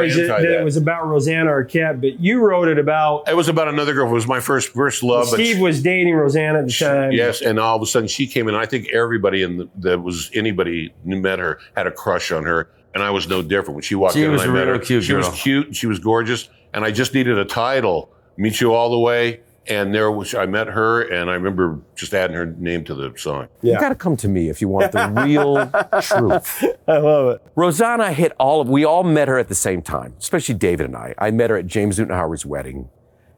rumor 0.00 0.06
was 0.06 0.16
We 0.16 0.22
were 0.22 0.26
always 0.26 0.42
that, 0.42 0.42
that 0.42 0.48
that. 0.54 0.60
it 0.60 0.64
was 0.64 0.76
about 0.76 1.06
Rosanna 1.08 1.50
Arquette, 1.50 2.00
but 2.00 2.20
you 2.20 2.40
wrote 2.40 2.68
it 2.68 2.78
about. 2.78 3.28
It 3.28 3.36
was 3.36 3.48
about 3.48 3.68
another 3.68 3.94
girl 3.94 4.08
who 4.08 4.14
was 4.14 4.26
my 4.26 4.40
first 4.40 4.70
first 4.70 5.02
love. 5.02 5.28
but 5.30 5.36
Steve 5.36 5.58
was 5.60 5.82
dating 5.82 6.14
Rosanna 6.14 6.60
at 6.60 6.66
the 6.66 6.72
time. 6.72 7.12
Yes, 7.12 7.40
and 7.42 7.58
all 7.58 7.76
of 7.76 7.82
a 7.82 7.86
sudden 7.86 8.08
she 8.08 8.26
came 8.26 8.48
in. 8.48 8.54
I 8.54 8.66
think 8.66 8.88
everybody 8.92 9.42
in 9.42 9.56
the, 9.58 9.68
that 9.80 10.02
was 10.02 10.30
anybody 10.34 10.92
who 11.04 11.20
met 11.20 11.38
her 11.38 11.58
had 11.76 11.86
a 11.86 11.90
crush 11.92 12.32
on 12.32 12.44
her, 12.44 12.70
and 12.94 13.02
I 13.02 13.10
was 13.10 13.28
no 13.28 13.42
different. 13.42 13.74
When 13.76 13.82
she 13.82 13.94
walked 13.94 14.14
She 14.14 14.24
in, 14.24 14.32
was 14.32 14.42
and 14.42 14.50
I 14.50 14.54
met 14.54 14.66
her. 14.68 14.78
cute 14.78 15.04
She 15.04 15.12
was 15.14 15.28
cute. 15.30 15.66
and 15.68 15.76
She 15.76 15.86
was 15.86 15.98
gorgeous, 15.98 16.48
and 16.74 16.84
I 16.84 16.90
just 16.90 17.14
needed 17.14 17.38
a 17.38 17.44
title. 17.44 18.12
Meet 18.36 18.60
you 18.60 18.72
all 18.72 18.90
the 18.90 18.98
way, 18.98 19.40
and 19.66 19.94
there 19.94 20.10
was 20.10 20.34
I 20.34 20.46
met 20.46 20.68
her, 20.68 21.02
and 21.02 21.30
I 21.30 21.34
remember 21.34 21.80
just 21.94 22.14
adding 22.14 22.36
her 22.36 22.46
name 22.46 22.84
to 22.84 22.94
the 22.94 23.12
song. 23.16 23.48
Yeah. 23.62 23.74
You 23.74 23.80
got 23.80 23.90
to 23.90 23.94
come 23.94 24.16
to 24.18 24.28
me 24.28 24.48
if 24.48 24.60
you 24.60 24.68
want 24.68 24.92
the 24.92 25.08
real 25.24 25.56
truth. 26.02 26.64
I 26.88 26.98
love 26.98 27.36
it. 27.36 27.42
Rosanna 27.54 28.12
hit 28.12 28.32
all 28.38 28.60
of, 28.60 28.68
we 28.68 28.84
all 28.84 29.04
met 29.04 29.28
her 29.28 29.38
at 29.38 29.48
the 29.48 29.54
same 29.54 29.82
time, 29.82 30.14
especially 30.18 30.54
David 30.54 30.86
and 30.86 30.96
I. 30.96 31.14
I 31.18 31.30
met 31.30 31.50
her 31.50 31.56
at 31.56 31.66
James 31.66 31.98
Newton 31.98 32.14
Howard's 32.14 32.46
wedding 32.46 32.88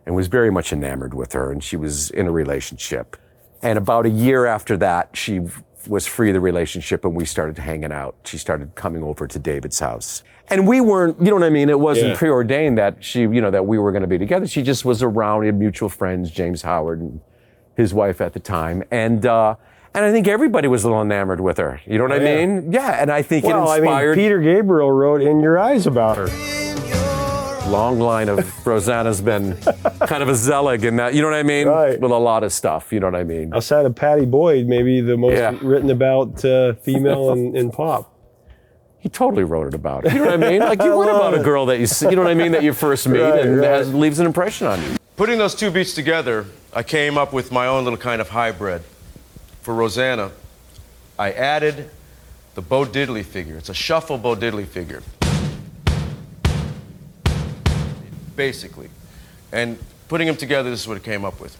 and 0.06 0.14
was 0.14 0.28
very 0.28 0.50
much 0.50 0.72
enamored 0.72 1.14
with 1.14 1.32
her, 1.32 1.50
and 1.52 1.62
she 1.62 1.76
was 1.76 2.10
in 2.10 2.26
a 2.26 2.32
relationship. 2.32 3.16
And 3.62 3.78
about 3.78 4.06
a 4.06 4.10
year 4.10 4.46
after 4.46 4.76
that, 4.78 5.16
she 5.16 5.40
was 5.86 6.06
free 6.06 6.30
of 6.30 6.34
the 6.34 6.40
relationship 6.40 7.04
and 7.04 7.14
we 7.14 7.24
started 7.24 7.58
hanging 7.58 7.92
out. 7.92 8.16
She 8.24 8.38
started 8.38 8.74
coming 8.74 9.02
over 9.02 9.26
to 9.26 9.38
David's 9.38 9.80
house. 9.80 10.22
And 10.48 10.66
we 10.66 10.80
weren't, 10.80 11.18
you 11.20 11.26
know 11.28 11.36
what 11.36 11.44
I 11.44 11.50
mean? 11.50 11.70
It 11.70 11.80
wasn't 11.80 12.10
Yeah. 12.10 12.16
preordained 12.16 12.76
that 12.78 12.96
she, 13.02 13.20
you 13.22 13.40
know, 13.40 13.50
that 13.50 13.64
we 13.66 13.78
were 13.78 13.90
going 13.92 14.02
to 14.02 14.08
be 14.08 14.18
together. 14.18 14.46
She 14.46 14.62
just 14.62 14.84
was 14.84 15.02
around, 15.02 15.40
we 15.40 15.46
had 15.46 15.58
mutual 15.58 15.88
friends, 15.88 16.30
James 16.30 16.62
Howard 16.62 17.00
and 17.00 17.20
his 17.76 17.94
wife 17.94 18.20
at 18.20 18.34
the 18.34 18.40
time. 18.40 18.82
And, 18.90 19.24
uh, 19.24 19.54
and 19.94 20.04
I 20.04 20.10
think 20.12 20.26
everybody 20.28 20.68
was 20.68 20.84
a 20.84 20.88
little 20.88 21.02
enamored 21.02 21.40
with 21.40 21.56
her. 21.58 21.80
You 21.86 21.96
know 21.98 22.04
what 22.04 22.12
Oh, 22.12 22.16
I 22.16 22.18
yeah. 22.18 22.46
mean? 22.46 22.72
Yeah. 22.72 22.98
And 23.00 23.10
I 23.10 23.22
think 23.22 23.44
well, 23.46 23.66
it 23.66 23.70
I 23.70 23.76
inspired. 23.78 24.16
mean, 24.16 24.24
Peter 24.26 24.40
Gabriel 24.40 24.90
wrote 24.92 25.22
"In 25.22 25.40
Your 25.40 25.58
Eyes" 25.58 25.86
about 25.86 26.16
her. 26.18 26.28
long 27.68 27.98
line 28.00 28.28
of 28.28 28.66
Rosanna's 28.66 29.20
been 29.22 29.56
kind 30.06 30.22
of 30.22 30.28
a 30.28 30.34
zealot 30.34 30.84
in 30.84 30.96
that. 30.96 31.14
You 31.14 31.22
know 31.22 31.28
what 31.30 31.36
I 31.36 31.42
mean? 31.42 31.68
Right. 31.68 31.98
With 31.98 32.10
a 32.10 32.18
lot 32.18 32.42
of 32.42 32.52
stuff. 32.52 32.92
You 32.92 33.00
know 33.00 33.06
what 33.06 33.14
I 33.14 33.24
mean? 33.24 33.54
Outside 33.54 33.86
of 33.86 33.94
Pattie 33.94 34.26
Boyd, 34.26 34.66
maybe 34.66 35.00
the 35.00 35.16
most 35.16 35.36
Yeah. 35.38 35.54
written 35.62 35.88
about 35.90 36.44
uh, 36.44 36.74
female 36.74 37.30
in, 37.32 37.56
in 37.56 37.70
pop. 37.70 38.11
He 39.02 39.08
totally 39.08 39.42
wrote 39.42 39.66
it 39.66 39.74
about. 39.74 40.06
it. 40.06 40.12
You 40.12 40.20
know 40.20 40.26
what 40.26 40.44
I 40.44 40.50
mean? 40.50 40.60
Like 40.60 40.80
you 40.80 40.92
write 41.02 41.10
about 41.10 41.34
a 41.34 41.42
girl 41.42 41.66
that 41.66 41.80
you 41.80 41.86
see. 41.88 42.08
You 42.08 42.14
know 42.14 42.22
what 42.22 42.30
I 42.30 42.34
mean? 42.34 42.52
That 42.52 42.62
you 42.62 42.72
first 42.72 43.08
meet 43.08 43.18
Right, 43.18 43.40
and 43.40 43.58
right. 43.58 43.68
Has, 43.68 43.92
leaves 43.92 44.20
an 44.20 44.26
impression 44.26 44.68
on 44.68 44.80
you. 44.80 44.96
Putting 45.16 45.38
those 45.38 45.56
two 45.56 45.72
beats 45.72 45.92
together, 45.92 46.46
I 46.72 46.84
came 46.84 47.18
up 47.18 47.32
with 47.32 47.50
my 47.50 47.66
own 47.66 47.82
little 47.82 47.98
kind 47.98 48.20
of 48.20 48.28
hybrid. 48.28 48.82
For 49.62 49.74
Rosanna, 49.74 50.30
I 51.18 51.32
added 51.32 51.90
the 52.54 52.62
Bo 52.62 52.84
Diddley 52.84 53.24
figure. 53.24 53.56
It's 53.56 53.68
a 53.68 53.74
shuffle 53.74 54.18
Bo 54.18 54.36
Diddley 54.36 54.66
figure. 54.68 55.02
Basically. 58.36 58.88
And 59.50 59.78
putting 60.06 60.28
them 60.28 60.36
together, 60.36 60.70
this 60.70 60.80
is 60.80 60.86
what 60.86 60.96
it 60.96 61.02
came 61.02 61.24
up 61.24 61.40
with. 61.40 61.56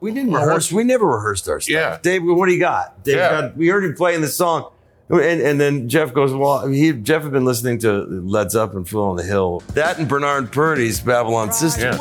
We 0.00 0.12
didn't 0.12 0.32
rehearse. 0.32 0.70
We 0.72 0.84
never 0.84 1.06
rehearsed 1.06 1.48
our 1.48 1.60
stuff. 1.60 1.72
Yeah. 1.72 1.98
Dave, 2.02 2.22
what 2.24 2.46
do 2.46 2.52
you 2.52 2.60
got? 2.60 3.02
Dave 3.04 3.16
Yeah. 3.16 3.40
got, 3.42 3.56
we 3.56 3.68
heard 3.68 3.84
him 3.84 3.94
playing 3.94 4.20
the 4.20 4.28
song. 4.28 4.70
And, 5.10 5.20
and 5.40 5.58
then 5.58 5.88
Jeff 5.88 6.12
goes, 6.12 6.34
well, 6.34 6.66
he, 6.68 6.92
Jeff 6.92 7.22
had 7.22 7.32
been 7.32 7.46
listening 7.46 7.78
to 7.78 8.02
Led 8.04 8.50
Zeppelin, 8.50 8.84
Fool 8.84 9.04
on 9.04 9.16
the 9.16 9.22
Hill. 9.22 9.62
That 9.72 9.98
and 9.98 10.06
Bernard 10.06 10.52
Purdie's 10.52 11.00
Babylon 11.00 11.50
Sister. 11.50 11.94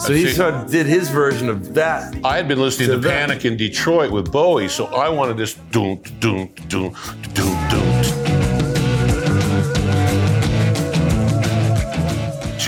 So 0.00 0.14
he 0.14 0.28
sort 0.30 0.54
of 0.54 0.70
did 0.70 0.86
his 0.86 1.10
version 1.10 1.50
of 1.50 1.74
that. 1.74 2.16
I 2.24 2.36
had 2.38 2.48
been 2.48 2.58
listening 2.58 2.88
to, 2.88 3.00
To. 3.02 3.06
Panic 3.08 3.44
in 3.44 3.58
Detroit 3.58 4.10
with 4.10 4.32
Bowie, 4.32 4.68
so 4.68 4.86
I 4.86 5.10
wanted 5.10 5.36
this 5.36 5.54
doom, 5.70 6.00
doom, 6.20 6.50
doom, 6.68 6.96
doom, 7.34 7.68
doom. 7.68 8.17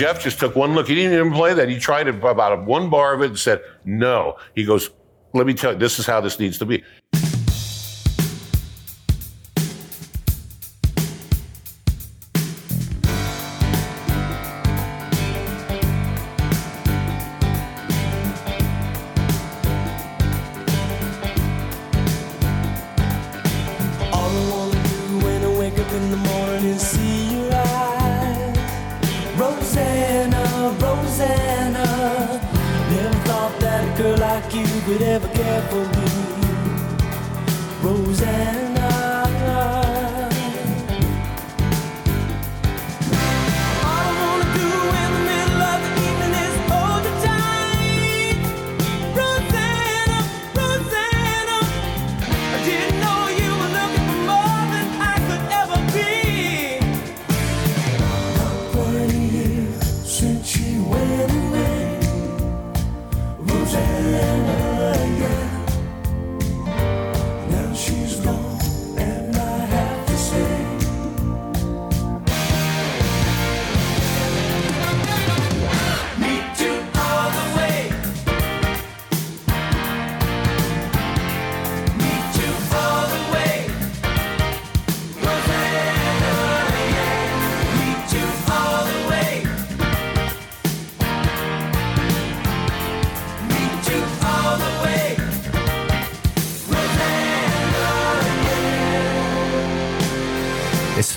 Jeff 0.01 0.19
just 0.19 0.39
took 0.39 0.55
one 0.55 0.73
look. 0.73 0.87
He 0.87 0.95
didn't 0.95 1.13
even 1.13 1.31
play 1.31 1.53
that. 1.53 1.69
He 1.69 1.77
tried 1.77 2.07
about 2.07 2.65
one 2.65 2.89
bar 2.89 3.13
of 3.13 3.21
it 3.21 3.27
and 3.27 3.37
said, 3.37 3.61
no. 3.85 4.35
He 4.55 4.65
goes, 4.65 4.89
let 5.33 5.45
me 5.45 5.53
tell 5.53 5.73
you, 5.73 5.77
this 5.77 5.99
is 5.99 6.07
how 6.07 6.19
this 6.19 6.39
needs 6.39 6.57
to 6.57 6.65
be. 6.65 6.83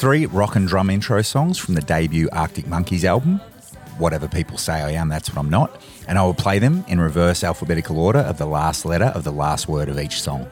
Three 0.05 0.27
rock 0.27 0.55
and 0.55 0.69
drum 0.69 0.91
intro 0.91 1.23
songs 1.23 1.57
from 1.57 1.73
the 1.73 1.81
debut 1.81 2.29
Arctic 2.31 2.67
Monkeys 2.67 3.07
album. 3.07 3.41
Whatever 3.97 4.29
people 4.29 4.59
say 4.59 4.75
I 4.75 4.91
am, 4.91 5.09
that's 5.09 5.31
what 5.31 5.39
I'm 5.39 5.49
not. 5.49 5.81
And 6.07 6.19
I 6.19 6.23
will 6.25 6.35
play 6.35 6.59
them 6.59 6.85
in 6.89 7.01
reverse 7.01 7.43
alphabetical 7.43 7.99
order 7.99 8.19
of 8.19 8.37
the 8.37 8.45
last 8.45 8.85
letter 8.85 9.07
of 9.07 9.25
the 9.25 9.33
last 9.33 9.67
word 9.67 9.89
of 9.89 9.99
each 9.99 10.21
song. 10.21 10.47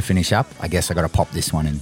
I 0.00 0.02
finish 0.02 0.32
up, 0.32 0.46
I 0.58 0.66
guess 0.66 0.90
I 0.90 0.94
got 0.94 1.02
to 1.02 1.10
pop 1.10 1.30
this 1.30 1.52
one 1.52 1.66
in. 1.66 1.78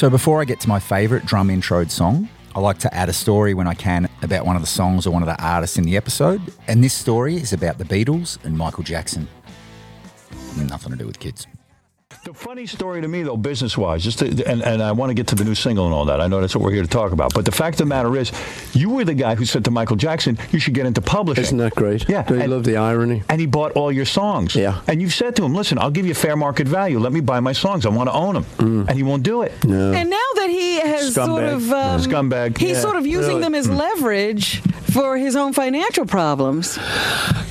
So 0.00 0.08
before 0.08 0.40
I 0.40 0.46
get 0.46 0.60
to 0.60 0.68
my 0.70 0.80
favourite 0.80 1.26
drum 1.26 1.48
introed 1.48 1.90
song, 1.90 2.26
I 2.54 2.60
like 2.60 2.78
to 2.78 2.94
add 2.94 3.10
a 3.10 3.12
story 3.12 3.52
when 3.52 3.66
I 3.66 3.74
can 3.74 4.08
about 4.22 4.46
one 4.46 4.56
of 4.56 4.62
the 4.62 4.66
songs 4.66 5.06
or 5.06 5.10
one 5.10 5.22
of 5.22 5.26
the 5.26 5.38
artists 5.44 5.76
in 5.76 5.84
the 5.84 5.94
episode. 5.98 6.40
And 6.66 6.82
this 6.82 6.94
story 6.94 7.36
is 7.36 7.52
about 7.52 7.76
the 7.76 7.84
Beatles 7.84 8.42
and 8.42 8.56
Michael 8.56 8.82
Jackson. 8.82 9.28
Nothing 10.56 10.92
to 10.92 10.96
do 10.96 11.06
with 11.06 11.18
kids. 11.18 11.46
The 12.60 12.66
funny 12.66 12.76
story 12.76 13.00
to 13.00 13.08
me, 13.08 13.22
though, 13.22 13.38
business 13.38 13.78
wise, 13.78 14.04
just 14.04 14.18
to, 14.18 14.26
and, 14.46 14.62
and 14.62 14.82
I 14.82 14.92
want 14.92 15.08
to 15.08 15.14
get 15.14 15.28
to 15.28 15.34
the 15.34 15.44
new 15.44 15.54
single 15.54 15.86
and 15.86 15.94
all 15.94 16.04
that. 16.04 16.20
I 16.20 16.26
know 16.26 16.42
that's 16.42 16.54
what 16.54 16.62
we're 16.62 16.72
here 16.72 16.82
to 16.82 16.88
talk 16.88 17.12
about. 17.12 17.32
But 17.32 17.46
the 17.46 17.52
fact 17.52 17.76
of 17.76 17.78
the 17.78 17.84
matter 17.86 18.14
is, 18.18 18.30
you 18.74 18.90
were 18.90 19.02
the 19.02 19.14
guy 19.14 19.34
who 19.34 19.46
said 19.46 19.64
to 19.64 19.70
Michael 19.70 19.96
Jackson, 19.96 20.36
you 20.50 20.58
should 20.60 20.74
get 20.74 20.84
into 20.84 21.00
publishing. 21.00 21.42
Isn't 21.44 21.56
that 21.56 21.74
great? 21.74 22.06
Yeah. 22.06 22.20
Don't 22.24 22.38
you 22.38 22.46
love 22.48 22.64
the 22.64 22.76
irony? 22.76 23.22
And 23.30 23.40
he 23.40 23.46
bought 23.46 23.72
all 23.72 23.90
your 23.90 24.04
songs. 24.04 24.54
Yeah. 24.54 24.82
And 24.88 25.00
you've 25.00 25.14
said 25.14 25.36
to 25.36 25.44
him, 25.46 25.54
listen, 25.54 25.78
I'll 25.78 25.90
give 25.90 26.04
you 26.04 26.12
fair 26.12 26.36
market 26.36 26.68
value. 26.68 26.98
Let 26.98 27.12
me 27.14 27.20
buy 27.20 27.40
my 27.40 27.52
songs. 27.54 27.86
I 27.86 27.88
want 27.88 28.10
to 28.10 28.14
own 28.14 28.34
them. 28.34 28.44
Mm. 28.58 28.88
And 28.88 28.94
he 28.98 29.04
won't 29.04 29.22
do 29.22 29.40
it. 29.40 29.52
No. 29.64 29.94
And 29.94 30.10
now 30.10 30.16
that 30.34 30.48
he 30.50 30.80
has 30.80 31.14
sort 31.14 31.28
Scumbag. 31.28 31.54
of 31.54 31.72
um, 31.72 32.00
Scumbag. 32.02 32.58
he's 32.58 32.72
Yeah. 32.72 32.80
sort 32.80 32.96
of 32.96 33.06
using 33.06 33.36
Really? 33.36 33.40
them 33.40 33.54
as 33.54 33.70
leverage 33.70 34.60
for 34.92 35.16
his 35.16 35.34
own 35.34 35.54
financial 35.54 36.04
problems. 36.04 36.78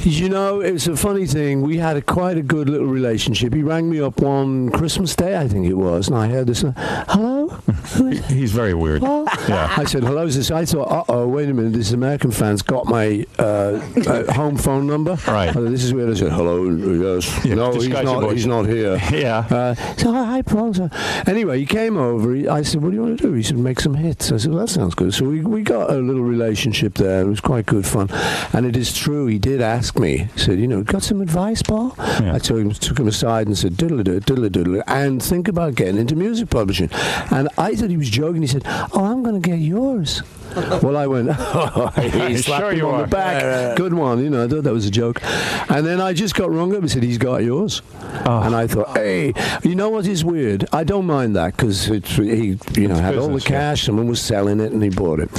You 0.04 0.30
know, 0.30 0.62
it's 0.62 0.88
a 0.88 0.96
funny 0.96 1.26
thing. 1.26 1.62
We 1.62 1.78
had 1.78 1.98
a, 1.98 2.02
quite 2.02 2.38
a 2.38 2.42
good 2.42 2.70
little 2.70 2.88
relationship. 2.88 3.54
He 3.54 3.64
rang 3.64 3.90
me 3.90 4.00
up 4.00 4.22
one 4.22 4.70
Christmas 4.72 5.14
Day, 5.16 5.38
I 5.38 5.48
think 5.48 5.68
it 5.68 5.74
was, 5.74 6.08
and 6.08 6.18
I 6.18 6.28
heard 6.30 6.48
this. 6.48 6.64
Hello? 6.78 7.50
He's 8.30 8.54
very 8.54 8.74
weird. 8.74 9.04
Oh, 9.04 9.19
Yeah. 9.48 9.74
I 9.78 9.86
said, 9.86 10.04
hello, 10.04 10.26
is 10.26 10.36
this? 10.36 10.52
I 10.52 10.66
thought, 10.66 10.92
uh 10.92 11.04
oh, 11.10 11.28
wait 11.28 11.50
a 11.50 11.54
minute, 11.54 11.74
this 11.74 11.92
American 11.92 12.32
fan's 12.32 12.62
got 12.62 12.86
my 12.86 13.26
uh, 13.38 13.80
uh, 14.08 14.34
home 14.34 14.58
phone 14.58 14.88
number. 14.88 15.18
Right. 15.28 15.54
This 15.54 15.84
is 15.84 15.94
weird. 15.94 16.10
I 16.10 16.14
said, 16.16 16.32
hello, 16.32 16.70
yes. 16.70 17.46
Yeah, 17.46 17.56
no, 17.56 17.72
he's 17.72 17.88
not, 17.88 18.32
he's 18.32 18.46
not 18.46 18.66
here. 18.66 19.00
Yeah. 19.12 19.46
Uh, 19.50 19.76
so, 19.96 20.12
hi, 20.12 20.42
Paul. 20.42 20.74
So, 20.74 20.90
anyway, 21.28 21.60
he 21.60 21.66
came 21.66 21.98
over. 21.98 22.34
He, 22.34 22.48
I 22.48 22.64
said, 22.64 22.82
what 22.82 22.90
do 22.90 22.96
you 22.96 23.04
want 23.04 23.18
to 23.20 23.28
do? 23.28 23.34
He 23.34 23.44
said, 23.44 23.58
make 23.58 23.80
some 23.80 23.96
hits. 23.96 24.32
I 24.32 24.38
said, 24.38 24.52
well, 24.52 24.62
that 24.62 24.70
sounds 24.70 24.96
good. 24.96 25.14
So 25.14 25.26
we, 25.26 25.42
we 25.42 25.62
got 25.62 25.90
a 25.90 25.96
little 25.96 26.24
relationship 26.24 26.96
there. 26.96 27.22
It 27.22 27.28
was 27.28 27.40
quite 27.40 27.66
good 27.66 27.86
fun. 27.86 28.10
And 28.54 28.66
it 28.66 28.76
is 28.76 28.96
true, 28.96 29.28
he 29.28 29.40
did 29.40 29.62
ask 29.62 29.98
me, 29.98 30.30
he 30.34 30.40
said, 30.40 30.60
you 30.60 30.68
know, 30.68 30.84
got 30.84 31.04
some 31.04 31.22
advice, 31.22 31.62
Paul? 31.62 31.96
I 31.98 32.40
took 32.40 32.58
him, 32.58 32.72
took 32.72 33.00
him 33.00 33.08
aside 33.08 33.48
and 33.48 33.58
said, 33.58 33.78
diddle 33.78 33.98
diddle 34.04 34.20
diddle 34.20 34.50
diddle, 34.50 34.84
and 34.88 35.22
think 35.22 35.48
about 35.48 35.76
getting 35.76 35.98
into 35.98 36.16
music 36.16 36.50
publishing. 36.50 36.90
And 37.32 37.50
I 37.58 37.76
thought 37.76 37.90
he 37.90 37.98
was 37.98 38.10
joking. 38.10 38.42
He 38.42 38.48
said, 38.48 38.64
oh, 38.66 39.06
I'm 39.06 39.24
going 39.24 39.29
to 39.34 39.40
get 39.40 39.60
yours. 39.60 40.22
well, 40.84 40.98
I 40.98 41.08
went, 41.08 41.30
oh, 41.38 41.92
he 41.96 42.38
slapped 42.38 42.62
Sure 42.62 42.72
him 42.72 42.78
you 42.78 42.88
on 42.88 42.96
are. 42.96 43.02
the 43.04 43.08
back. 43.08 43.44
Right, 43.44 43.50
right, 43.50 43.68
right. 43.70 43.78
Good 43.78 43.94
one, 43.94 44.24
you 44.24 44.30
know, 44.30 44.44
I 44.44 44.48
thought 44.48 44.64
that 44.64 44.74
was 44.74 44.86
a 44.86 44.92
joke. 44.92 45.22
And 45.70 45.86
then 45.86 46.02
I 46.02 46.14
just 46.14 46.36
got 46.36 46.52
rung 46.52 46.74
up 46.74 46.82
and 46.82 46.92
said, 46.92 47.04
he's 47.04 47.18
got 47.18 47.44
yours. 47.44 47.82
Oh. 48.26 48.42
And 48.44 48.56
I 48.56 48.68
thought, 48.68 48.98
hey, 48.98 49.34
you 49.64 49.76
know 49.76 49.90
what 49.90 50.08
is 50.08 50.24
weird? 50.26 50.66
I 50.74 50.84
don't 50.84 51.06
mind 51.06 51.36
that 51.36 51.56
because 51.56 51.86
he, 51.86 52.58
you 52.74 52.88
know, 52.88 52.96
had 52.96 53.16
all 53.18 53.28
the 53.28 53.34
business, 53.36 53.44
yeah. 53.50 53.50
cash, 53.50 53.86
someone 53.86 54.08
was 54.08 54.22
selling 54.22 54.60
it 54.60 54.72
and 54.72 54.82
he 54.84 54.90
bought 54.90 55.20
it. 55.20 55.30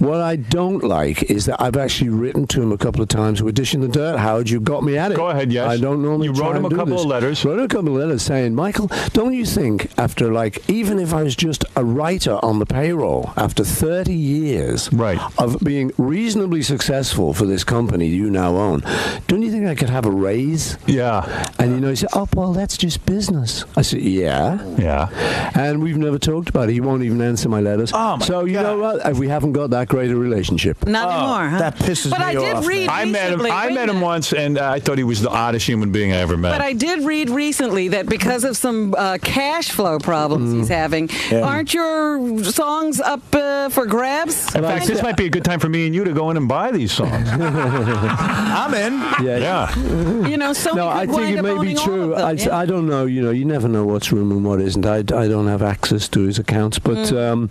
What 0.00 0.20
I 0.20 0.36
don't 0.36 0.84
like 0.84 1.30
is 1.30 1.46
that 1.46 1.60
I've 1.60 1.76
actually 1.76 2.10
written 2.10 2.46
to 2.48 2.62
him 2.62 2.72
a 2.72 2.78
couple 2.78 3.02
of 3.02 3.08
times 3.08 3.42
with 3.42 3.54
Dish 3.54 3.74
in 3.74 3.80
the 3.80 3.88
Dirt. 3.88 4.18
Howard, 4.18 4.50
you 4.50 4.60
got 4.60 4.82
me 4.84 4.96
at 4.98 5.12
it. 5.12 5.16
Go 5.16 5.28
ahead, 5.28 5.52
yes. 5.52 5.66
I 5.68 5.76
don't 5.78 6.02
normally 6.02 6.28
You 6.28 6.34
try 6.34 6.48
wrote 6.48 6.56
him 6.56 6.64
and 6.66 6.72
a 6.74 6.76
couple 6.76 6.94
this. 6.94 7.02
of 7.04 7.08
letters. 7.10 7.44
Wrote 7.44 7.58
him 7.58 7.64
a 7.64 7.68
couple 7.68 7.88
of 7.88 7.94
letters 8.02 8.22
saying, 8.22 8.54
Michael, 8.54 8.90
don't 9.12 9.32
you 9.34 9.44
think 9.46 9.90
after 9.98 10.32
like, 10.32 10.68
even 10.68 10.98
if 10.98 11.12
I 11.14 11.22
was 11.22 11.34
just 11.34 11.64
a 11.76 11.84
writer 11.84 12.38
on 12.44 12.58
the 12.58 12.66
payroll, 12.66 13.32
after 13.36 13.64
30 13.64 14.12
years 14.12 14.59
right. 14.92 15.20
of 15.38 15.58
being 15.60 15.92
reasonably 15.98 16.62
successful 16.62 17.32
for 17.34 17.46
this 17.46 17.64
company 17.64 18.06
you 18.06 18.30
now 18.30 18.56
own, 18.56 18.80
don't 19.28 19.42
you 19.42 19.50
think 19.50 19.66
I 19.66 19.74
could 19.74 19.90
have 19.90 20.06
a 20.06 20.10
raise? 20.10 20.76
Yeah. 20.86 21.46
And 21.58 21.72
you 21.74 21.80
know, 21.80 21.88
he 21.90 21.96
said, 21.96 22.08
"Oh, 22.14 22.28
well, 22.34 22.52
that's 22.52 22.76
just 22.76 23.04
business." 23.06 23.64
I 23.76 23.82
said, 23.82 24.00
"Yeah, 24.02 24.58
yeah." 24.78 25.08
And 25.54 25.82
we've 25.82 25.96
never 25.98 26.18
talked 26.18 26.48
about 26.48 26.68
it. 26.68 26.72
He 26.72 26.80
won't 26.80 27.02
even 27.02 27.20
answer 27.20 27.48
my 27.48 27.60
letters. 27.60 27.92
Oh, 27.94 28.16
my 28.16 28.24
so 28.24 28.44
you 28.44 28.54
know 28.60 28.78
what? 28.78 29.06
If 29.06 29.18
we 29.18 29.28
haven't 29.28 29.52
got 29.52 29.70
that 29.70 29.88
great 29.88 30.10
a 30.10 30.16
relationship. 30.16 30.86
Not 30.86 31.10
anymore, 31.10 31.48
huh? 31.48 31.58
That 31.58 31.76
pisses 31.76 32.10
But 32.10 32.20
me 32.20 32.24
I 32.26 32.32
did 32.34 32.54
off. 32.56 32.66
read 32.66 32.88
I 32.88 33.04
met 33.04 33.32
him. 33.32 33.40
recently- 33.40 33.50
I 33.50 33.66
wait 33.66 33.70
a 33.72 33.74
met 33.74 33.88
him 33.88 34.00
once, 34.00 34.32
and 34.32 34.58
uh, 34.58 34.70
I 34.70 34.80
thought 34.80 34.98
he 34.98 35.04
was 35.04 35.20
the 35.22 35.30
oddest 35.30 35.66
human 35.66 35.90
being 35.92 36.12
I 36.12 36.16
ever 36.16 36.36
met. 36.36 36.52
But 36.52 36.60
I 36.62 36.72
did 36.72 37.04
read 37.04 37.30
recently 37.30 37.88
that 37.88 38.06
because 38.08 38.44
of 38.44 38.56
some 38.56 38.94
uh, 38.96 39.18
cash 39.22 39.70
flow 39.70 39.98
problems 39.98 40.52
he's 40.52 40.68
having, 40.68 41.08
Yeah. 41.30 41.40
aren't 41.42 41.72
your 41.74 42.42
songs 42.44 43.00
up 43.00 43.22
uh, 43.34 43.68
for 43.68 43.86
grabs? 43.86 44.39
In 44.54 44.62
fact, 44.62 44.86
this 44.86 45.02
might 45.02 45.16
be 45.16 45.26
a 45.26 45.30
good 45.30 45.44
time 45.44 45.60
for 45.60 45.68
me 45.68 45.86
and 45.86 45.94
you 45.94 46.04
to 46.04 46.12
go 46.12 46.30
in 46.30 46.36
and 46.36 46.48
buy 46.48 46.70
these 46.72 46.92
songs. 46.92 47.28
I'm 47.32 48.74
in. 48.74 48.94
Yeah. 49.24 49.38
Yeah. 49.38 50.26
You 50.28 50.36
know, 50.36 50.52
so 50.52 50.72
no, 50.72 50.88
I 50.88 51.06
think 51.06 51.36
it 51.36 51.42
may 51.42 51.58
be 51.60 51.74
true. 51.74 52.14
I, 52.14 52.36
I 52.52 52.66
don't 52.66 52.86
know. 52.86 53.06
You 53.06 53.22
know, 53.22 53.30
you 53.30 53.44
never 53.44 53.68
know 53.68 53.84
what's 53.84 54.12
room 54.12 54.30
and 54.32 54.44
what 54.44 54.60
isn't. 54.60 54.84
I, 54.86 54.98
I 54.98 55.02
don't 55.28 55.46
have 55.46 55.62
access 55.62 56.08
to 56.08 56.20
his 56.20 56.38
accounts, 56.38 56.78
but 56.78 57.12
um, 57.12 57.50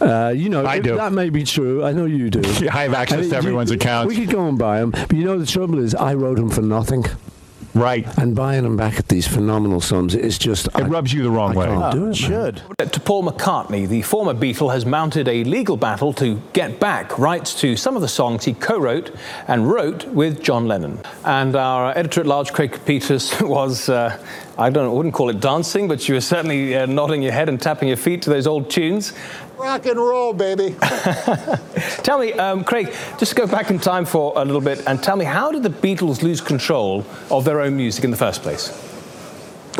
uh, 0.00 0.32
you 0.34 0.48
know, 0.48 0.64
I 0.64 0.78
do. 0.78 0.96
that 0.96 1.12
may 1.12 1.30
be 1.30 1.44
true. 1.44 1.84
I 1.84 1.92
know 1.92 2.04
you 2.06 2.30
do. 2.30 2.40
I 2.72 2.82
have 2.84 2.94
access 2.94 3.20
And 3.22 3.30
to 3.30 3.36
everyone's 3.36 3.70
you- 3.70 3.76
accounts. 3.76 4.14
We 4.14 4.20
could 4.24 4.32
go 4.34 4.46
and 4.48 4.58
buy 4.58 4.80
them, 4.80 4.90
but 4.92 5.12
you 5.12 5.24
know 5.24 5.38
the 5.38 5.46
trouble 5.46 5.78
is, 5.78 5.94
I 5.94 6.14
wrote 6.14 6.36
them 6.36 6.50
for 6.50 6.62
nothing. 6.62 7.04
Right. 7.74 8.06
And 8.18 8.34
buying 8.34 8.64
them 8.64 8.76
back 8.76 8.98
at 8.98 9.08
these 9.08 9.26
phenomenal 9.28 9.80
sums, 9.80 10.14
is 10.14 10.38
just 10.38 10.66
it 10.76 10.82
rubs 10.84 11.12
you 11.12 11.22
the 11.22 11.30
wrong 11.30 11.54
way. 11.54 11.66
Can't 11.66 11.92
do 11.92 12.06
Oh, 12.06 12.10
it, 12.10 12.20
it 12.20 12.30
man. 12.30 12.56
should. 12.58 12.62
To 12.92 13.00
Paul 13.00 13.24
McCartney, 13.24 13.88
the 13.88 14.02
former 14.02 14.34
Beatle 14.34 14.72
has 14.72 14.84
mounted 14.84 15.28
a 15.28 15.44
legal 15.44 15.76
battle 15.76 16.12
to 16.14 16.40
get 16.52 16.80
back 16.80 17.18
rights 17.18 17.58
to 17.60 17.76
some 17.76 17.94
of 17.96 18.02
the 18.02 18.08
songs 18.08 18.44
he 18.44 18.54
co-wrote 18.54 19.14
and 19.46 19.68
wrote 19.70 20.04
with 20.08 20.42
John 20.42 20.66
Lennon. 20.66 20.98
And 21.24 21.54
our 21.54 21.96
editor 21.96 22.20
at 22.20 22.26
large, 22.26 22.52
Craig 22.52 22.78
Peters, 22.84 23.32
was. 23.40 23.88
Uh, 23.88 24.18
I 24.60 24.68
don't 24.68 24.84
I 24.84 24.88
wouldn't 24.88 25.14
call 25.14 25.30
it 25.30 25.40
dancing, 25.40 25.88
but 25.88 26.06
you 26.06 26.14
were 26.14 26.20
certainly 26.20 26.76
uh, 26.76 26.84
nodding 26.84 27.22
your 27.22 27.32
head 27.32 27.48
and 27.48 27.58
tapping 27.58 27.88
your 27.88 27.96
feet 27.96 28.20
to 28.22 28.30
those 28.30 28.46
old 28.46 28.68
tunes. 28.68 29.14
Rock 29.56 29.86
and 29.86 29.98
roll, 29.98 30.34
baby. 30.34 30.76
Tell 32.02 32.18
me, 32.18 32.34
um, 32.34 32.62
Craig, 32.62 32.92
just 33.18 33.36
go 33.36 33.46
back 33.46 33.70
in 33.70 33.78
time 33.78 34.04
for 34.04 34.34
a 34.36 34.44
little 34.44 34.60
bit 34.60 34.86
and 34.86 35.02
tell 35.02 35.16
me, 35.16 35.24
how 35.24 35.50
did 35.50 35.62
the 35.62 35.70
Beatles 35.70 36.22
lose 36.22 36.42
control 36.42 37.06
of 37.30 37.46
their 37.46 37.62
own 37.62 37.74
music 37.74 38.04
in 38.04 38.10
the 38.10 38.18
first 38.18 38.42
place? 38.42 38.89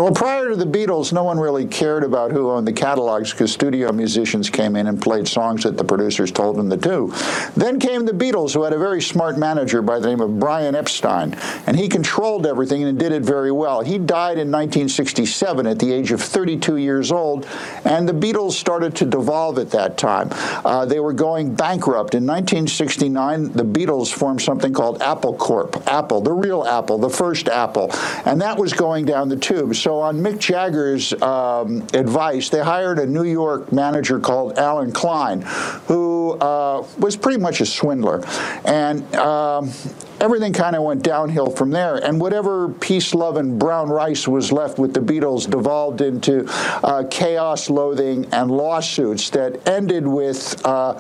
Well, 0.00 0.14
prior 0.14 0.48
to 0.48 0.56
the 0.56 0.64
Beatles, 0.64 1.12
no 1.12 1.24
one 1.24 1.38
really 1.38 1.66
cared 1.66 2.04
about 2.04 2.32
who 2.32 2.50
owned 2.50 2.66
the 2.66 2.72
catalogs 2.72 3.32
because 3.32 3.52
studio 3.52 3.92
musicians 3.92 4.48
came 4.48 4.74
in 4.74 4.86
and 4.86 4.98
played 5.00 5.28
songs 5.28 5.64
that 5.64 5.76
the 5.76 5.84
producers 5.84 6.32
told 6.32 6.56
them 6.56 6.70
to 6.70 6.76
do. 6.78 7.12
Then 7.54 7.78
came 7.78 8.06
the 8.06 8.12
Beatles, 8.12 8.54
who 8.54 8.62
had 8.62 8.72
a 8.72 8.78
very 8.78 9.02
smart 9.02 9.36
manager 9.36 9.82
by 9.82 9.98
the 9.98 10.08
name 10.08 10.22
of 10.22 10.40
Brian 10.40 10.74
Epstein, 10.74 11.34
and 11.66 11.78
he 11.78 11.86
controlled 11.86 12.46
everything 12.46 12.82
and 12.82 12.98
did 12.98 13.12
it 13.12 13.22
very 13.22 13.52
well. 13.52 13.82
He 13.82 13.98
died 13.98 14.38
in 14.38 14.50
1967 14.50 15.66
at 15.66 15.78
the 15.78 15.92
age 15.92 16.12
of 16.12 16.22
32 16.22 16.78
years 16.78 17.12
old, 17.12 17.46
and 17.84 18.08
the 18.08 18.14
Beatles 18.14 18.52
started 18.52 18.96
to 18.96 19.04
devolve 19.04 19.58
at 19.58 19.70
that 19.72 19.98
time. 19.98 20.30
Uh, 20.64 20.86
they 20.86 21.00
were 21.00 21.12
going 21.12 21.54
bankrupt. 21.54 22.14
In 22.14 22.24
1969, 22.24 23.52
the 23.52 23.64
Beatles 23.64 24.10
formed 24.10 24.40
something 24.40 24.72
called 24.72 25.02
Apple 25.02 25.36
Corp. 25.36 25.86
Apple, 25.86 26.22
the 26.22 26.32
real 26.32 26.64
Apple, 26.64 26.96
the 26.96 27.10
first 27.10 27.48
Apple, 27.48 27.90
and 28.24 28.40
that 28.40 28.56
was 28.56 28.72
going 28.72 29.04
down 29.04 29.28
the 29.28 29.36
tube. 29.36 29.76
So 29.76 29.89
so 29.90 29.98
on 29.98 30.20
Mick 30.20 30.38
Jagger's 30.38 31.12
um, 31.20 31.82
advice, 31.94 32.48
they 32.48 32.62
hired 32.62 33.00
a 33.00 33.06
New 33.06 33.24
York 33.24 33.72
manager 33.72 34.20
called 34.20 34.56
Allen 34.56 34.92
Klein, 34.92 35.42
who 35.88 36.34
uh, 36.34 36.86
was 36.98 37.16
pretty 37.16 37.40
much 37.40 37.60
a 37.60 37.66
swindler, 37.66 38.24
and. 38.64 39.02
Um, 39.16 39.72
Everything 40.20 40.52
kind 40.52 40.76
of 40.76 40.82
went 40.82 41.02
downhill 41.02 41.48
from 41.48 41.70
there, 41.70 41.96
and 41.96 42.20
whatever 42.20 42.68
peace, 42.68 43.14
love, 43.14 43.38
and 43.38 43.58
brown 43.58 43.88
rice 43.88 44.28
was 44.28 44.52
left 44.52 44.78
with 44.78 44.92
the 44.92 45.00
Beatles 45.00 45.48
devolved 45.48 46.02
into 46.02 46.44
uh, 46.84 47.04
chaos, 47.10 47.70
loathing, 47.70 48.26
and 48.30 48.50
lawsuits 48.50 49.30
that 49.30 49.66
ended 49.66 50.06
with 50.06 50.60
uh, 50.66 50.90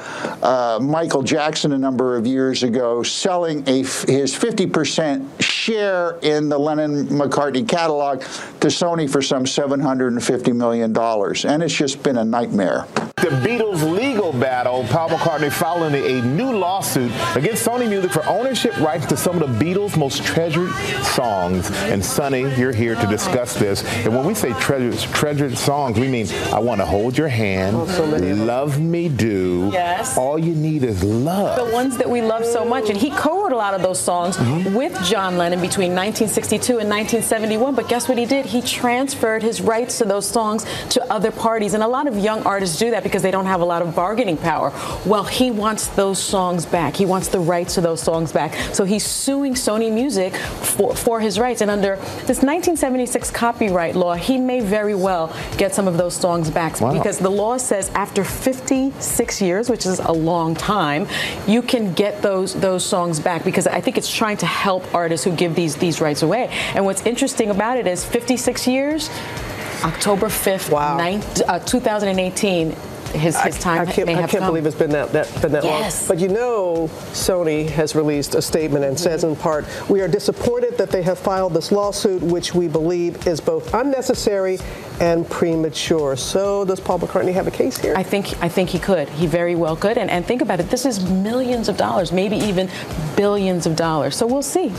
uh, 0.42 0.78
Michael 0.80 1.22
Jackson 1.22 1.72
a 1.72 1.78
number 1.78 2.16
of 2.16 2.26
years 2.26 2.62
ago 2.62 3.02
selling 3.02 3.66
his 3.66 3.84
50% 4.34 5.28
share 5.60 6.18
in 6.22 6.48
the 6.48 6.58
Lennon 6.58 7.06
McCartney 7.08 7.68
catalog 7.68 8.20
to 8.60 8.68
Sony 8.68 9.10
for 9.10 9.20
some 9.20 9.44
$750 9.44 10.56
million. 10.56 10.96
And 10.96 11.62
it's 11.62 11.74
just 11.74 12.02
been 12.02 12.16
a 12.16 12.24
nightmare. 12.24 12.86
The 13.20 13.26
Beatles 13.26 13.82
legal 13.82 14.32
battle, 14.32 14.82
Paul 14.84 15.10
McCartney 15.10 15.52
filing 15.52 15.94
a 15.94 16.22
new 16.22 16.52
lawsuit 16.52 17.12
against 17.36 17.66
Sony 17.66 17.86
Music 17.86 18.10
for 18.10 18.24
ownership 18.24 18.74
rights 18.78 19.04
to 19.06 19.16
some 19.16 19.40
of 19.40 19.46
the 19.46 19.62
Beatles' 19.62 19.94
most 19.98 20.24
treasured 20.24 20.72
songs. 21.04 21.70
And 21.70 22.02
Sonny, 22.02 22.50
you're 22.58 22.72
here 22.72 22.94
to 22.94 23.06
discuss 23.08 23.52
this. 23.52 23.84
And 24.06 24.16
when 24.16 24.24
we 24.24 24.32
say 24.32 24.54
treasured, 24.54 24.98
treasured 25.12 25.58
songs, 25.58 25.98
we 25.98 26.08
mean 26.08 26.28
I 26.50 26.60
want 26.60 26.80
to 26.80 26.86
hold 26.86 27.18
your 27.18 27.28
hand, 27.28 27.76
love 28.46 28.80
me 28.80 29.10
do. 29.10 29.68
Yes. 29.70 30.16
All 30.16 30.38
you 30.38 30.54
need 30.54 30.82
is 30.82 31.04
love. 31.04 31.56
the 31.58 31.74
ones 31.74 31.98
that 31.98 32.08
we 32.08 32.22
love 32.22 32.46
so 32.46 32.64
much. 32.64 32.88
And 32.88 32.98
he 32.98 33.10
co-wrote 33.10 33.52
a 33.52 33.56
lot 33.56 33.74
of 33.74 33.82
those 33.82 34.00
songs 34.00 34.38
mm-hmm. 34.38 34.74
with 34.74 34.98
John 35.04 35.36
Lennon 35.36 35.49
between 35.58 35.90
1962 35.90 36.78
and 36.78 36.88
1971. 36.88 37.74
But 37.74 37.88
guess 37.88 38.08
what 38.08 38.18
he 38.18 38.26
did? 38.26 38.46
He 38.46 38.62
transferred 38.62 39.42
his 39.42 39.60
rights 39.60 39.98
to 39.98 40.04
those 40.04 40.28
songs 40.28 40.64
to 40.90 41.12
other 41.12 41.32
parties. 41.32 41.74
And 41.74 41.82
a 41.82 41.88
lot 41.88 42.06
of 42.06 42.16
young 42.16 42.42
artists 42.44 42.78
do 42.78 42.92
that 42.92 43.02
because 43.02 43.22
they 43.22 43.30
don't 43.32 43.46
have 43.46 43.60
a 43.60 43.64
lot 43.64 43.82
of 43.82 43.94
bargaining 43.96 44.36
power. 44.36 44.72
Well, 45.04 45.24
he 45.24 45.50
wants 45.50 45.88
those 45.88 46.18
songs 46.22 46.64
back. 46.66 46.94
He 46.94 47.06
wants 47.06 47.28
the 47.28 47.40
rights 47.40 47.74
to 47.74 47.80
those 47.80 48.00
songs 48.00 48.30
back. 48.32 48.54
So 48.74 48.84
he's 48.84 49.04
suing 49.04 49.54
Sony 49.54 49.92
Music 49.92 50.36
for, 50.36 50.94
for 50.94 51.20
his 51.20 51.38
rights. 51.38 51.62
And 51.62 51.70
under 51.70 51.96
this 52.26 52.42
1976 52.42 53.30
copyright 53.30 53.96
law, 53.96 54.14
he 54.14 54.38
may 54.38 54.60
very 54.60 54.94
well 54.94 55.34
get 55.56 55.74
some 55.74 55.88
of 55.88 55.96
those 55.96 56.14
songs 56.14 56.48
back 56.50 56.60
Wow. 56.80 56.92
because 56.92 57.18
the 57.18 57.30
law 57.30 57.56
says 57.56 57.90
after 57.94 58.22
56 58.22 59.40
years, 59.42 59.68
which 59.70 59.86
is 59.86 59.98
a 59.98 60.12
long 60.12 60.54
time, 60.54 61.06
you 61.46 61.62
can 61.62 61.92
get 61.94 62.22
those 62.22 62.54
those 62.54 62.84
songs 62.84 63.18
back 63.18 63.44
because 63.44 63.66
I 63.66 63.80
think 63.80 63.98
it's 63.98 64.12
trying 64.12 64.36
to 64.38 64.46
help 64.46 64.94
artists 64.94 65.24
who 65.24 65.32
give 65.40 65.54
these 65.56 65.74
these 65.76 66.00
rights 66.00 66.22
away. 66.22 66.48
And 66.74 66.84
what's 66.84 67.04
interesting 67.06 67.48
about 67.50 67.78
it 67.78 67.86
is 67.86 68.04
56 68.04 68.66
years, 68.68 69.08
October 69.82 70.26
5th, 70.28 70.70
nine, 70.70 71.22
uh, 71.48 71.58
2018. 71.58 72.76
His, 73.10 73.36
his 73.40 73.58
time 73.58 73.80
I 73.88 73.90
can't, 73.90 74.08
I 74.08 74.24
can't 74.28 74.44
believe 74.46 74.66
it's 74.66 74.76
been 74.76 74.92
that, 74.92 75.10
that 75.10 75.26
been 75.42 75.50
that 75.50 75.64
Yes. 75.64 76.02
long. 76.02 76.08
But 76.10 76.22
you 76.22 76.28
know, 76.28 76.88
Sony 77.12 77.68
has 77.70 77.96
released 77.96 78.36
a 78.36 78.42
statement 78.42 78.84
and 78.84 78.96
says 78.96 79.24
in 79.24 79.34
part, 79.34 79.64
"We 79.88 80.00
are 80.00 80.06
disappointed 80.06 80.78
that 80.78 80.90
they 80.90 81.02
have 81.02 81.18
filed 81.18 81.52
this 81.52 81.72
lawsuit, 81.72 82.22
which 82.22 82.54
we 82.54 82.68
believe 82.68 83.26
is 83.26 83.40
both 83.40 83.74
unnecessary 83.74 84.60
and 85.00 85.28
premature." 85.28 86.14
So, 86.14 86.64
does 86.64 86.78
Paul 86.78 87.00
McCartney 87.00 87.32
have 87.32 87.48
a 87.48 87.50
case 87.50 87.76
here? 87.78 87.94
I 87.96 88.04
think 88.04 88.40
I 88.40 88.48
think 88.48 88.68
he 88.70 88.78
could. 88.78 89.08
He 89.08 89.26
very 89.26 89.56
well 89.56 89.74
could. 89.74 89.98
And, 89.98 90.08
and 90.08 90.24
think 90.24 90.40
about 90.40 90.60
it. 90.60 90.70
This 90.70 90.86
is 90.86 91.00
millions 91.10 91.68
of 91.68 91.76
dollars, 91.76 92.12
maybe 92.12 92.36
even 92.36 92.68
billions 93.16 93.66
of 93.66 93.74
dollars. 93.74 94.14
So 94.14 94.24
we'll 94.24 94.42
see. 94.56 94.70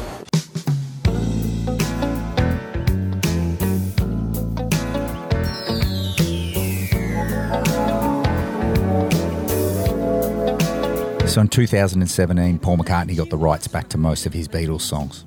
So 11.31 11.39
in 11.39 11.47
2017, 11.47 12.59
Paul 12.59 12.77
McCartney 12.77 13.15
got 13.15 13.29
the 13.29 13.37
rights 13.37 13.65
back 13.65 13.87
to 13.87 13.97
most 13.97 14.25
of 14.25 14.33
his 14.33 14.49
Beatles 14.49 14.81
songs. 14.81 15.23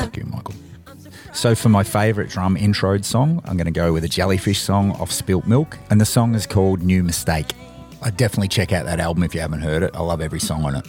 Thank 0.00 0.16
you, 0.16 0.24
Michael. 0.24 0.54
So 1.32 1.54
for 1.54 1.68
my 1.68 1.84
favourite 1.84 2.28
drum 2.28 2.56
intro 2.56 3.00
song, 3.02 3.40
I'm 3.44 3.56
going 3.56 3.66
to 3.66 3.70
go 3.70 3.92
with 3.92 4.02
a 4.02 4.08
Jellyfish 4.08 4.58
song 4.58 4.90
off 4.96 5.12
Spilt 5.12 5.46
Milk, 5.46 5.78
and 5.88 6.00
the 6.00 6.04
song 6.04 6.34
is 6.34 6.48
called 6.48 6.82
New 6.82 7.04
Mistake. 7.04 7.52
I 8.02 8.10
definitely 8.10 8.48
check 8.48 8.72
out 8.72 8.86
that 8.86 8.98
album 8.98 9.22
if 9.22 9.36
you 9.36 9.40
haven't 9.40 9.60
heard 9.60 9.84
it. 9.84 9.92
I 9.94 10.00
love 10.00 10.20
every 10.20 10.40
song 10.40 10.64
on 10.64 10.74
it. 10.74 10.88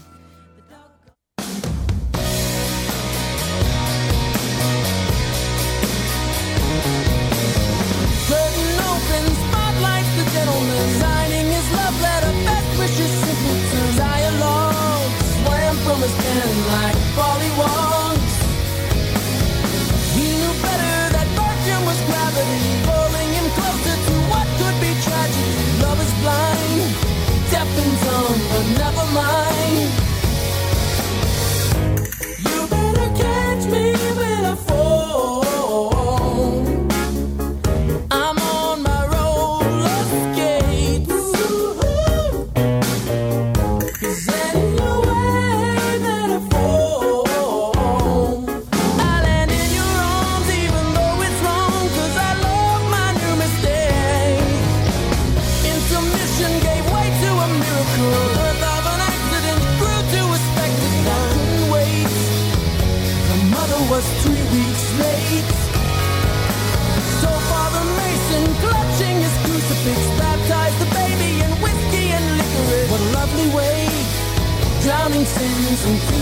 Sins 75.78 76.17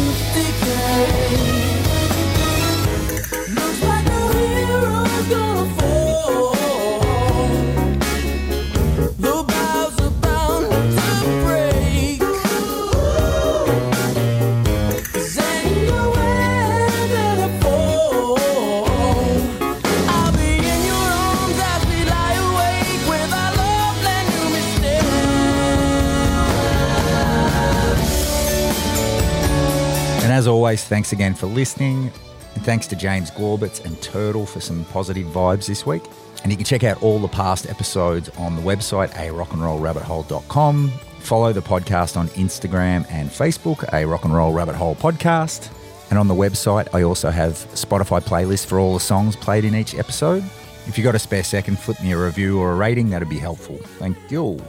always, 30.75 30.83
thanks 30.83 31.13
again 31.13 31.33
for 31.33 31.47
listening. 31.47 32.11
And 32.55 32.63
thanks 32.65 32.85
to 32.87 32.95
James 32.97 33.31
Glorbitz 33.31 33.85
and 33.85 34.01
Turtle 34.01 34.45
for 34.45 34.59
some 34.59 34.83
positive 34.85 35.27
vibes 35.27 35.67
this 35.67 35.85
week. 35.85 36.03
And 36.43 36.51
you 36.51 36.57
can 36.57 36.65
check 36.65 36.83
out 36.83 37.01
all 37.01 37.19
the 37.19 37.29
past 37.29 37.69
episodes 37.69 38.29
on 38.37 38.57
the 38.57 38.61
website, 38.61 39.11
a 39.11 39.31
rockandrollrabbithole.com. 39.33 40.89
Follow 41.19 41.53
the 41.53 41.61
podcast 41.61 42.17
on 42.17 42.27
Instagram 42.29 43.05
and 43.09 43.29
Facebook, 43.29 43.87
a 43.93 44.05
rock 44.05 44.25
and 44.25 44.33
roll 44.33 44.51
rabbit 44.51 44.75
hole 44.75 44.95
podcast. 44.95 45.71
And 46.09 46.19
on 46.19 46.27
the 46.27 46.35
website, 46.35 46.93
I 46.93 47.03
also 47.03 47.29
have 47.29 47.53
Spotify 47.73 48.21
playlists 48.21 48.65
for 48.65 48.77
all 48.77 48.93
the 48.93 48.99
songs 48.99 49.35
played 49.35 49.63
in 49.63 49.75
each 49.75 49.95
episode. 49.95 50.43
If 50.87 50.97
you 50.97 51.03
got 51.03 51.15
a 51.15 51.19
spare 51.19 51.43
second, 51.43 51.79
flip 51.79 52.01
me 52.01 52.11
a 52.11 52.17
review 52.17 52.59
or 52.59 52.73
a 52.73 52.75
rating, 52.75 53.09
that'd 53.09 53.29
be 53.29 53.39
helpful. 53.39 53.77
Thank 53.97 54.17
you. 54.29 54.59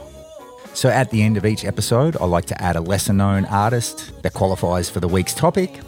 So 0.73 0.89
at 0.89 1.09
the 1.11 1.21
end 1.21 1.37
of 1.37 1.45
each 1.45 1.65
episode, 1.65 2.15
I 2.17 2.25
like 2.25 2.45
to 2.45 2.61
add 2.61 2.75
a 2.75 2.81
lesser 2.81 3.13
known 3.13 3.45
artist 3.45 4.21
that 4.23 4.33
qualifies 4.33 4.89
for 4.89 4.99
the 4.99 5.07
week's 5.07 5.33
topic. 5.33 5.79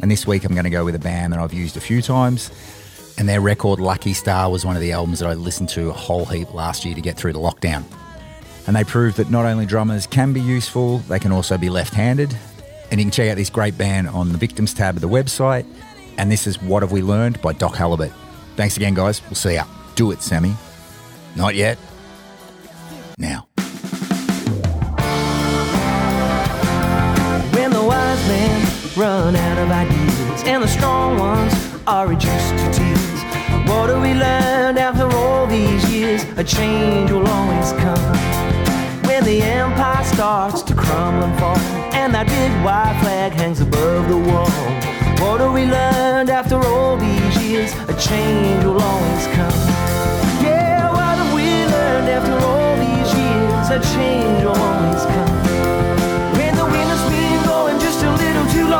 And 0.00 0.10
this 0.10 0.26
week 0.26 0.44
I'm 0.44 0.52
going 0.52 0.64
to 0.64 0.70
go 0.70 0.84
with 0.84 0.94
a 0.94 1.00
band 1.00 1.32
that 1.32 1.40
I've 1.40 1.52
used 1.52 1.76
a 1.76 1.80
few 1.80 2.02
times. 2.02 2.50
And 3.18 3.28
their 3.28 3.40
record 3.40 3.80
Lucky 3.80 4.12
Star 4.12 4.48
was 4.50 4.64
one 4.64 4.76
of 4.76 4.82
the 4.82 4.92
albums 4.92 5.18
that 5.18 5.28
I 5.28 5.34
listened 5.34 5.68
to 5.70 5.88
a 5.88 5.92
whole 5.92 6.24
heap 6.24 6.54
last 6.54 6.84
year 6.84 6.94
to 6.94 7.00
get 7.00 7.16
through 7.16 7.32
the 7.32 7.40
lockdown. 7.40 7.84
And 8.66 8.76
they 8.76 8.84
proved 8.84 9.16
that 9.16 9.30
not 9.30 9.44
only 9.44 9.66
drummers 9.66 10.06
can 10.06 10.32
be 10.32 10.40
useful, 10.40 10.98
they 10.98 11.18
can 11.18 11.32
also 11.32 11.58
be 11.58 11.68
left 11.68 11.94
handed. 11.94 12.36
And 12.90 13.00
you 13.00 13.04
can 13.06 13.10
check 13.10 13.28
out 13.30 13.36
this 13.36 13.50
great 13.50 13.76
band 13.76 14.08
on 14.08 14.30
the 14.30 14.38
Victims 14.38 14.72
tab 14.72 14.94
of 14.94 15.00
the 15.00 15.08
website. 15.08 15.66
And 16.16 16.30
this 16.30 16.46
is 16.46 16.62
What 16.62 16.82
Have 16.82 16.92
We 16.92 17.02
Learned 17.02 17.40
by 17.42 17.52
Doc 17.54 17.74
Halibut. 17.74 18.12
Thanks 18.56 18.76
again, 18.76 18.94
guys. 18.94 19.22
We'll 19.24 19.34
see 19.34 19.54
ya. 19.54 19.64
Do 19.94 20.10
it, 20.12 20.22
Sammy. 20.22 20.54
Not 21.34 21.54
yet. 21.54 21.78
Now. 23.18 23.47
Run 28.98 29.36
out 29.36 29.58
of 29.58 29.70
ideas 29.70 30.42
and 30.44 30.60
the 30.60 30.66
strong 30.66 31.16
ones 31.18 31.54
are 31.86 32.08
reduced 32.08 32.50
to 32.50 32.72
tears, 32.72 33.20
what 33.68 33.86
do 33.86 34.00
we 34.00 34.12
learn 34.12 34.76
after 34.76 35.06
all 35.16 35.46
these 35.46 35.88
years? 35.88 36.24
A 36.36 36.42
change 36.42 37.12
will 37.12 37.24
always 37.24 37.70
come. 37.74 38.16
When 39.06 39.22
the 39.22 39.40
empire 39.40 40.04
starts 40.04 40.62
to 40.62 40.74
crumble 40.74 41.28
and 41.28 41.38
fall, 41.38 41.58
and 41.94 42.12
that 42.12 42.26
big 42.26 42.50
white 42.64 42.98
flag 43.00 43.32
hangs 43.34 43.60
above 43.60 44.08
the 44.08 44.18
wall, 44.18 44.50
what 45.22 45.38
do 45.38 45.52
we 45.52 45.64
learn 45.64 46.28
after 46.28 46.56
all 46.56 46.96
these 46.96 47.36
years? 47.40 47.72
A 47.88 47.94
change 47.94 48.64
will 48.64 48.82
always 48.82 49.26
come. 49.28 49.60
Yeah, 50.42 50.90
what 50.90 51.18
have 51.18 51.32
we 51.32 51.46
learned 51.66 52.08
after 52.08 52.34
all 52.48 52.74
these 52.76 53.10
years? 53.14 53.70
A 53.70 53.94
change 53.94 54.42
will 54.42 54.56
always 54.56 55.04
come. 55.06 55.27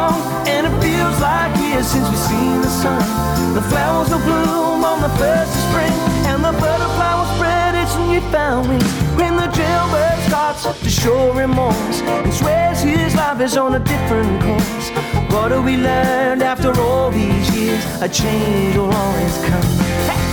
Long, 0.09 0.48
and 0.48 0.66
it 0.66 0.74
feels 0.82 1.20
like 1.20 1.51
years 1.60 1.86
since 1.86 2.09
we've 2.09 2.26
seen 2.32 2.60
the 2.60 2.72
sun. 2.82 3.02
The 3.55 3.62
flowers 3.62 4.10
will 4.10 4.24
bloom 4.28 4.85
on 4.85 5.01
the 5.01 5.12
first 5.20 5.52
of 5.56 5.62
spring, 5.68 5.97
and 6.30 6.44
the 6.44 6.52
butterfly 6.52 7.12
will 7.18 7.30
spread 7.36 7.74
its 7.74 7.94
newfound 7.97 8.68
wings. 8.68 8.93
When 9.18 9.36
the 9.36 9.48
jailbird 9.59 10.18
starts 10.28 10.62
to 10.64 10.90
show 10.90 11.32
remorse 11.32 12.01
and 12.02 12.32
swears 12.32 12.80
his 12.80 13.14
life 13.14 13.40
is 13.40 13.56
on 13.56 13.74
a 13.74 13.80
different 13.80 14.43
course, 14.43 14.90
what 15.32 15.51
have 15.52 15.64
we 15.64 15.76
learned 15.76 16.43
after 16.43 16.70
all 16.80 17.10
these 17.10 17.47
years? 17.56 17.85
A 18.02 18.09
change 18.09 18.76
will 18.76 18.93
always 18.93 19.36
come. 19.48 19.68
When 20.09 20.27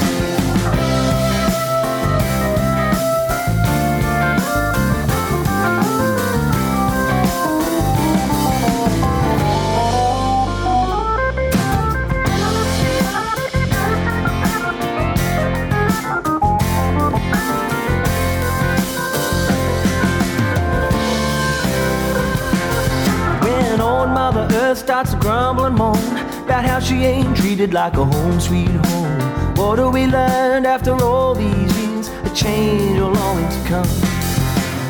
Starts 24.74 25.12
to 25.12 25.18
grumble 25.18 25.66
and 25.66 25.76
moan 25.76 25.96
about 26.44 26.66
how 26.66 26.80
she 26.80 26.96
ain't 27.06 27.38
treated 27.38 27.74
like 27.74 27.94
a 27.94 28.04
home 28.04 28.40
sweet 28.40 28.68
home. 28.68 29.56
What 29.56 29.78
do 29.78 29.90
we 29.90 30.06
learn 30.06 30.66
after 30.66 30.92
all 31.02 31.34
these 31.34 31.78
years? 31.78 32.10
A 32.10 32.30
change 32.36 33.00
will 33.00 33.16
always 33.16 33.56
come. 33.68 33.88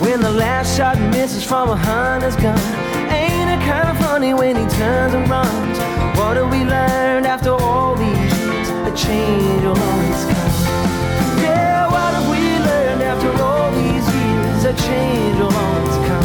When 0.01 0.21
the 0.21 0.31
last 0.31 0.75
shot 0.75 0.97
misses 0.97 1.43
from 1.43 1.69
a 1.69 1.75
hunter's 1.75 2.35
gun, 2.35 2.57
ain't 3.11 3.49
it 3.49 3.63
kind 3.65 3.87
of 3.89 3.97
funny 4.03 4.33
when 4.33 4.55
he 4.55 4.65
turns 4.75 5.13
and 5.13 5.29
runs? 5.29 5.77
What 6.17 6.33
do 6.33 6.47
we 6.47 6.63
learn 6.65 7.25
after 7.25 7.51
all 7.51 7.95
these 7.95 8.17
years? 8.39 8.69
A 8.69 8.93
change 8.95 9.61
will 9.63 9.77
always 9.77 10.25
come. 10.33 10.53
Yeah, 11.43 11.85
what 11.91 12.13
have 12.15 12.27
we 12.29 12.41
learned 12.69 13.03
after 13.03 13.31
all 13.43 13.71
these 13.71 14.07
years? 14.15 14.63
A 14.65 14.73
change 14.87 15.37
will 15.37 15.53
always 15.53 16.09
come. 16.09 16.24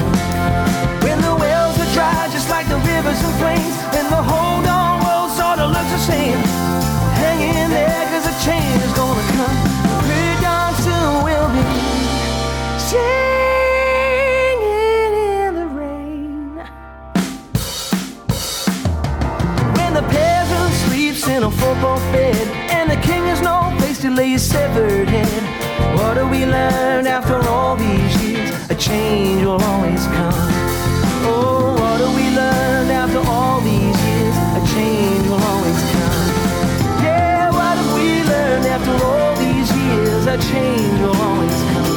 Like 2.51 2.69
the 2.69 2.77
rivers 2.77 3.21
and 3.23 3.35
plains, 3.39 3.77
and 3.95 4.07
the 4.11 4.23
whole 4.31 4.61
darn 4.63 5.03
world 5.05 5.31
sort 5.31 5.59
of 5.61 5.71
looks 5.71 5.91
the 5.91 5.99
same. 5.99 6.39
Hang 7.23 7.41
in 7.41 7.71
there, 7.71 8.05
cause 8.11 8.27
a 8.27 8.35
change 8.45 8.83
is 8.83 8.93
gonna 8.93 9.23
come. 9.39 9.57
Pretty 10.05 10.37
darn 10.43 10.75
soon 10.87 11.23
we'll 11.25 11.51
be 11.55 11.63
singing 12.91 14.61
in 14.67 15.55
the 15.61 15.67
rain. 15.81 16.57
When 19.77 19.93
the 19.95 20.03
peasant 20.03 20.73
sleeps 20.85 21.29
in 21.29 21.43
a 21.45 21.51
football 21.51 22.01
bed, 22.13 22.47
and 22.71 22.91
the 22.91 22.97
king 22.97 23.25
has 23.27 23.41
no 23.41 23.73
place 23.79 24.01
to 24.01 24.11
lay 24.11 24.31
his 24.31 24.43
severed 24.43 25.09
head. 25.09 25.43
What 25.97 26.15
do 26.15 26.27
we 26.27 26.45
learn 26.47 27.07
after 27.07 27.39
all 27.49 27.77
these 27.77 28.23
years? 28.23 28.51
A 28.71 28.75
change 28.75 29.45
will 29.45 29.63
always 29.63 30.05
come. 30.07 30.50
Change 40.41 41.01
will 41.01 41.17
always 41.17 41.63
come. 41.73 41.91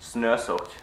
Snösokk. 0.00 0.79